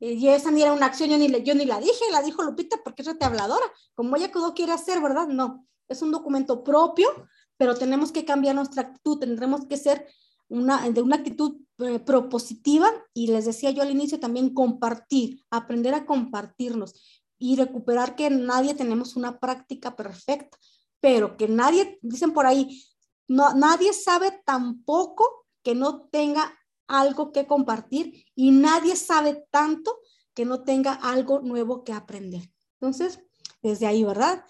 [0.07, 2.77] Y esa ni era una acción, yo ni, yo ni la dije, la dijo Lupita
[2.85, 3.65] porque es habladora.
[3.95, 5.29] Como ella todo quiere hacer, ¿verdad?
[5.29, 7.09] No, es un documento propio,
[7.57, 10.07] pero tenemos que cambiar nuestra actitud, tendremos que ser
[10.49, 15.95] una, de una actitud eh, propositiva y les decía yo al inicio también compartir, aprender
[15.95, 20.59] a compartirnos y recuperar que nadie tenemos una práctica perfecta,
[21.01, 22.85] pero que nadie, dicen por ahí,
[23.27, 26.53] no, nadie sabe tampoco que no tenga
[26.87, 30.01] algo que compartir y nadie sabe tanto
[30.35, 32.51] que no tenga algo nuevo que aprender.
[32.81, 33.21] Entonces,
[33.63, 34.45] desde ahí, ¿verdad?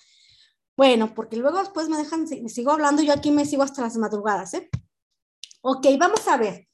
[0.77, 4.55] Bueno, porque luego después me dejan, sigo hablando, yo aquí me sigo hasta las madrugadas,
[4.55, 4.69] ¿eh?
[5.61, 6.69] Ok, vamos a ver.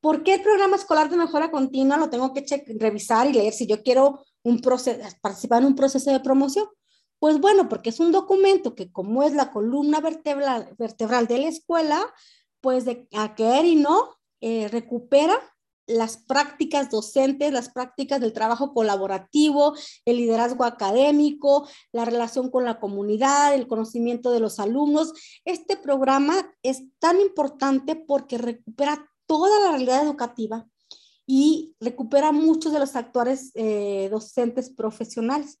[0.00, 2.44] ¿Por qué el programa escolar de mejora continua lo tengo que
[2.78, 6.66] revisar y leer si yo quiero un proceso, participar en un proceso de promoción?
[7.18, 11.48] Pues bueno, porque es un documento que como es la columna vertebral, vertebral de la
[11.48, 12.00] escuela,
[12.60, 15.38] pues de a querer y no, eh, recupera
[15.88, 19.74] las prácticas docentes, las prácticas del trabajo colaborativo,
[20.04, 25.12] el liderazgo académico, la relación con la comunidad, el conocimiento de los alumnos.
[25.44, 30.66] Este programa es tan importante porque recupera toda la realidad educativa
[31.26, 35.58] y recupera muchos de los actores eh, docentes profesionales.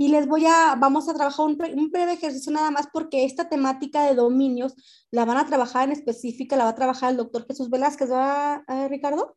[0.00, 4.04] Y les voy a, vamos a trabajar un, breve ejercicio nada más porque esta temática
[4.04, 4.74] de dominios
[5.10, 8.62] la van a trabajar en específica, la va a trabajar el doctor Jesús Velázquez, ¿va,
[8.68, 9.36] eh, Ricardo?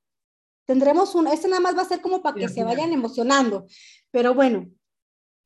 [0.65, 3.65] Tendremos un, este nada más va a ser como para que se vayan emocionando,
[4.11, 4.69] pero bueno,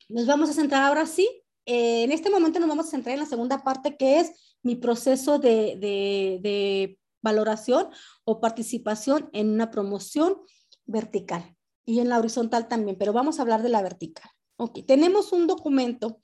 [0.10, 1.28] nos vamos a centrar ahora sí.
[1.66, 4.76] Eh, en este momento nos vamos a centrar en la segunda parte que es mi
[4.76, 7.88] proceso de, de, de valoración
[8.26, 10.42] o participación en una promoción
[10.86, 11.56] vertical
[11.86, 14.30] y en la horizontal también, pero vamos a hablar de la vertical.
[14.57, 16.22] Ok, tenemos un documento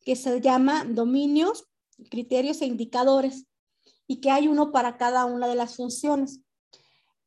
[0.00, 1.64] que se llama dominios,
[2.10, 3.46] criterios e indicadores
[4.06, 6.40] y que hay uno para cada una de las funciones.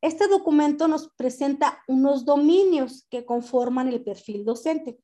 [0.02, 5.00] Este documento nos presenta unos dominios que conforman el perfil docente.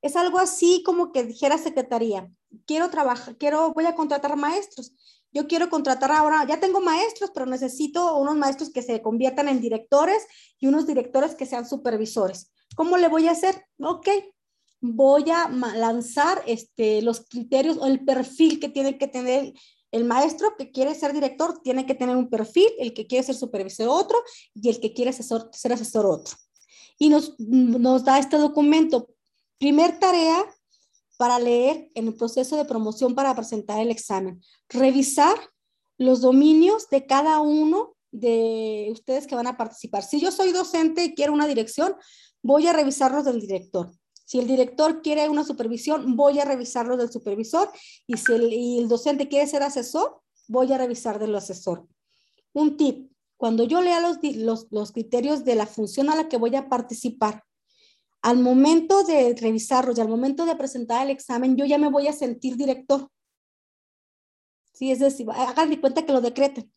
[0.00, 2.30] Es algo así como que dijera secretaría,
[2.66, 4.94] quiero trabajar, quiero, voy a contratar maestros
[5.32, 9.60] yo quiero contratar ahora, ya tengo maestros, pero necesito unos maestros que se conviertan en
[9.60, 10.26] directores
[10.58, 12.50] y unos directores que sean supervisores.
[12.76, 13.66] ¿Cómo le voy a hacer?
[13.78, 14.08] Ok,
[14.80, 19.52] voy a lanzar este, los criterios o el perfil que tiene que tener
[19.90, 23.34] el maestro que quiere ser director, tiene que tener un perfil, el que quiere ser
[23.34, 24.18] supervisor otro
[24.54, 26.36] y el que quiere ser asesor otro.
[26.98, 29.08] Y nos, nos da este documento.
[29.58, 30.44] Primer tarea,
[31.18, 34.40] para leer en el proceso de promoción para presentar el examen.
[34.68, 35.36] Revisar
[35.98, 40.04] los dominios de cada uno de ustedes que van a participar.
[40.04, 41.94] Si yo soy docente y quiero una dirección,
[42.40, 43.90] voy a revisarlos del director.
[44.28, 47.70] Si el director quiere una supervisión, voy a revisarlo del supervisor.
[48.06, 51.88] Y si el, docente quiere ser asesor, voy a revisar del asesor.
[52.52, 56.36] Un tip, cuando yo lea los, los, los criterios de la función a la que
[56.36, 57.42] voy a participar,
[58.20, 62.06] al momento de revisarlos y al momento de presentar el examen, yo ya me voy
[62.08, 63.10] a sentir director.
[64.74, 66.70] Sí, es decir, hagan de cuenta que lo decreten.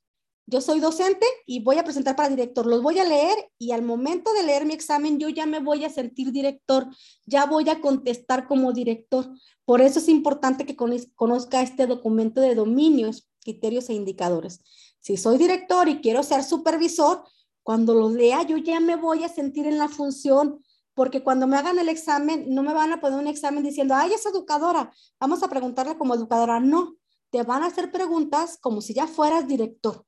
[0.51, 2.65] Yo soy docente y voy a presentar para director.
[2.65, 5.85] Los voy a leer y al momento de leer mi examen yo ya me voy
[5.85, 6.87] a sentir director,
[7.25, 9.29] ya voy a contestar como director.
[9.63, 14.59] Por eso es importante que conozca este documento de dominios, criterios e indicadores.
[14.99, 17.23] Si soy director y quiero ser supervisor,
[17.63, 20.59] cuando lo lea yo ya me voy a sentir en la función,
[20.93, 24.11] porque cuando me hagan el examen no me van a poner un examen diciendo, ay,
[24.11, 26.59] es educadora, vamos a preguntarle como educadora.
[26.59, 26.97] No,
[27.29, 30.05] te van a hacer preguntas como si ya fueras director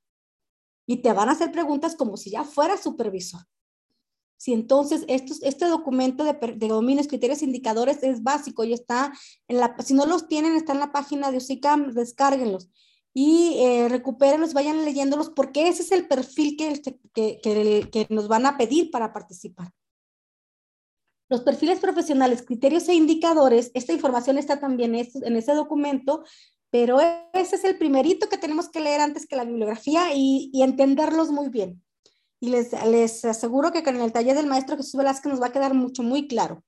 [0.85, 3.41] y te van a hacer preguntas como si ya fueras supervisor.
[4.38, 9.14] Si entonces estos, este documento de, de, dominios, criterios, indicadores es básico y está
[9.47, 12.69] en la, si no los tienen, está en la página de UCICAM, descárguenlos
[13.14, 16.81] y eh, recupérenlos, vayan leyéndolos porque ese es el perfil que,
[17.14, 19.72] que, que, que nos van a pedir para participar.
[21.30, 26.23] Los perfiles profesionales, criterios e indicadores, esta información está también en ese documento
[26.74, 26.98] pero
[27.34, 31.50] ese es el primerito que tenemos que leer antes que la bibliografía y, entenderlos muy
[31.50, 31.84] bien.
[32.40, 35.52] Y les, les, aseguro que con el taller del maestro Jesús Velázquez nos va a
[35.52, 36.64] quedar mucho, muy claro.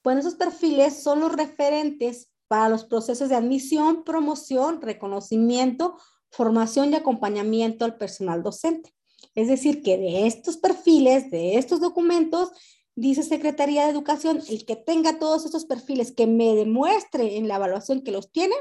[0.00, 5.98] Pues esos perfiles son los referentes para los procesos de admisión, promoción, reconocimiento,
[6.30, 8.94] formación y acompañamiento al personal docente.
[9.34, 12.52] Es decir, que de estos perfiles, de estos documentos,
[12.94, 17.56] dice Secretaría de Educación, el que tenga todos estos perfiles, que me demuestre en la
[17.56, 18.54] evaluación que los tiene,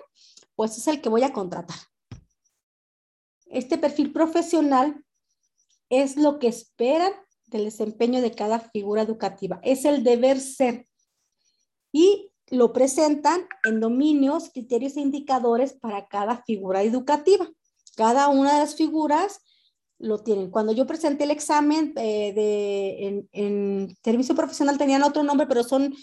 [0.56, 1.78] pues es el que voy a contratar.
[3.48, 5.04] Este perfil profesional
[5.90, 7.14] es lo que esperan
[7.48, 9.60] del desempeño de cada figura educativa.
[9.64, 10.88] Es el deber ser.
[11.92, 17.50] Y lo presentan en dominios, criterios e indicadores para cada figura educativa.
[17.96, 19.40] Cada una de las figuras
[19.98, 20.52] lo tienen.
[20.52, 25.96] Cuando yo presenté el examen eh, de, en, servicio profesional tenían otro nombre, pero son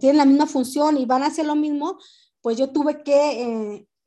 [0.00, 1.98] tienen la misma función y van a hacer lo mismo,
[2.40, 3.42] pues yo tuve que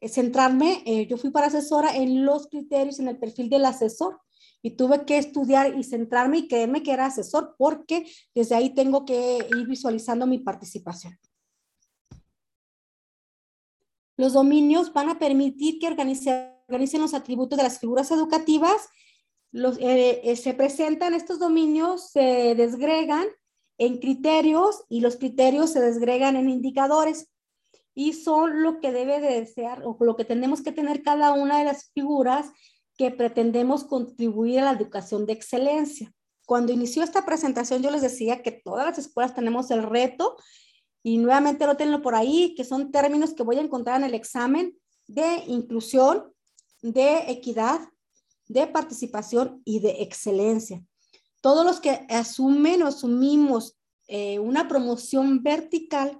[0.01, 4.19] eh, centrarme, eh, yo fui para asesora en los criterios, en el perfil del asesor
[4.63, 9.05] y tuve que estudiar y centrarme y creerme que era asesor porque desde ahí tengo
[9.05, 11.17] que ir visualizando mi participación.
[14.17, 18.87] Los dominios van a permitir que organicen, los atributos de las figuras educativas.
[19.51, 23.27] Los, eh, se presentan estos dominios, se desgregan
[23.79, 27.30] en criterios y los criterios se desgregan en indicadores
[27.93, 31.59] y son lo que debe de desear o lo que tenemos que tener cada una
[31.59, 32.47] de las figuras
[32.97, 36.13] que pretendemos contribuir a la educación de excelencia.
[36.45, 40.37] Cuando inició esta presentación yo les decía que todas las escuelas tenemos el reto
[41.03, 44.13] y nuevamente lo tengo por ahí, que son términos que voy a encontrar en el
[44.13, 44.77] examen
[45.07, 46.31] de inclusión,
[46.81, 47.79] de equidad,
[48.47, 50.83] de participación y de excelencia.
[51.41, 53.77] Todos los que asumen o asumimos
[54.07, 56.19] eh, una promoción vertical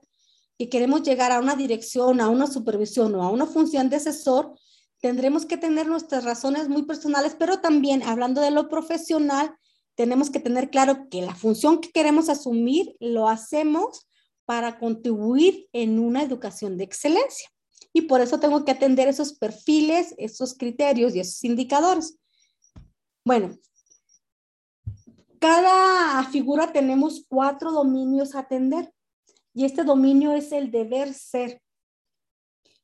[0.61, 4.53] y queremos llegar a una dirección, a una supervisión o a una función de asesor,
[4.99, 9.55] tendremos que tener nuestras razones muy personales, pero también hablando de lo profesional,
[9.95, 14.07] tenemos que tener claro que la función que queremos asumir lo hacemos
[14.45, 17.49] para contribuir en una educación de excelencia.
[17.91, 22.19] Y por eso tengo que atender esos perfiles, esos criterios y esos indicadores.
[23.25, 23.57] Bueno,
[25.39, 28.93] cada figura tenemos cuatro dominios a atender
[29.53, 31.61] y este dominio es el deber ser.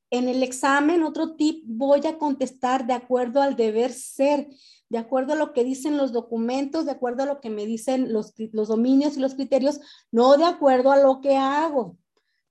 [0.10, 4.48] En el examen, otro tip, voy a contestar de acuerdo al deber ser,
[4.90, 8.14] de acuerdo a lo que dicen los documentos, de acuerdo a lo que me dicen
[8.14, 9.82] los, los dominios y los criterios,
[10.12, 11.98] no de acuerdo a lo que hago.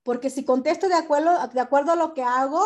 [0.03, 2.61] Porque si contesto de acuerdo, de acuerdo a lo que hago,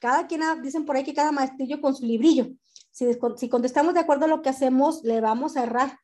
[0.00, 2.48] cada quien, dicen por ahí que cada maestrillo con su librillo.
[2.92, 3.06] Si,
[3.36, 5.98] si contestamos de acuerdo a lo que hacemos, le vamos a errar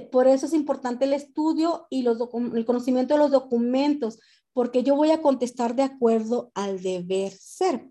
[0.00, 2.18] por eso es importante el estudio y los
[2.54, 4.18] el conocimiento de los documentos,
[4.52, 7.88] porque yo voy a contestar de acuerdo al deber ser.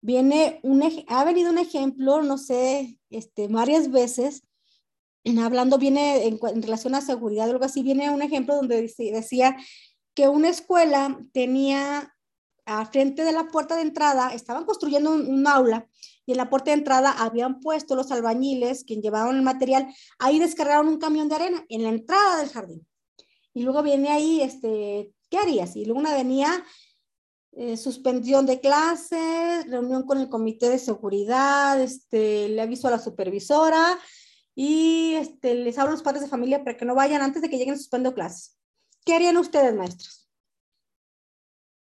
[0.00, 4.42] Viene un, ha venido un ejemplo, no sé, este, varias veces,
[5.40, 9.56] hablando, viene en, relación a seguridad o algo así, viene un ejemplo donde decía
[10.14, 12.14] que una escuela tenía
[12.66, 15.88] a frente de la puerta de entrada, estaban construyendo un aula
[16.26, 19.86] y en la puerta de entrada habían puesto los albañiles, quien llevaban el material,
[20.18, 22.86] ahí descargaron un camión de arena en la entrada del jardín.
[23.52, 25.76] Y luego viene ahí, este, ¿qué harías?
[25.76, 26.64] Y luego una venía
[27.52, 32.98] eh, suspensión de clases, reunión con el comité de seguridad, este, le aviso a la
[32.98, 33.96] supervisora
[34.56, 37.48] y este, les hablo a los padres de familia para que no vayan antes de
[37.48, 38.58] que lleguen suspendo clases.
[39.04, 40.28] ¿Qué harían ustedes, maestros?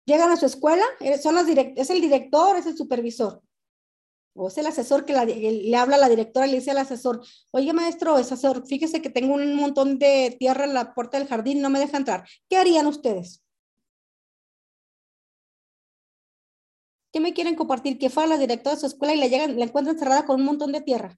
[0.05, 3.43] Llegan a su escuela, eh, son las es el director, es el supervisor,
[4.33, 7.21] o es el asesor que le habla a la directora le dice al asesor,
[7.51, 11.27] oye maestro, es asesor, fíjese que tengo un montón de tierra en la puerta del
[11.27, 12.27] jardín, no me deja entrar.
[12.49, 13.43] ¿Qué harían ustedes?
[17.11, 17.97] ¿Qué me quieren compartir?
[17.99, 20.39] Que fue a la directora de su escuela y la, llegan, la encuentran cerrada con
[20.39, 21.17] un montón de tierra.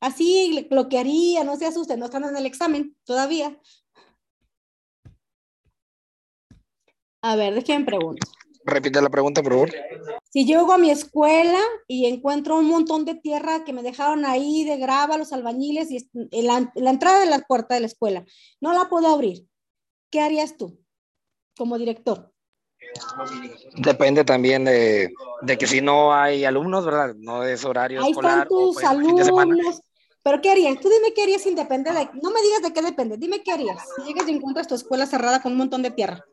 [0.00, 3.58] Así lo que haría, no se asusten, no están en el examen todavía.
[7.22, 8.39] A ver, déjenme preguntar.
[8.64, 9.70] Repite la pregunta, por favor.
[10.32, 14.64] Si llego a mi escuela y encuentro un montón de tierra que me dejaron ahí
[14.64, 16.08] de grava los albañiles y
[16.42, 18.24] la, la entrada de la puerta de la escuela,
[18.60, 19.46] no la puedo abrir,
[20.10, 20.78] ¿qué harías tú
[21.56, 22.32] como director?
[23.76, 25.12] Depende también de,
[25.42, 27.14] de, que si no hay alumnos, ¿verdad?
[27.16, 28.42] No es horario Ahí escolar.
[28.42, 29.80] Están tus alumnos.
[30.22, 30.78] Pero ¿qué harías?
[30.80, 32.20] Tú dime qué harías independiente de...
[32.20, 33.16] No me digas de qué depende.
[33.16, 33.82] Dime qué harías.
[33.96, 36.24] Si llegas y encuentras tu escuela cerrada con un montón de tierra.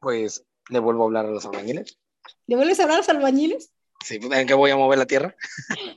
[0.00, 1.98] Pues le vuelvo a hablar a los albañiles.
[2.46, 3.72] ¿Le vuelves a hablar a los albañiles?
[4.04, 5.34] Sí, ¿en qué voy a mover la tierra?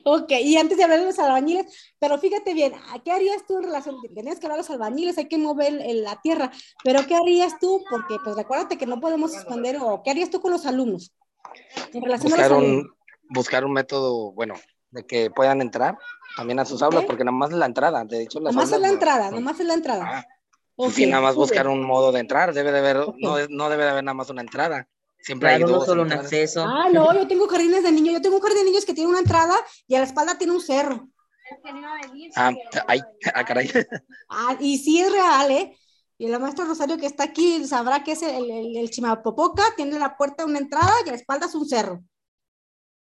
[0.04, 2.72] ok, y antes de hablar de los albañiles, pero fíjate bien,
[3.04, 3.96] ¿qué harías tú en relación?
[4.14, 6.50] Tenías que hablar a los albañiles, hay que mover la tierra,
[6.82, 7.82] pero ¿qué harías tú?
[7.88, 11.12] Porque, pues, recuérdate que no podemos suspender, o ¿qué harías tú con los alumnos?
[11.92, 12.84] En relación buscar a los alumnos.
[12.84, 12.96] Un,
[13.28, 14.54] buscar un método, bueno,
[14.90, 15.96] de que puedan entrar
[16.36, 18.40] también a sus aulas, porque nada más es la entrada, de hecho.
[18.40, 20.04] Las nomás es la entrada, nada más es la entrada.
[20.06, 20.26] Ah,
[20.76, 23.22] okay, sí, nada más buscar un modo de entrar, debe de haber, okay.
[23.22, 24.88] no, no debe de haber nada más una entrada.
[25.22, 25.80] Siempre claro, hay dos.
[25.80, 26.64] No solo un acceso.
[26.66, 28.14] Ah, no, yo tengo jardines de niños.
[28.14, 29.54] Yo tengo un jardín de niños que tiene una entrada
[29.86, 31.08] y a la espalda tiene un cerro.
[32.34, 32.52] Ah,
[32.88, 33.00] ay,
[33.34, 33.70] ah, caray.
[34.28, 35.76] Ah, y sí es real, ¿eh?
[36.18, 39.98] Y la maestra Rosario que está aquí sabrá que es el, el, el Chimapopoca, tiene
[39.98, 42.02] la puerta una entrada y a la espalda es un cerro.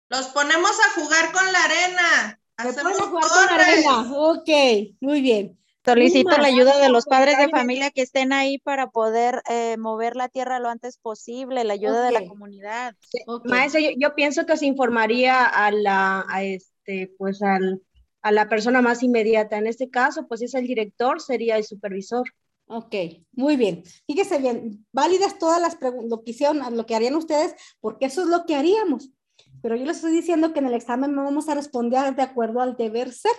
[0.08, 2.40] Los ponemos a jugar con la arena.
[2.56, 4.12] Hacemos jugar con la arena.
[4.12, 4.48] Ok,
[5.00, 5.59] muy bien.
[5.84, 10.14] Solicito la ayuda de los padres de familia que estén ahí para poder eh, mover
[10.14, 12.14] la tierra lo antes posible, la ayuda okay.
[12.14, 12.94] de la comunidad.
[13.26, 13.50] Okay.
[13.50, 17.80] Maestra, yo, yo, pienso que se informaría a la, a este, pues al,
[18.22, 19.56] a la persona más inmediata.
[19.56, 22.24] En este caso, pues es el director, sería el supervisor.
[22.66, 22.94] Ok,
[23.32, 23.82] muy bien.
[24.06, 28.22] Fíjese bien, válidas todas las preguntas, lo que hicieron, lo que harían ustedes, porque eso
[28.22, 29.10] es lo que haríamos.
[29.62, 32.60] Pero yo les estoy diciendo que en el examen no vamos a responder de acuerdo
[32.60, 33.32] al deber ser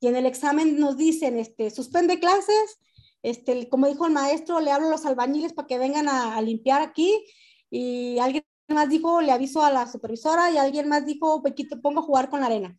[0.00, 2.80] y en el examen nos dicen, este, suspende clases,
[3.22, 6.80] este, como dijo el maestro, le hablo a los albañiles para que vengan a, limpiar
[6.80, 7.22] aquí,
[7.70, 12.00] y alguien más dijo, le aviso a la supervisora, y alguien más dijo, Pequito, pongo
[12.00, 12.78] a jugar con la arena.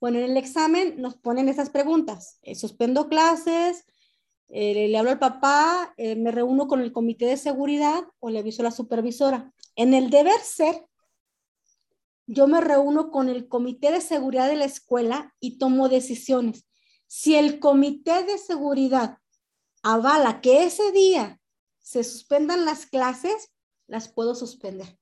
[0.00, 3.84] Bueno, en el examen nos ponen esas preguntas, eh, suspendo clases,
[4.48, 8.38] eh, le hablo al papá, eh, me reúno con el comité de seguridad o le
[8.38, 9.52] aviso a la supervisora.
[9.76, 10.86] En el deber ser,
[12.28, 16.68] yo me reúno con el comité de seguridad de la escuela y tomo decisiones.
[17.06, 19.18] Si el comité de seguridad
[19.82, 21.40] avala que ese día
[21.80, 23.50] se suspendan las clases,
[23.86, 24.98] las puedo suspender.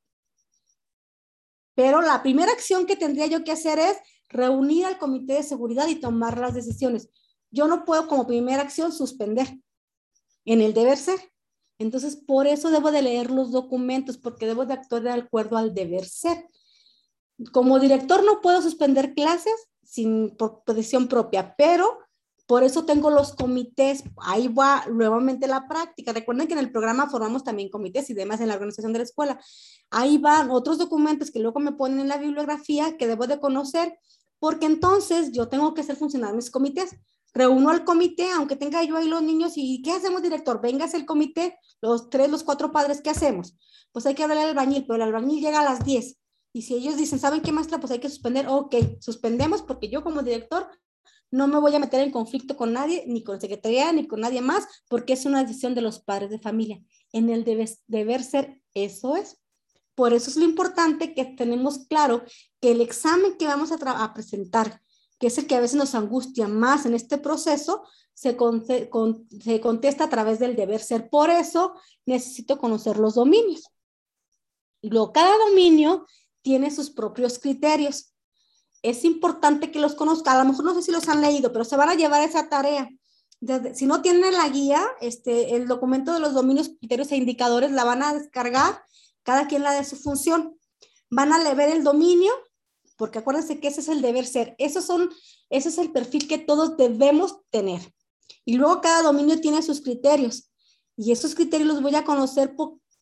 [1.75, 3.97] Pero la primera acción que tendría yo que hacer es
[4.29, 7.11] reunir al comité de seguridad y tomar las decisiones.
[7.51, 9.59] Yo no puedo como primera acción suspender
[10.45, 11.19] en el deber ser.
[11.81, 15.75] Entonces, por eso debo de leer los documentos, porque debo de actuar de acuerdo al
[15.75, 16.49] deber ser.
[17.53, 20.63] Como director no puedo suspender clases sin por
[21.09, 21.99] propia, pero
[22.47, 26.13] por eso tengo los comités, ahí va nuevamente la práctica.
[26.13, 29.05] Recuerden que en el programa formamos también comités y demás en la organización de la
[29.05, 29.41] escuela.
[29.91, 33.99] Ahí van otros documentos que luego me ponen en la bibliografía que debo de conocer,
[34.39, 36.97] porque entonces yo tengo que hacer funcionar mis comités.
[37.35, 40.61] Reúno al comité, aunque tenga yo ahí los niños, ¿y qué hacemos, director?
[40.63, 43.57] Vengas el comité, los tres, los cuatro padres, ¿qué hacemos?
[43.93, 46.17] Pues hay que hablar al albañil, pero el albañil llega a las 10
[46.57, 47.79] y si ellos dicen, ¿saben qué, maestra?
[47.79, 48.47] Pues hay que suspender.
[48.49, 50.67] Ok, suspendemos porque yo como director
[51.31, 54.41] no me voy a meter en conflicto con nadie, ni con secretaría, ni con nadie
[54.41, 56.81] más, porque es una decisión de los padres de familia.
[57.13, 59.37] En el deber, deber ser, eso es.
[59.95, 62.25] Por eso es lo importante que tenemos claro
[62.59, 64.81] que el examen que vamos a, a presentar,
[65.19, 67.83] que es el que a veces nos angustia más en este proceso,
[68.15, 71.11] se, con con se contesta a través del deber ser.
[71.11, 71.75] Por eso
[72.07, 73.69] necesito conocer los dominios.
[74.81, 76.07] Y luego cada dominio
[76.47, 78.15] tiene sus propios criterios.
[78.81, 80.31] Es importante que los conozca.
[80.31, 82.49] A lo mejor no sé si los han leído, pero se van a llevar esa
[82.49, 82.89] tarea.
[83.41, 87.73] Desde, si no tienen la guía, este, el documento de los dominios, criterios e indicadores
[87.73, 88.81] la van a descargar,
[89.25, 90.57] cada quien la de su función.
[91.11, 92.31] Van a leer el dominio,
[92.97, 94.55] porque acuérdense que ese es el deber ser.
[94.59, 95.11] Esos son,
[95.51, 97.93] ese es el perfil que todos debemos tener.
[98.45, 100.53] Y luego cada dominio tiene sus criterios.
[100.97, 102.55] Y esos criterios los voy a conocer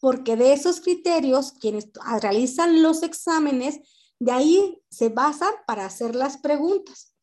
[0.05, 1.89] porque de esos criterios, quienes
[2.20, 3.81] realizan los exámenes,
[4.18, 7.14] de ahí se basan para hacer las preguntas.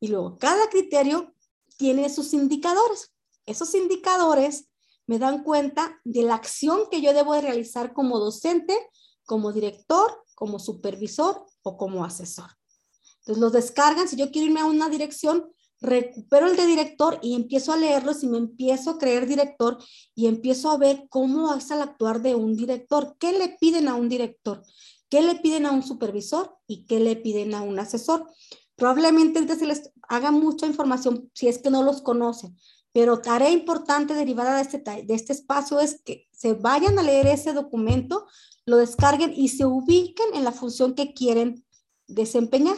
[0.00, 1.34] Y luego, cada criterio
[1.78, 3.10] tiene sus indicadores.
[3.46, 4.68] Esos indicadores
[5.06, 8.76] me dan cuenta de la acción que yo debo de realizar como docente,
[9.24, 12.50] como director, como supervisor o como asesor.
[13.20, 15.50] Entonces los descargan, si yo quiero irme a una dirección,
[15.80, 19.78] recupero el de director y empiezo a leerlos y me empiezo a creer director
[20.14, 23.94] y empiezo a ver cómo es el actuar de un director, qué le piden a
[23.94, 24.62] un director,
[25.08, 28.26] qué le piden a un supervisor y qué le piden a un asesor.
[28.74, 32.56] Probablemente se les haga mucha información si es que no los conocen,
[32.92, 37.26] pero tarea importante derivada de este, de este espacio es que se vayan a leer
[37.26, 38.26] ese documento,
[38.64, 41.64] lo descarguen y se ubiquen en la función que quieren
[42.06, 42.76] desempeñar.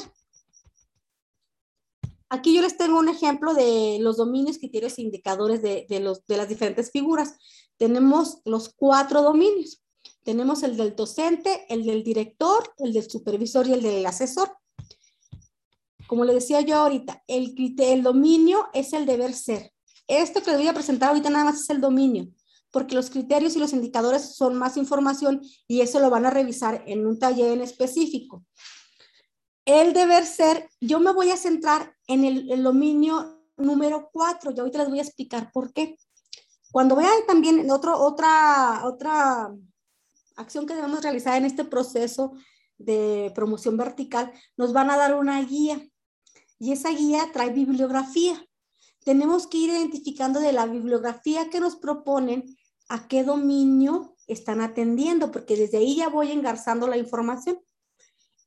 [2.30, 6.36] Aquí yo les tengo un ejemplo de los dominios, criterios e indicadores de, los, de
[6.36, 7.38] las diferentes figuras.
[7.78, 9.82] Tenemos los cuatro dominios.
[10.24, 14.55] Tenemos el del docente, el del director, el del supervisor y el del asesor.
[16.06, 19.72] Como le decía yo ahorita, el, el dominio es el deber ser.
[20.06, 22.28] Esto que les voy a presentar ahorita nada más es el dominio,
[22.70, 26.82] porque los criterios y los indicadores son más información y eso lo van a revisar
[26.86, 28.44] en un taller en específico.
[29.69, 34.78] El deber ser, yo me voy a centrar en el, dominio número cuatro y ahorita
[34.78, 35.99] les voy a explicar por qué.
[36.73, 39.55] Cuando vean también otro, otra, otra
[40.36, 42.32] acción que debemos realizar en este proceso
[42.78, 45.86] de promoción vertical, nos van a dar una guía
[46.59, 48.43] y esa guía trae bibliografía.
[49.05, 52.57] Tenemos que ir identificando de la bibliografía que nos proponen
[52.89, 57.61] a qué dominio están atendiendo, porque desde ahí ya voy engarzando la información.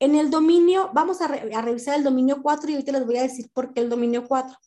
[0.02, 3.48] En el dominio, vamos a, revisar el dominio 4 y ahorita les voy a decir
[3.54, 4.58] por qué el dominio 4.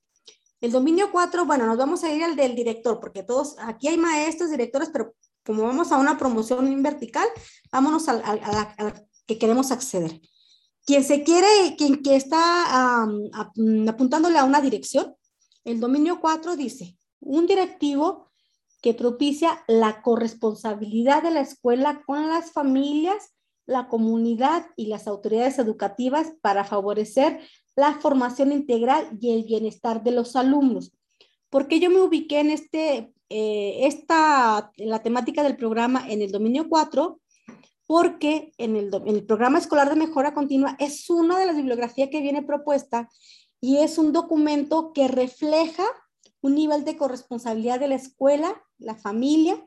[0.62, 3.98] El dominio 4, bueno, nos vamos a ir al del director, porque todos, aquí hay
[3.98, 5.14] maestros, directores, pero
[5.46, 7.28] como vamos a una promoción vertical,
[7.70, 10.22] vámonos a, la que queremos acceder.
[10.86, 13.04] Quien se quiere, quien que está
[13.88, 15.18] apuntándole a una dirección,
[15.66, 18.32] el dominio 4 dice, un directivo
[18.82, 23.35] que propicia la corresponsabilidad de la escuela con las familias
[23.66, 27.40] la comunidad y las autoridades educativas para favorecer
[27.76, 30.94] la formación integral y el bienestar de los alumnos.
[31.50, 36.32] ¿Por qué yo me ubiqué en este, eh, esta, la temática del programa en el
[36.32, 37.20] dominio 4?
[37.88, 42.10] Porque en el, en el programa escolar de mejora continua es una de las bibliografías
[42.10, 43.10] que viene propuesta
[43.62, 45.86] y es un documento que refleja
[46.42, 49.64] un nivel de corresponsabilidad de la escuela, la familia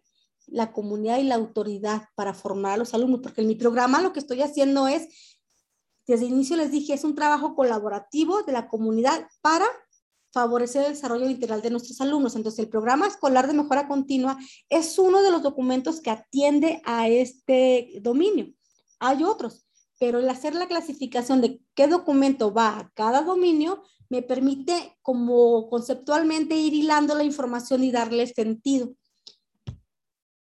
[0.51, 4.13] la comunidad y la autoridad para formar a los alumnos, porque en mi programa lo
[4.13, 5.09] que estoy haciendo es,
[6.07, 9.67] desde el inicio les dije, es un trabajo colaborativo de la comunidad para
[10.33, 12.37] favorecer el desarrollo integral de nuestros alumnos.
[12.37, 14.39] Entonces, el programa escolar de mejora continua
[14.69, 18.53] es uno de los documentos que atiende a este dominio.
[19.01, 19.67] Hay otros,
[19.99, 25.69] pero el hacer la clasificación de qué documento va a cada dominio me permite como
[25.69, 28.95] conceptualmente ir hilando la información y darle sentido.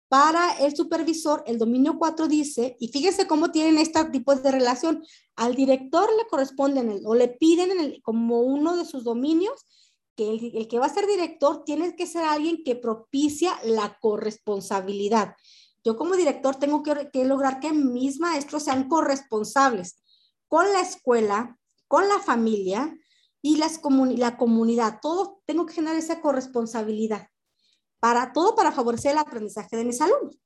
[0.09, 5.05] Para el supervisor, el dominio 4 dice, y fíjese cómo tienen este tipo de relación,
[5.35, 9.67] al director le corresponden o le piden como uno de sus dominios
[10.15, 15.35] que el, que va a ser director tiene que ser alguien que propicia la corresponsabilidad.
[15.85, 20.03] Yo como director tengo que, que lograr que mis maestros sean corresponsables
[20.47, 21.59] con la escuela,
[21.89, 22.97] con la familia
[23.43, 23.81] y las
[24.17, 25.01] la comunidad.
[25.03, 27.29] Todo tengo que generar esa corresponsabilidad
[28.01, 30.39] para todo para favorecer el aprendizaje de mis alumnos.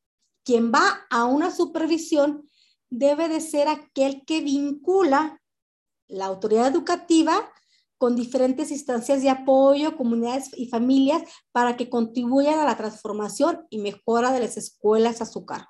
[0.44, 2.48] Quien va a una supervisión
[2.90, 5.40] debe de ser aquel que vincula
[6.08, 7.52] la autoridad educativa
[7.98, 11.22] con diferentes instancias de apoyo, comunidades y familias
[11.52, 15.68] para que contribuyan a la transformación y mejora de las escuelas a su cargo.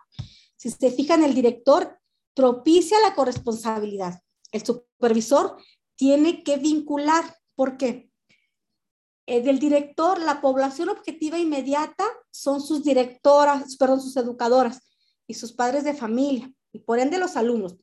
[0.56, 1.98] Si se fijan, el director
[2.34, 4.22] propicia la corresponsabilidad.
[4.52, 5.56] El supervisor
[5.96, 7.24] tiene que vincular.
[7.56, 8.09] ¿Por qué?
[9.30, 14.80] Eh, del director, la población objetiva inmediata son sus directoras, perdón, sus educadoras
[15.28, 17.76] y sus padres de familia, y por ende los alumnos.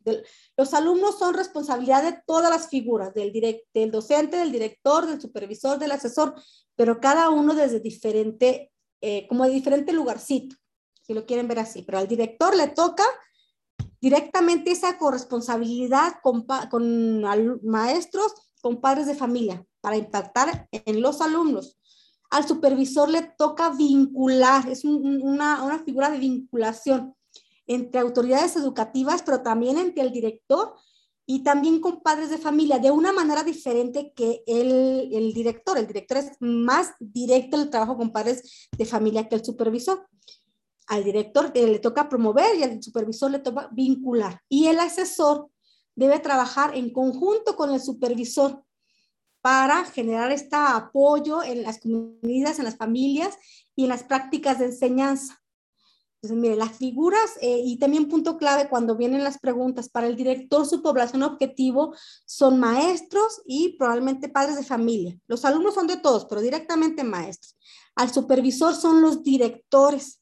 [0.57, 3.31] los alumnos son responsabilidad de todas las figuras, del,
[3.73, 6.35] del docente, del director, del supervisor, del asesor,
[6.75, 10.57] pero cada uno desde diferente, eh, como de diferente lugarcito,
[11.01, 11.81] si lo quieren ver así.
[11.81, 13.05] Pero al director le toca
[14.01, 17.21] directamente esa corresponsabilidad con, con
[17.63, 21.77] maestros, con padres de familia para impactar en los alumnos.
[22.29, 27.15] Al supervisor le toca vincular, es una, una figura de vinculación
[27.65, 30.73] entre autoridades educativas, pero también entre el director
[31.25, 35.77] y también con padres de familia de una manera diferente que el, el director.
[35.77, 40.05] El director es más directo el trabajo con padres de familia que el supervisor.
[40.87, 44.41] Al director le toca promover y al supervisor le toca vincular.
[44.49, 45.49] Y el asesor
[45.95, 48.66] debe trabajar en conjunto con el supervisor
[49.47, 53.37] para generar este apoyo en las comunidades, en las familias
[53.77, 55.41] y en las prácticas de enseñanza.
[56.15, 60.17] Entonces, mire, las figuras eh, y también punto clave cuando vienen las preguntas para el
[60.17, 61.95] director, su población objetivo
[62.25, 65.17] son maestros y probablemente padres de familia.
[65.27, 67.55] Los alumnos son de todos, pero directamente maestros.
[67.95, 70.21] Al supervisor son los directores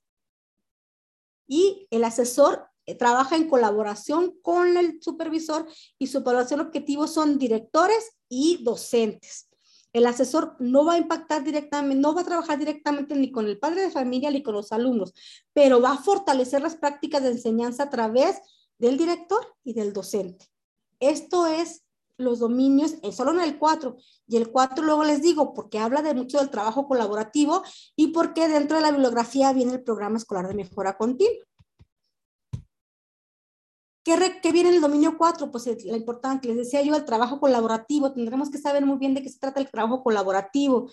[1.47, 7.39] y el asesor eh, trabaja en colaboración con el supervisor y su población objetivo son
[7.39, 9.47] directores y docentes.
[9.93, 13.57] El asesor no va a impactar directamente, no va a trabajar directamente ni con el
[13.57, 15.13] padre de familia ni con los alumnos,
[15.53, 18.37] pero va a fortalecer las prácticas de enseñanza a través
[18.77, 20.47] del director y del docente.
[20.99, 21.85] Esto es
[22.17, 23.97] los dominios, solo en el 4.
[24.27, 27.63] Y el 4 luego les digo, porque habla de mucho del trabajo colaborativo
[27.95, 31.45] y porque dentro de la bibliografía viene el programa escolar de mejora continua.
[34.05, 35.49] ¿Qué, viene en el dominio 4?
[35.49, 38.13] Pues la importante, les decía yo, el trabajo colaborativo.
[38.13, 40.91] Tendremos que saber muy bien de qué se trata el trabajo colaborativo.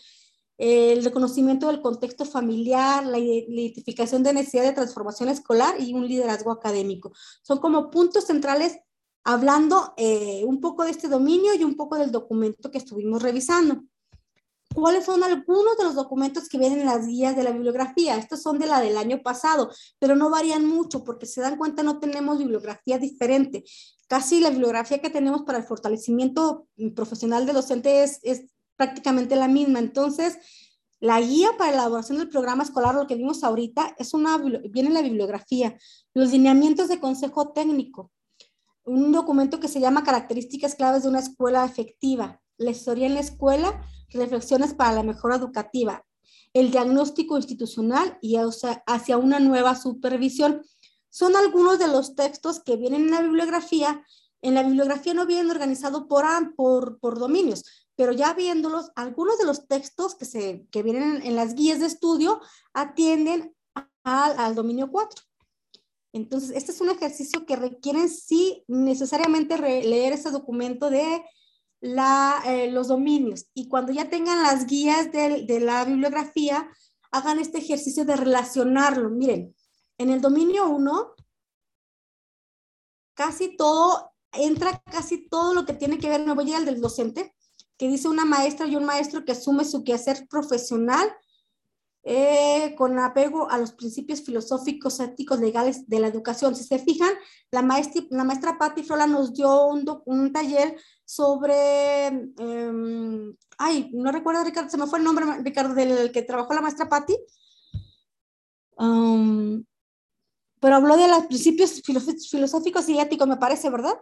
[0.57, 6.53] El reconocimiento del contexto familiar, la identificación de necesidad de transformación escolar y un liderazgo
[6.53, 7.13] académico.
[7.43, 8.79] Son como puntos centrales
[9.25, 13.83] hablando eh, un poco de este dominio y un poco del documento que estuvimos revisando.
[14.75, 18.17] ¿Cuáles son algunos de los documentos que vienen en las guías de la bibliografía?
[18.17, 21.83] Estos son de la del año pasado, pero no varían mucho porque se dan cuenta
[21.83, 23.65] no tenemos bibliografía diferente.
[24.09, 28.21] Casi la bibliografía que tenemos para el fortalecimiento profesional de docente es,
[28.77, 29.79] prácticamente la misma.
[29.79, 30.39] Entonces,
[30.99, 34.89] la guía para la elaboración del programa escolar, lo que vimos ahorita, es una, viene
[34.89, 35.77] en la bibliografía.
[36.15, 38.11] Los lineamientos de consejo técnico.
[38.85, 42.41] Un documento que se llama Características claves de una escuela efectiva.
[42.57, 43.81] La historia en la escuela,
[44.13, 46.05] reflexiones para la mejora educativa,
[46.53, 48.37] el diagnóstico institucional y
[48.87, 50.63] hacia una nueva supervisión.
[51.09, 54.05] Son algunos de los textos que vienen en la bibliografía.
[54.43, 56.25] En la bibliografía no vienen organizados por,
[56.57, 57.65] por, por dominios,
[57.97, 61.87] pero ya viéndolos, algunos de los textos que, se, que vienen en, las guías de
[61.87, 62.41] estudio
[62.73, 63.55] atienden
[64.03, 65.23] al, dominio 4.
[66.15, 71.23] Entonces, este es un ejercicio que requieren sí necesariamente leer ese documento de
[71.83, 76.71] la, eh, los dominios y cuando ya tengan las guías de, de la bibliografía,
[77.11, 79.11] hagan este ejercicio de relacionarlo.
[79.11, 79.55] Miren,
[79.99, 81.15] en el dominio 1,
[83.15, 86.81] casi todo, entra casi todo lo que tiene que ver, no voy a al del
[86.81, 87.35] docente,
[87.77, 91.13] que dice una maestra y un maestro que asume su quehacer profesional
[92.05, 96.57] eh, con apego a los principios filosóficos, éticos, legales de la educación.
[96.57, 97.13] Si se fijan,
[97.51, 104.11] la maestra, la maestra Patti Frola nos dio un, un taller sobre, em, ay, no
[104.11, 107.17] recuerdo, Ricardo, se me fue el nombre, Ricardo, del que trabajó la maestra Patti.
[108.77, 109.65] Um,
[110.61, 113.97] pero habló de los principios filosóficos y éticos, me parece, ¿verdad?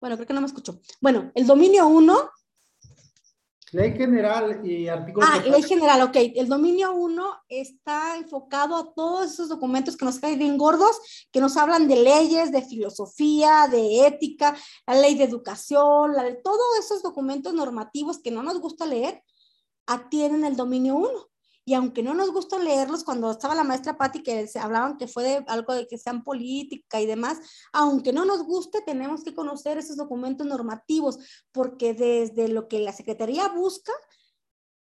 [0.00, 0.80] Bueno, creo que no me escuchó.
[1.00, 2.30] Bueno, el dominio 1
[3.72, 5.26] Ley general y artículo.
[5.28, 6.16] Ah, ley general, ok.
[6.34, 11.40] El dominio 1 está enfocado a todos esos documentos que nos caen bien gordos, que
[11.40, 14.56] nos hablan de leyes, de filosofía, de ética,
[14.86, 19.22] la ley de educación, la de todos esos documentos normativos que no nos gusta leer,
[19.86, 21.29] atienden el dominio 1
[21.70, 25.06] y aunque no nos gusta leerlos, cuando estaba la maestra Patti que se hablaban que
[25.06, 27.38] fue de algo de que sean política y demás,
[27.72, 31.20] aunque no nos guste, tenemos que conocer esos documentos normativos,
[31.52, 33.92] porque desde lo que la Secretaría busca,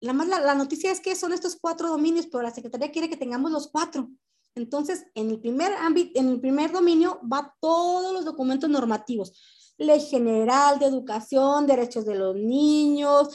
[0.01, 3.51] la, la, noticia es que son estos cuatro dominios, pero la Secretaría quiere que tengamos
[3.51, 4.09] los cuatro.
[4.55, 9.33] Entonces, en el primer ámbito, en el primer dominio va todos los documentos normativos
[9.79, 13.29] ley general de educación, derechos de los niños,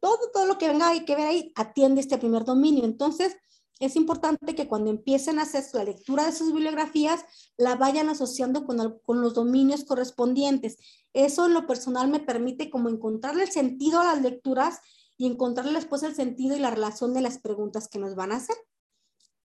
[0.00, 2.84] todo, todo lo que venga hay que ver ahí, atiende este primer dominio.
[2.84, 3.36] Entonces,
[3.78, 7.24] es importante que cuando empiecen a hacer la lectura de sus bibliografías,
[7.58, 10.78] la vayan asociando con, con los dominios correspondientes.
[11.12, 14.80] Eso en lo personal me permite como encontrarle el sentido a las lecturas
[15.18, 18.36] y encontrarle después el sentido y la relación de las preguntas que nos van a
[18.36, 18.56] hacer.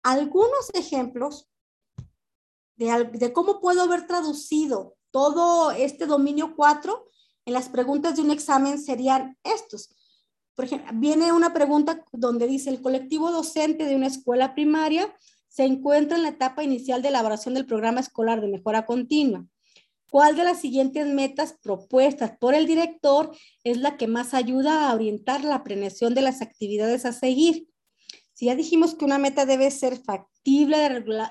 [0.03, 1.49] Algunos ejemplos
[2.77, 7.09] de, de cómo puedo haber traducido todo este dominio 4
[7.47, 9.91] en las preguntas de un examen serían estos.
[10.55, 15.15] Por ejemplo, viene una pregunta donde dice, el colectivo docente de una escuela primaria
[15.49, 19.47] se encuentra en la etapa inicial de elaboración del programa escolar de mejora continua.
[20.11, 23.31] ¿Cuál de las siguientes metas propuestas por el director
[23.63, 27.69] es la que más ayuda a orientar la planeación de las actividades a seguir?
[28.39, 30.77] Si ya dijimos que una meta debe ser factible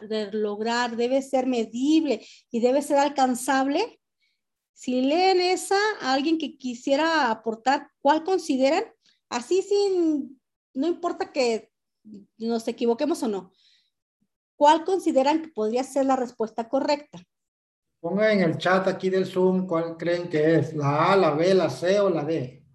[0.09, 4.01] de, lograr, debe ser medible y debe ser alcanzable,
[4.73, 8.83] si leen esa a alguien que quisiera aportar, ¿cuál consideran?
[9.29, 10.37] Así sin,
[10.73, 11.71] no importa que
[12.39, 13.53] nos equivoquemos o no.
[14.57, 17.23] ¿Cuál consideran que podría ser la respuesta correcta?
[18.01, 21.53] Pongan en el chat aquí del Zoom cuál creen que es, la A, la B,
[21.53, 22.66] la C o la D.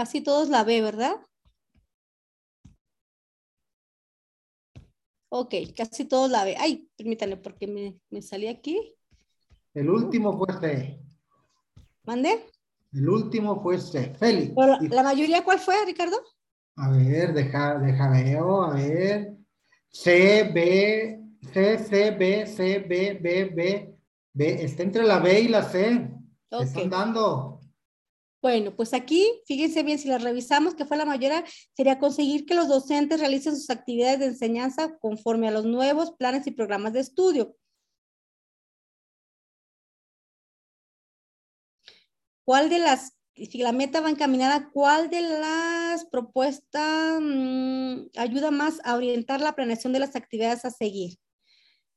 [0.00, 1.14] Casi todos la B, ¿verdad?
[5.28, 6.56] Ok, casi todos la B.
[6.58, 8.96] Ay, permítanme porque me, me salí aquí.
[9.74, 11.02] El último fue C.
[12.04, 12.46] ¿Mande?
[12.94, 14.14] El último fue C.
[14.14, 14.54] Félix.
[14.88, 16.16] ¿La mayoría cuál fue, Ricardo?
[16.76, 19.36] A ver, deja, deja veo, a ver.
[19.90, 21.20] C, B,
[21.52, 23.98] C, C, B, C, B, B, B,
[24.32, 24.64] B.
[24.64, 26.10] Está entre la B y la C.
[26.50, 26.66] Okay.
[26.66, 27.59] Están dando.
[28.42, 31.44] Bueno, pues aquí, fíjense bien, si la revisamos, que fue la mayoría,
[31.76, 36.46] sería conseguir que los docentes realicen sus actividades de enseñanza conforme a los nuevos planes
[36.46, 37.54] y programas de estudio.
[42.46, 48.80] ¿Cuál de las, si la meta va encaminada, cuál de las propuestas mmm, ayuda más
[48.84, 51.18] a orientar la planeación de las actividades a seguir?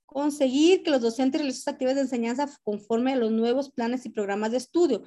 [0.06, 4.10] Conseguir que los docentes realicen sus actividades de enseñanza conforme a los nuevos planes y
[4.10, 5.04] programas de estudio.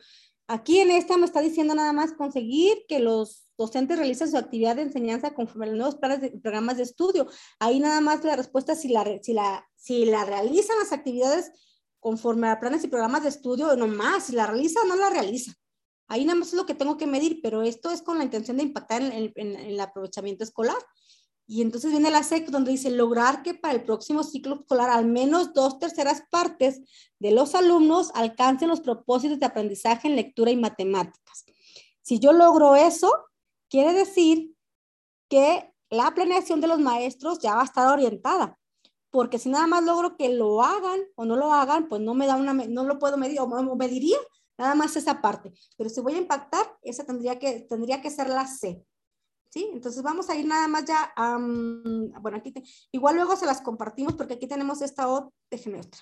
[0.49, 4.77] Aquí en esta me está diciendo nada más conseguir que los docentes realicen su actividad
[4.77, 7.27] de enseñanza conforme a los nuevos planes de programas de estudio.
[7.59, 11.51] Ahí nada más la respuesta si la, si la, si la realizan las actividades
[11.99, 15.11] conforme a planes y programas de estudio, no más, si la realiza o no la
[15.11, 15.53] realiza.
[16.09, 18.57] Ahí nada más es lo que tengo que medir, pero esto es con la intención
[18.57, 20.77] de impactar en, el aprovechamiento escolar.
[21.47, 25.07] Y entonces viene la SEC donde dice lograr que para el próximo ciclo escolar al
[25.07, 26.81] menos dos terceras partes
[27.21, 31.45] de los alumnos alcancen los propósitos de aprendizaje en lectura y matemáticas.
[32.03, 33.13] Si yo logro eso,
[33.69, 34.55] quiere decir
[35.29, 38.59] que la planeación de los maestros ya va a estar orientada.
[39.11, 42.27] Porque si nada más logro que lo hagan o no lo hagan, pues no me
[42.27, 44.19] da una, no lo puedo medir o mediría
[44.59, 45.53] nada más esa parte.
[45.77, 48.85] Pero si voy a impactar, esa tendría que, tendría que ser la C.
[49.51, 49.71] ¿sí?
[49.73, 51.13] Entonces vamos a ir nada más ya,
[52.21, 52.53] bueno, aquí,
[52.93, 56.01] igual luego se las compartimos porque aquí tenemos esta otra, déjenme otra.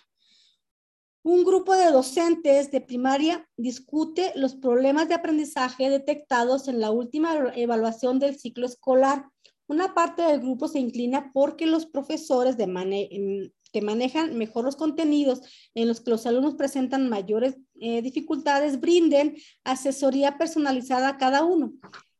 [1.22, 7.50] Un grupo de docentes de primaria discute los problemas de aprendizaje detectados en la última
[7.56, 9.26] evaluación del ciclo escolar.
[9.66, 15.40] Una parte del grupo se inclina porque los profesores de que manejan mejor los contenidos
[15.74, 19.34] en los que los alumnos presentan mayores eh, dificultades brinden
[19.64, 21.72] asesoría personalizada a cada uno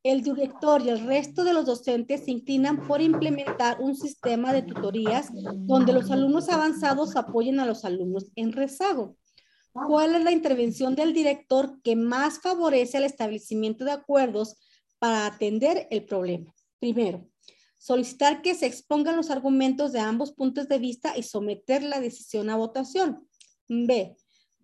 [0.04, 4.62] el director y el resto de los docentes se inclinan por implementar un sistema de
[4.62, 9.16] tutorías donde los alumnos avanzados apoyen a los alumnos en rezago.
[9.72, 14.56] ¿Cuál es la intervención del director que más favorece el establecimiento de acuerdos
[14.98, 16.54] para atender el problema?
[16.78, 17.26] Primero,
[17.78, 22.50] solicitar que se expongan los argumentos de ambos puntos de vista y someter la decisión
[22.50, 23.26] a votación.
[23.68, 24.14] B,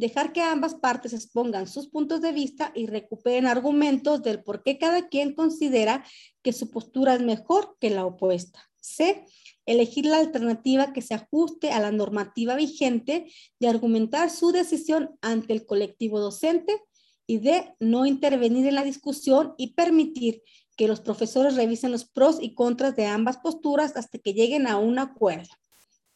[0.00, 4.78] dejar que ambas partes expongan sus puntos de vista y recuperen argumentos del por qué
[4.78, 6.04] cada quien considera
[6.42, 8.68] que su postura es mejor que la opuesta.
[8.80, 9.26] C.
[9.66, 15.52] Elegir la alternativa que se ajuste a la normativa vigente y argumentar su decisión ante
[15.52, 16.82] el colectivo docente.
[17.26, 17.74] Y D.
[17.78, 20.42] No intervenir en la discusión y permitir
[20.76, 24.78] que los profesores revisen los pros y contras de ambas posturas hasta que lleguen a
[24.78, 25.50] un acuerdo.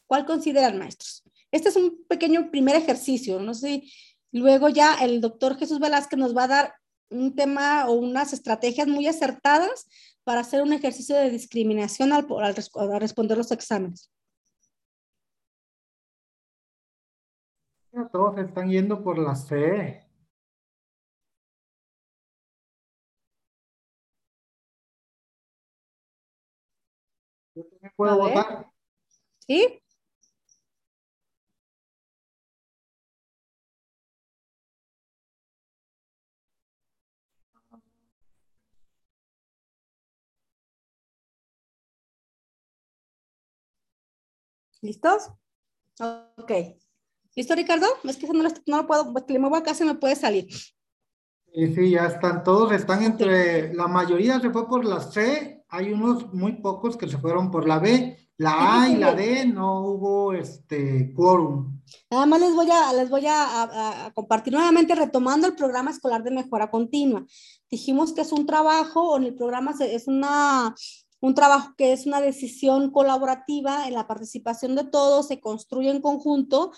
[0.07, 1.23] ¿Cuál consideran, maestros?
[1.55, 3.85] Este es un pequeño primer ejercicio, no sé
[4.35, 6.75] luego ya el doctor Jesús Velázquez nos va a dar
[7.09, 9.89] un tema o unas estrategias muy acertadas
[10.25, 12.27] para hacer un ejercicio de discriminación al,
[12.99, 14.11] responder los exámenes.
[18.11, 20.05] Todos están yendo por la C.
[27.55, 27.63] ¿Yo
[27.95, 28.67] puedo votar?
[29.47, 29.84] ¿Sí?
[44.85, 45.31] ¿Listos?
[45.99, 46.53] Ok.
[47.35, 47.87] ¿Listo, Ricardo?
[48.05, 50.47] Es que no lo, no lo puedo, pues, le muevo acá se me puede salir.
[50.51, 55.93] Sí, sí, ya están, todos están entre, la mayoría se fue por la C hay
[55.93, 58.17] unos muy pocos que se fueron por la B.
[58.37, 61.81] La A y la D no hubo este quórum.
[62.11, 66.31] Nada más les voy a, les voy a, compartir nuevamente retomando el programa escolar de
[66.31, 67.27] mejora continua.
[67.69, 70.75] Dijimos que es un trabajo, en el programa es una,
[71.25, 76.03] un trabajo que es una decisión colaborativa en la participación de todos, se construye en
[76.03, 76.73] conjunto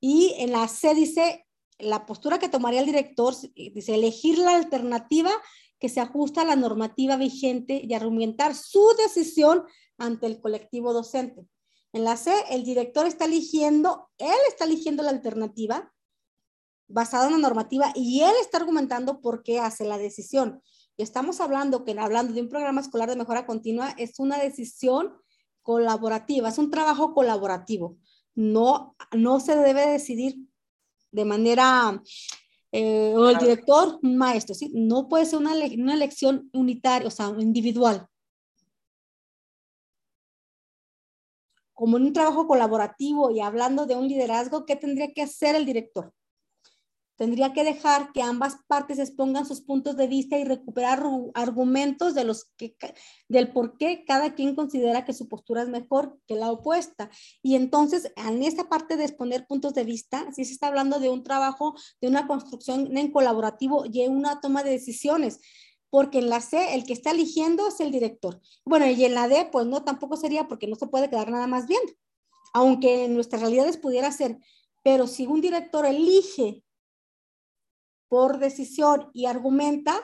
[0.00, 1.46] y en la C dice
[1.78, 5.30] la postura que tomaría el director, dice elegir la alternativa
[5.78, 9.64] que se ajusta a la normativa vigente y argumentar su decisión
[9.98, 11.46] ante el colectivo docente.
[11.92, 15.92] En la C, el director está eligiendo, él está eligiendo la alternativa
[16.88, 20.62] basada en la normativa y él está argumentando por qué hace la decisión.
[21.00, 25.14] Y estamos hablando que hablando de un programa escolar de mejora continua es una decisión
[25.62, 27.96] colaborativa, es un trabajo colaborativo.
[28.34, 30.36] No, no se debe decidir
[31.10, 32.02] de manera,
[32.70, 34.70] eh, o el director, un maestro, ¿sí?
[34.74, 38.06] No puede ser una, una elección unitaria, o sea, individual.
[41.72, 45.64] como en un trabajo colaborativo y hablando de un liderazgo, ¿qué tendría que hacer el
[45.64, 46.12] director?
[47.20, 51.02] Tendría que dejar que ambas partes expongan sus puntos de vista y recuperar
[51.34, 52.74] argumentos de los que,
[53.28, 57.10] del por qué cada quien considera que su postura es mejor que la opuesta.
[57.42, 61.10] Y entonces, en esa parte de exponer puntos de vista, sí se está hablando de
[61.10, 65.40] un trabajo, de una construcción en colaborativo y en una toma de decisiones
[65.90, 68.40] porque en la C el que está eligiendo es el director.
[68.64, 71.48] Bueno, y en la D, pues no, tampoco sería porque no se puede quedar nada
[71.48, 71.82] más bien,
[72.54, 74.38] aunque en nuestras realidades pudiera ser,
[74.82, 76.64] pero si un director elige
[78.10, 79.94] por decisión y argumenta,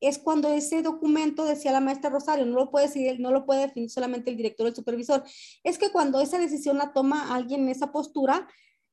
[0.00, 3.62] es cuando ese documento, decía la maestra Rosario, no lo puede decidir, no lo puede
[3.62, 5.24] definir solamente el director o el supervisor,
[5.62, 8.46] es que cuando esa decisión la toma alguien en esa postura,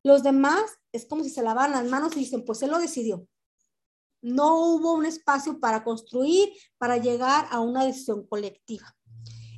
[0.04, 3.28] los demás es como si se lavan las manos y dicen, pues él lo decidió,
[4.22, 8.96] no hubo un espacio para construir, para llegar a una decisión colectiva.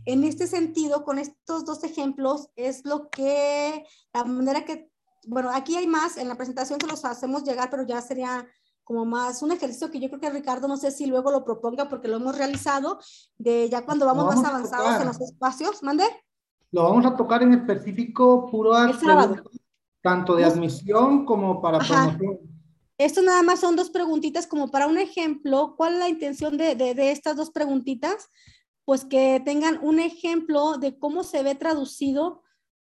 [0.06, 4.90] En este sentido, con estos dos ejemplos, es lo que, la manera que,
[5.28, 8.48] bueno, aquí hay más, en la presentación se los hacemos llegar, pero ya sería
[8.84, 11.88] como más un ejercicio que yo creo que Ricardo, no sé si luego lo proponga
[11.88, 13.00] porque lo hemos realizado,
[13.38, 15.82] de ya cuando vamos, más avanzados en los espacios.
[15.84, 16.04] ¿Mande?
[16.72, 18.74] Lo vamos a tocar en específico puro
[20.02, 22.40] tanto de admisión como para promoción.
[22.98, 25.76] Esto nada más son dos preguntitas como para un ejemplo.
[25.76, 28.30] ¿Cuál es la intención de, estas dos preguntitas?
[28.86, 32.44] Pues que tengan un ejemplo de cómo se ve traducido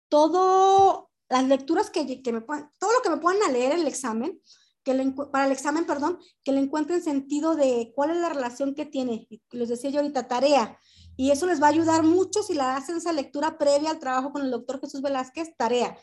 [0.10, 4.40] todo las lecturas que, me todo lo que me puedan leer en el examen,
[5.32, 9.28] para el examen, perdón, que le encuentren sentido de cuál es la relación que tiene.
[9.52, 10.78] Les decía yo ahorita, tarea.
[11.16, 14.32] Y eso les va a ayudar mucho si la hacen esa lectura previa al trabajo
[14.32, 15.98] con el doctor Jesús Velázquez, tarea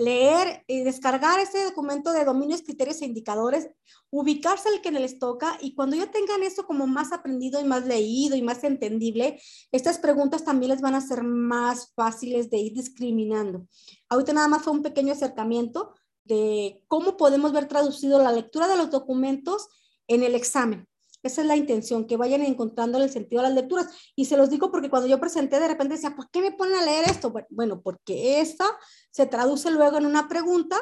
[0.00, 3.68] leer y descargar ese documento de dominios, criterios e indicadores,
[4.10, 7.86] ubicarse el que les toca y cuando ya tengan eso como más aprendido y más
[7.86, 9.40] leído y más entendible,
[9.72, 13.66] estas preguntas también les van a ser más fáciles de ir discriminando.
[14.08, 15.94] Ahorita nada más fue un pequeño acercamiento
[16.30, 19.68] de cómo podemos ver traducido la lectura de los documentos
[20.06, 20.86] en el examen.
[21.22, 23.88] Esa es la intención, que vayan encontrando el sentido de las lecturas.
[24.16, 26.76] Y se los digo porque cuando yo presenté, de repente decía, ¿por qué me ponen
[26.76, 27.32] a leer esto?
[27.50, 28.64] Bueno, porque esta
[29.10, 30.76] se traduce luego en una pregunta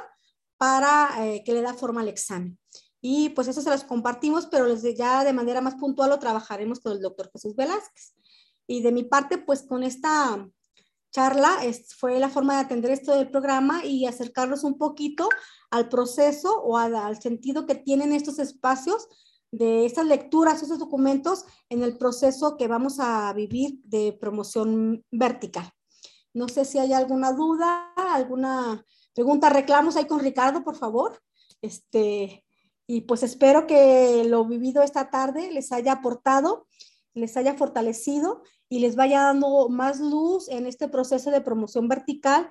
[0.59, 2.59] para eh, que le da forma al examen.
[3.01, 6.93] Y pues eso se los compartimos, pero ya de manera más puntual lo trabajaremos con
[6.93, 8.15] el doctor Jesús Velázquez.
[8.67, 10.47] Y de mi parte, pues con esta
[11.11, 15.29] charla es, fue la forma de atender esto del programa y acercarnos un poquito
[15.71, 19.09] al proceso o al sentido que tienen estos espacios
[19.51, 25.71] de estas lecturas, esos documentos en el proceso que vamos a vivir de promoción vertical.
[26.35, 31.21] No sé si hay alguna duda, alguna pregunta, reclamos ahí con Ricardo, por favor.
[31.63, 32.45] Este,
[32.87, 36.67] y pues espero que lo vivido esta tarde les haya aportado,
[37.15, 42.49] les haya fortalecido y les vaya dando más luz en este proceso de promoción vertical,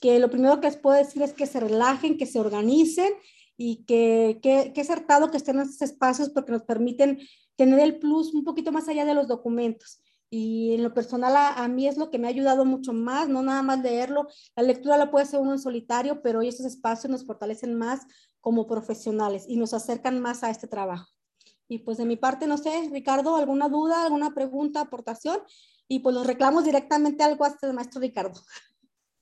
[0.00, 3.12] que lo primero que les puedo decir es que se relajen, que se organicen
[3.56, 7.18] y que, que, que acertado que estén en estos espacios porque nos permiten
[7.56, 10.00] tener el plus un poquito más allá de los documentos.
[10.28, 13.42] Y en lo personal a, mí es lo que me ha ayudado mucho más, no
[13.42, 14.26] nada más leerlo.
[14.56, 18.00] La lectura la puede hacer uno en solitario, pero hoy estos espacios nos fortalecen más
[18.40, 21.15] como profesionales y nos acercan más a este trabajo.
[21.68, 25.38] Y pues de mi parte, no sé, Ricardo, ¿alguna duda, alguna pregunta, aportación?
[25.88, 28.40] Y pues los reclamos directamente al guaste del maestro Ricardo.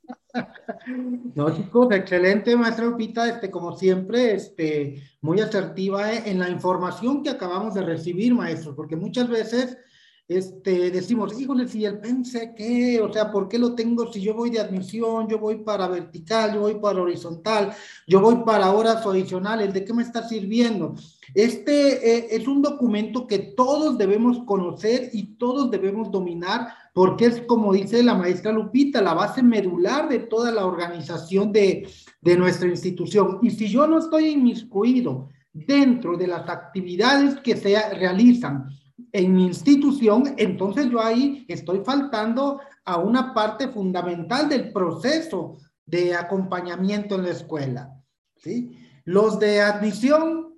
[1.35, 7.31] No, chicos, excelente, maestra Lupita, este, como siempre, este, muy asertiva en la información que
[7.31, 9.79] acabamos de recibir, maestros, porque muchas veces
[10.27, 14.35] este, decimos, híjole, si el pense qué, o sea, ¿por qué lo tengo si yo
[14.35, 17.75] voy de admisión, yo voy para vertical, yo voy para horizontal,
[18.07, 20.95] yo voy para horas adicionales, ¿de qué me está sirviendo?
[21.35, 27.43] Este eh, es un documento que todos debemos conocer y todos debemos dominar porque es,
[27.43, 31.89] como dice la maestra Lupita, la base medular de toda la organización de,
[32.23, 33.41] de nuestra institución.
[33.43, 38.69] Y si yo no estoy inmiscuido dentro de las actividades que se realizan,
[39.15, 46.16] en mi institución, entonces yo ahí estoy faltando a una parte fundamental del proceso de
[46.16, 47.95] acompañamiento en la escuela.
[48.36, 48.77] ¿sí?
[49.05, 50.53] Los de admisión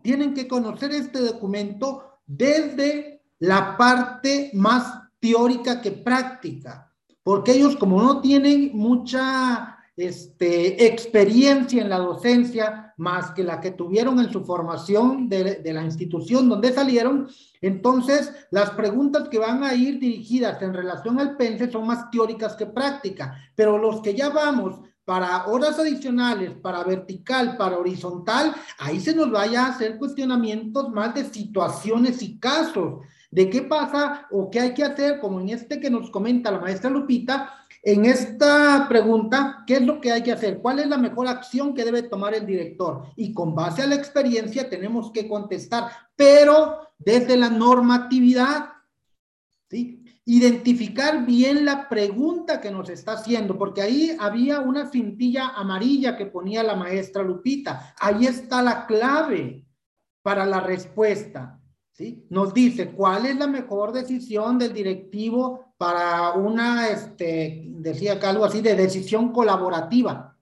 [0.00, 6.88] tienen que conocer este documento desde la parte más teórica que práctica,
[7.24, 13.72] porque ellos como no tienen mucha este, experiencia en la docencia más que la que
[13.72, 17.28] tuvieron en su formación de, la institución donde salieron,
[17.60, 22.54] entonces las preguntas que van a ir dirigidas en relación al PENSE son más teóricas
[22.54, 29.00] que prácticas, pero los que ya vamos para horas adicionales, para vertical, para horizontal, ahí
[29.00, 33.00] se nos vaya a hacer cuestionamientos más de situaciones y casos,
[33.32, 36.60] de qué pasa o qué hay que hacer, como en este que nos comenta la
[36.60, 40.58] maestra Lupita, en esta pregunta, ¿qué es lo que hay que hacer?
[40.58, 43.06] ¿Cuál es la mejor acción que debe tomar el director?
[43.16, 48.70] Y con base a la experiencia tenemos que contestar, pero desde la normatividad,
[49.68, 49.98] ¿sí?
[50.24, 56.26] Identificar bien la pregunta que nos está haciendo, porque ahí había una cintilla amarilla que
[56.26, 57.96] ponía la maestra Lupita.
[57.98, 59.66] Ahí está la clave
[60.22, 61.58] para la respuesta.
[61.90, 62.24] ¿Sí?
[62.30, 68.60] Nos dice cuál es la mejor decisión del directivo para una, este, decía algo así,
[68.60, 70.38] de decisión colaborativa.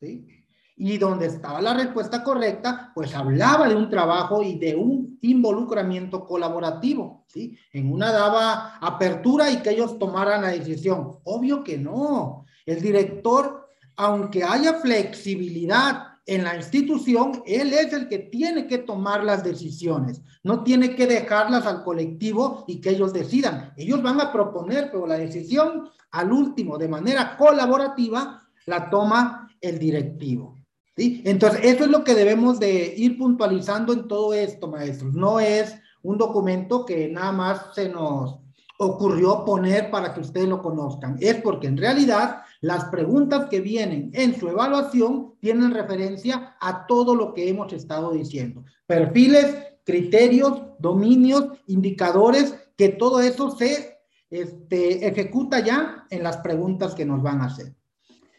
[0.00, 0.26] ¿sí?
[0.74, 6.26] Y donde estaba la respuesta correcta, pues hablaba de un trabajo y de un involucramiento
[6.26, 7.56] colaborativo, ¿sí?
[7.72, 11.20] En una daba apertura y que ellos tomaran la decisión.
[11.22, 12.44] Obvio que no.
[12.66, 19.24] El director, aunque haya flexibilidad en la institución, él es el que tiene que tomar
[19.24, 23.72] las decisiones, no tiene que dejarlas al colectivo y que ellos decidan.
[23.76, 29.78] Ellos van a proponer, pero la decisión al último, de manera colaborativa, la toma el
[29.78, 30.56] directivo.
[30.96, 35.12] Entonces, eso es lo que debemos de ir puntualizando en todo esto, maestros.
[35.12, 38.43] No es un documento que nada más se nos
[38.84, 41.16] ocurrió poner para que ustedes lo conozcan.
[41.20, 47.14] Es porque en realidad las preguntas que vienen en su evaluación tienen referencia a todo
[47.14, 48.64] lo que hemos estado diciendo.
[48.86, 53.98] Perfiles, criterios, dominios, indicadores, que todo eso se
[54.30, 57.74] este, ejecuta ya en las preguntas que nos van a hacer.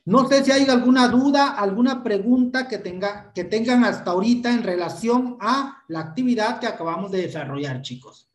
[0.06, 4.62] No sé si hay alguna duda, alguna pregunta que, tenga, que tengan hasta ahorita en
[4.62, 8.30] relación a la actividad que acabamos de desarrollar, chicos.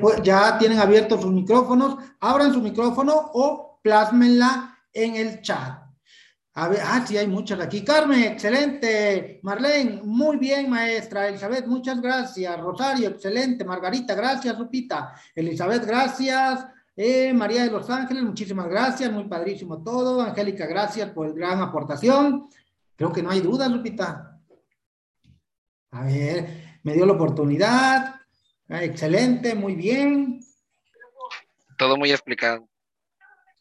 [0.00, 5.84] Pues, ya tienen abiertos sus micrófonos, abran su micrófono o plásmenla en el chat.
[6.56, 7.84] A ver, ah, sí, hay muchas aquí.
[7.84, 9.40] Carmen, excelente.
[9.42, 11.26] Marlene, muy bien, maestra.
[11.26, 12.60] Elizabeth, muchas gracias.
[12.60, 13.64] Rosario, excelente.
[13.64, 14.56] Margarita, gracias.
[14.56, 15.14] Lupita.
[15.34, 16.64] Elizabeth, gracias.
[16.94, 19.10] Eh, María de los Ángeles, muchísimas gracias.
[19.10, 20.22] Muy padrísimo todo.
[20.22, 22.48] Angélica, gracias por el gran aportación.
[22.94, 24.40] Creo que no hay duda, Lupita.
[25.90, 28.14] A ver, me dio la oportunidad.
[28.68, 30.40] Ah, excelente, muy bien.
[31.76, 32.68] Todo muy explicado.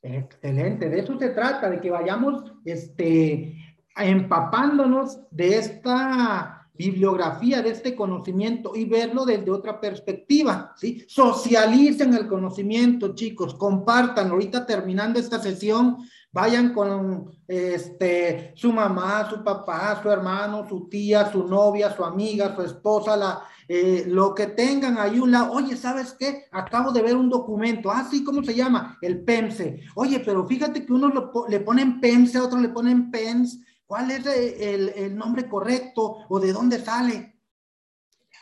[0.02, 3.56] Excelente, de eso se trata, de que vayamos este,
[3.96, 11.06] empapándonos de esta bibliografía, de este conocimiento y verlo desde otra perspectiva, ¿sí?
[11.08, 14.32] Socialicen el conocimiento, chicos, compartan.
[14.32, 15.98] Ahorita terminando esta sesión,
[16.32, 22.56] vayan con este, su mamá, su papá, su hermano, su tía, su novia, su amiga,
[22.56, 26.46] su esposa, la, eh, lo que tengan ahí un lado, oye, ¿sabes qué?
[26.52, 28.98] Acabo de ver un documento, ah, sí, ¿cómo se llama?
[29.02, 29.82] El PEMSE.
[29.96, 31.12] Oye, pero fíjate que uno
[31.48, 36.54] le ponen PEMSE, otro le ponen PENS, ¿cuál es el, el nombre correcto o de
[36.54, 37.34] dónde sale?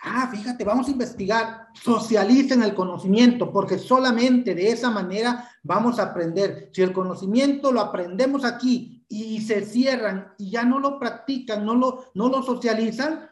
[0.03, 6.03] Ah, fíjate, vamos a investigar, socialicen el conocimiento, porque solamente de esa manera vamos a
[6.03, 6.71] aprender.
[6.73, 11.75] Si el conocimiento lo aprendemos aquí y se cierran y ya no lo practican, no
[11.75, 13.29] lo, no lo socializan,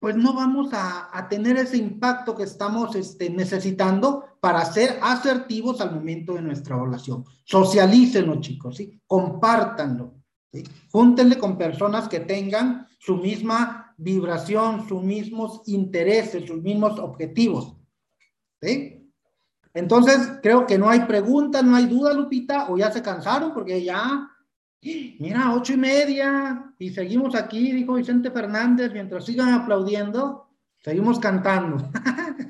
[0.00, 5.94] pues no vamos a, tener ese impacto que estamos este, necesitando para ser asertivos al
[5.94, 7.24] momento de nuestra evaluación.
[7.44, 9.00] Socialícenlo, chicos, ¿sí?
[9.06, 10.14] Compártanlo,
[10.52, 10.62] ¿sí?
[10.92, 17.76] Júntenle con personas que tengan su misma vibración, sus mismos intereses, sus mismos objetivos,
[18.62, 19.12] ¿sí?
[19.74, 23.82] Entonces, creo que no hay preguntas, no hay duda, Lupita, o ya se cansaron porque
[23.82, 24.28] ya
[24.80, 31.90] Mira, ocho y media y seguimos aquí, dijo Vicente Fernández, mientras sigan aplaudiendo, seguimos cantando.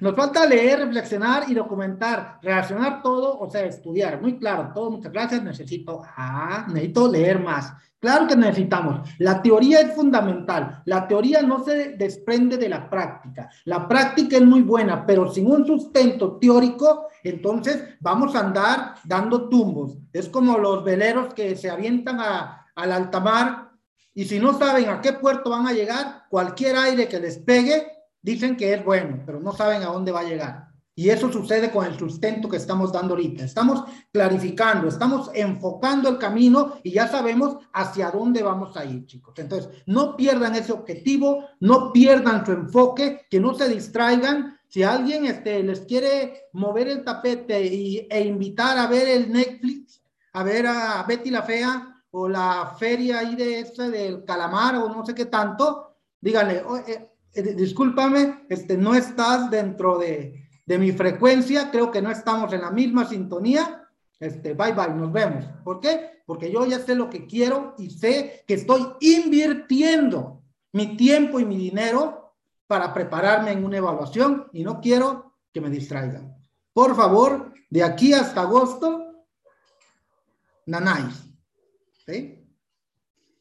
[0.00, 4.20] Nos falta leer, reflexionar y documentar, relacionar todo, o sea, estudiar.
[4.20, 5.42] Muy claro, todo, muchas gracias.
[5.42, 7.72] Necesito, ah, necesito leer más.
[8.00, 9.08] Claro que necesitamos.
[9.18, 10.82] La teoría es fundamental.
[10.86, 13.50] La teoría no se desprende de la práctica.
[13.66, 19.50] La práctica es muy buena, pero sin un sustento teórico, entonces vamos a andar dando
[19.50, 19.98] tumbos.
[20.14, 23.70] Es como los veleros que se avientan a, al alta mar
[24.14, 27.86] y si no saben a qué puerto van a llegar, cualquier aire que les pegue,
[28.22, 30.69] dicen que es bueno, pero no saben a dónde va a llegar.
[31.00, 33.42] Y eso sucede con el sustento que estamos dando ahorita.
[33.42, 39.32] Estamos clarificando, estamos enfocando el camino y ya sabemos hacia dónde vamos a ir, chicos.
[39.38, 44.58] Entonces, no pierdan ese objetivo, no pierdan su enfoque, que no se distraigan.
[44.68, 50.02] Si alguien este, les quiere mover el tapete y, e invitar a ver el Netflix,
[50.34, 54.90] a ver a Betty la Fea o la feria ahí de ese del calamar o
[54.90, 60.39] no sé qué tanto, díganle, eh, discúlpame, este, no estás dentro de,
[60.70, 63.88] de mi frecuencia, creo que no estamos en la misma sintonía.
[64.20, 65.44] Este, bye bye, nos vemos.
[65.64, 66.22] ¿Por qué?
[66.24, 71.44] Porque yo ya sé lo que quiero y sé que estoy invirtiendo mi tiempo y
[71.44, 72.36] mi dinero
[72.68, 76.36] para prepararme en una evaluación y no quiero que me distraigan.
[76.72, 79.26] Por favor, de aquí hasta agosto,
[80.66, 81.24] nanáis.
[82.06, 82.39] ¿Sí?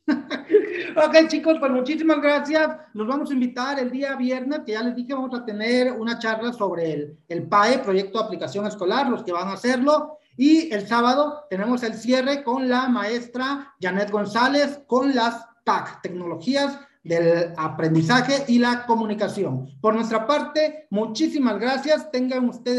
[0.96, 2.70] ok, chicos, pues muchísimas gracias.
[2.94, 6.20] Los vamos a invitar el día viernes, que ya les dije, vamos a tener una
[6.20, 10.18] charla sobre el, el PAE, Proyecto de Aplicación Escolar, los que van a hacerlo.
[10.38, 16.80] Y el sábado tenemos el cierre con la maestra Janet González con las TAC, tecnologías
[17.04, 19.70] del aprendizaje y la comunicación.
[19.82, 22.12] Por nuestra parte, muchísimas gracias.
[22.12, 22.78] Tengan ustedes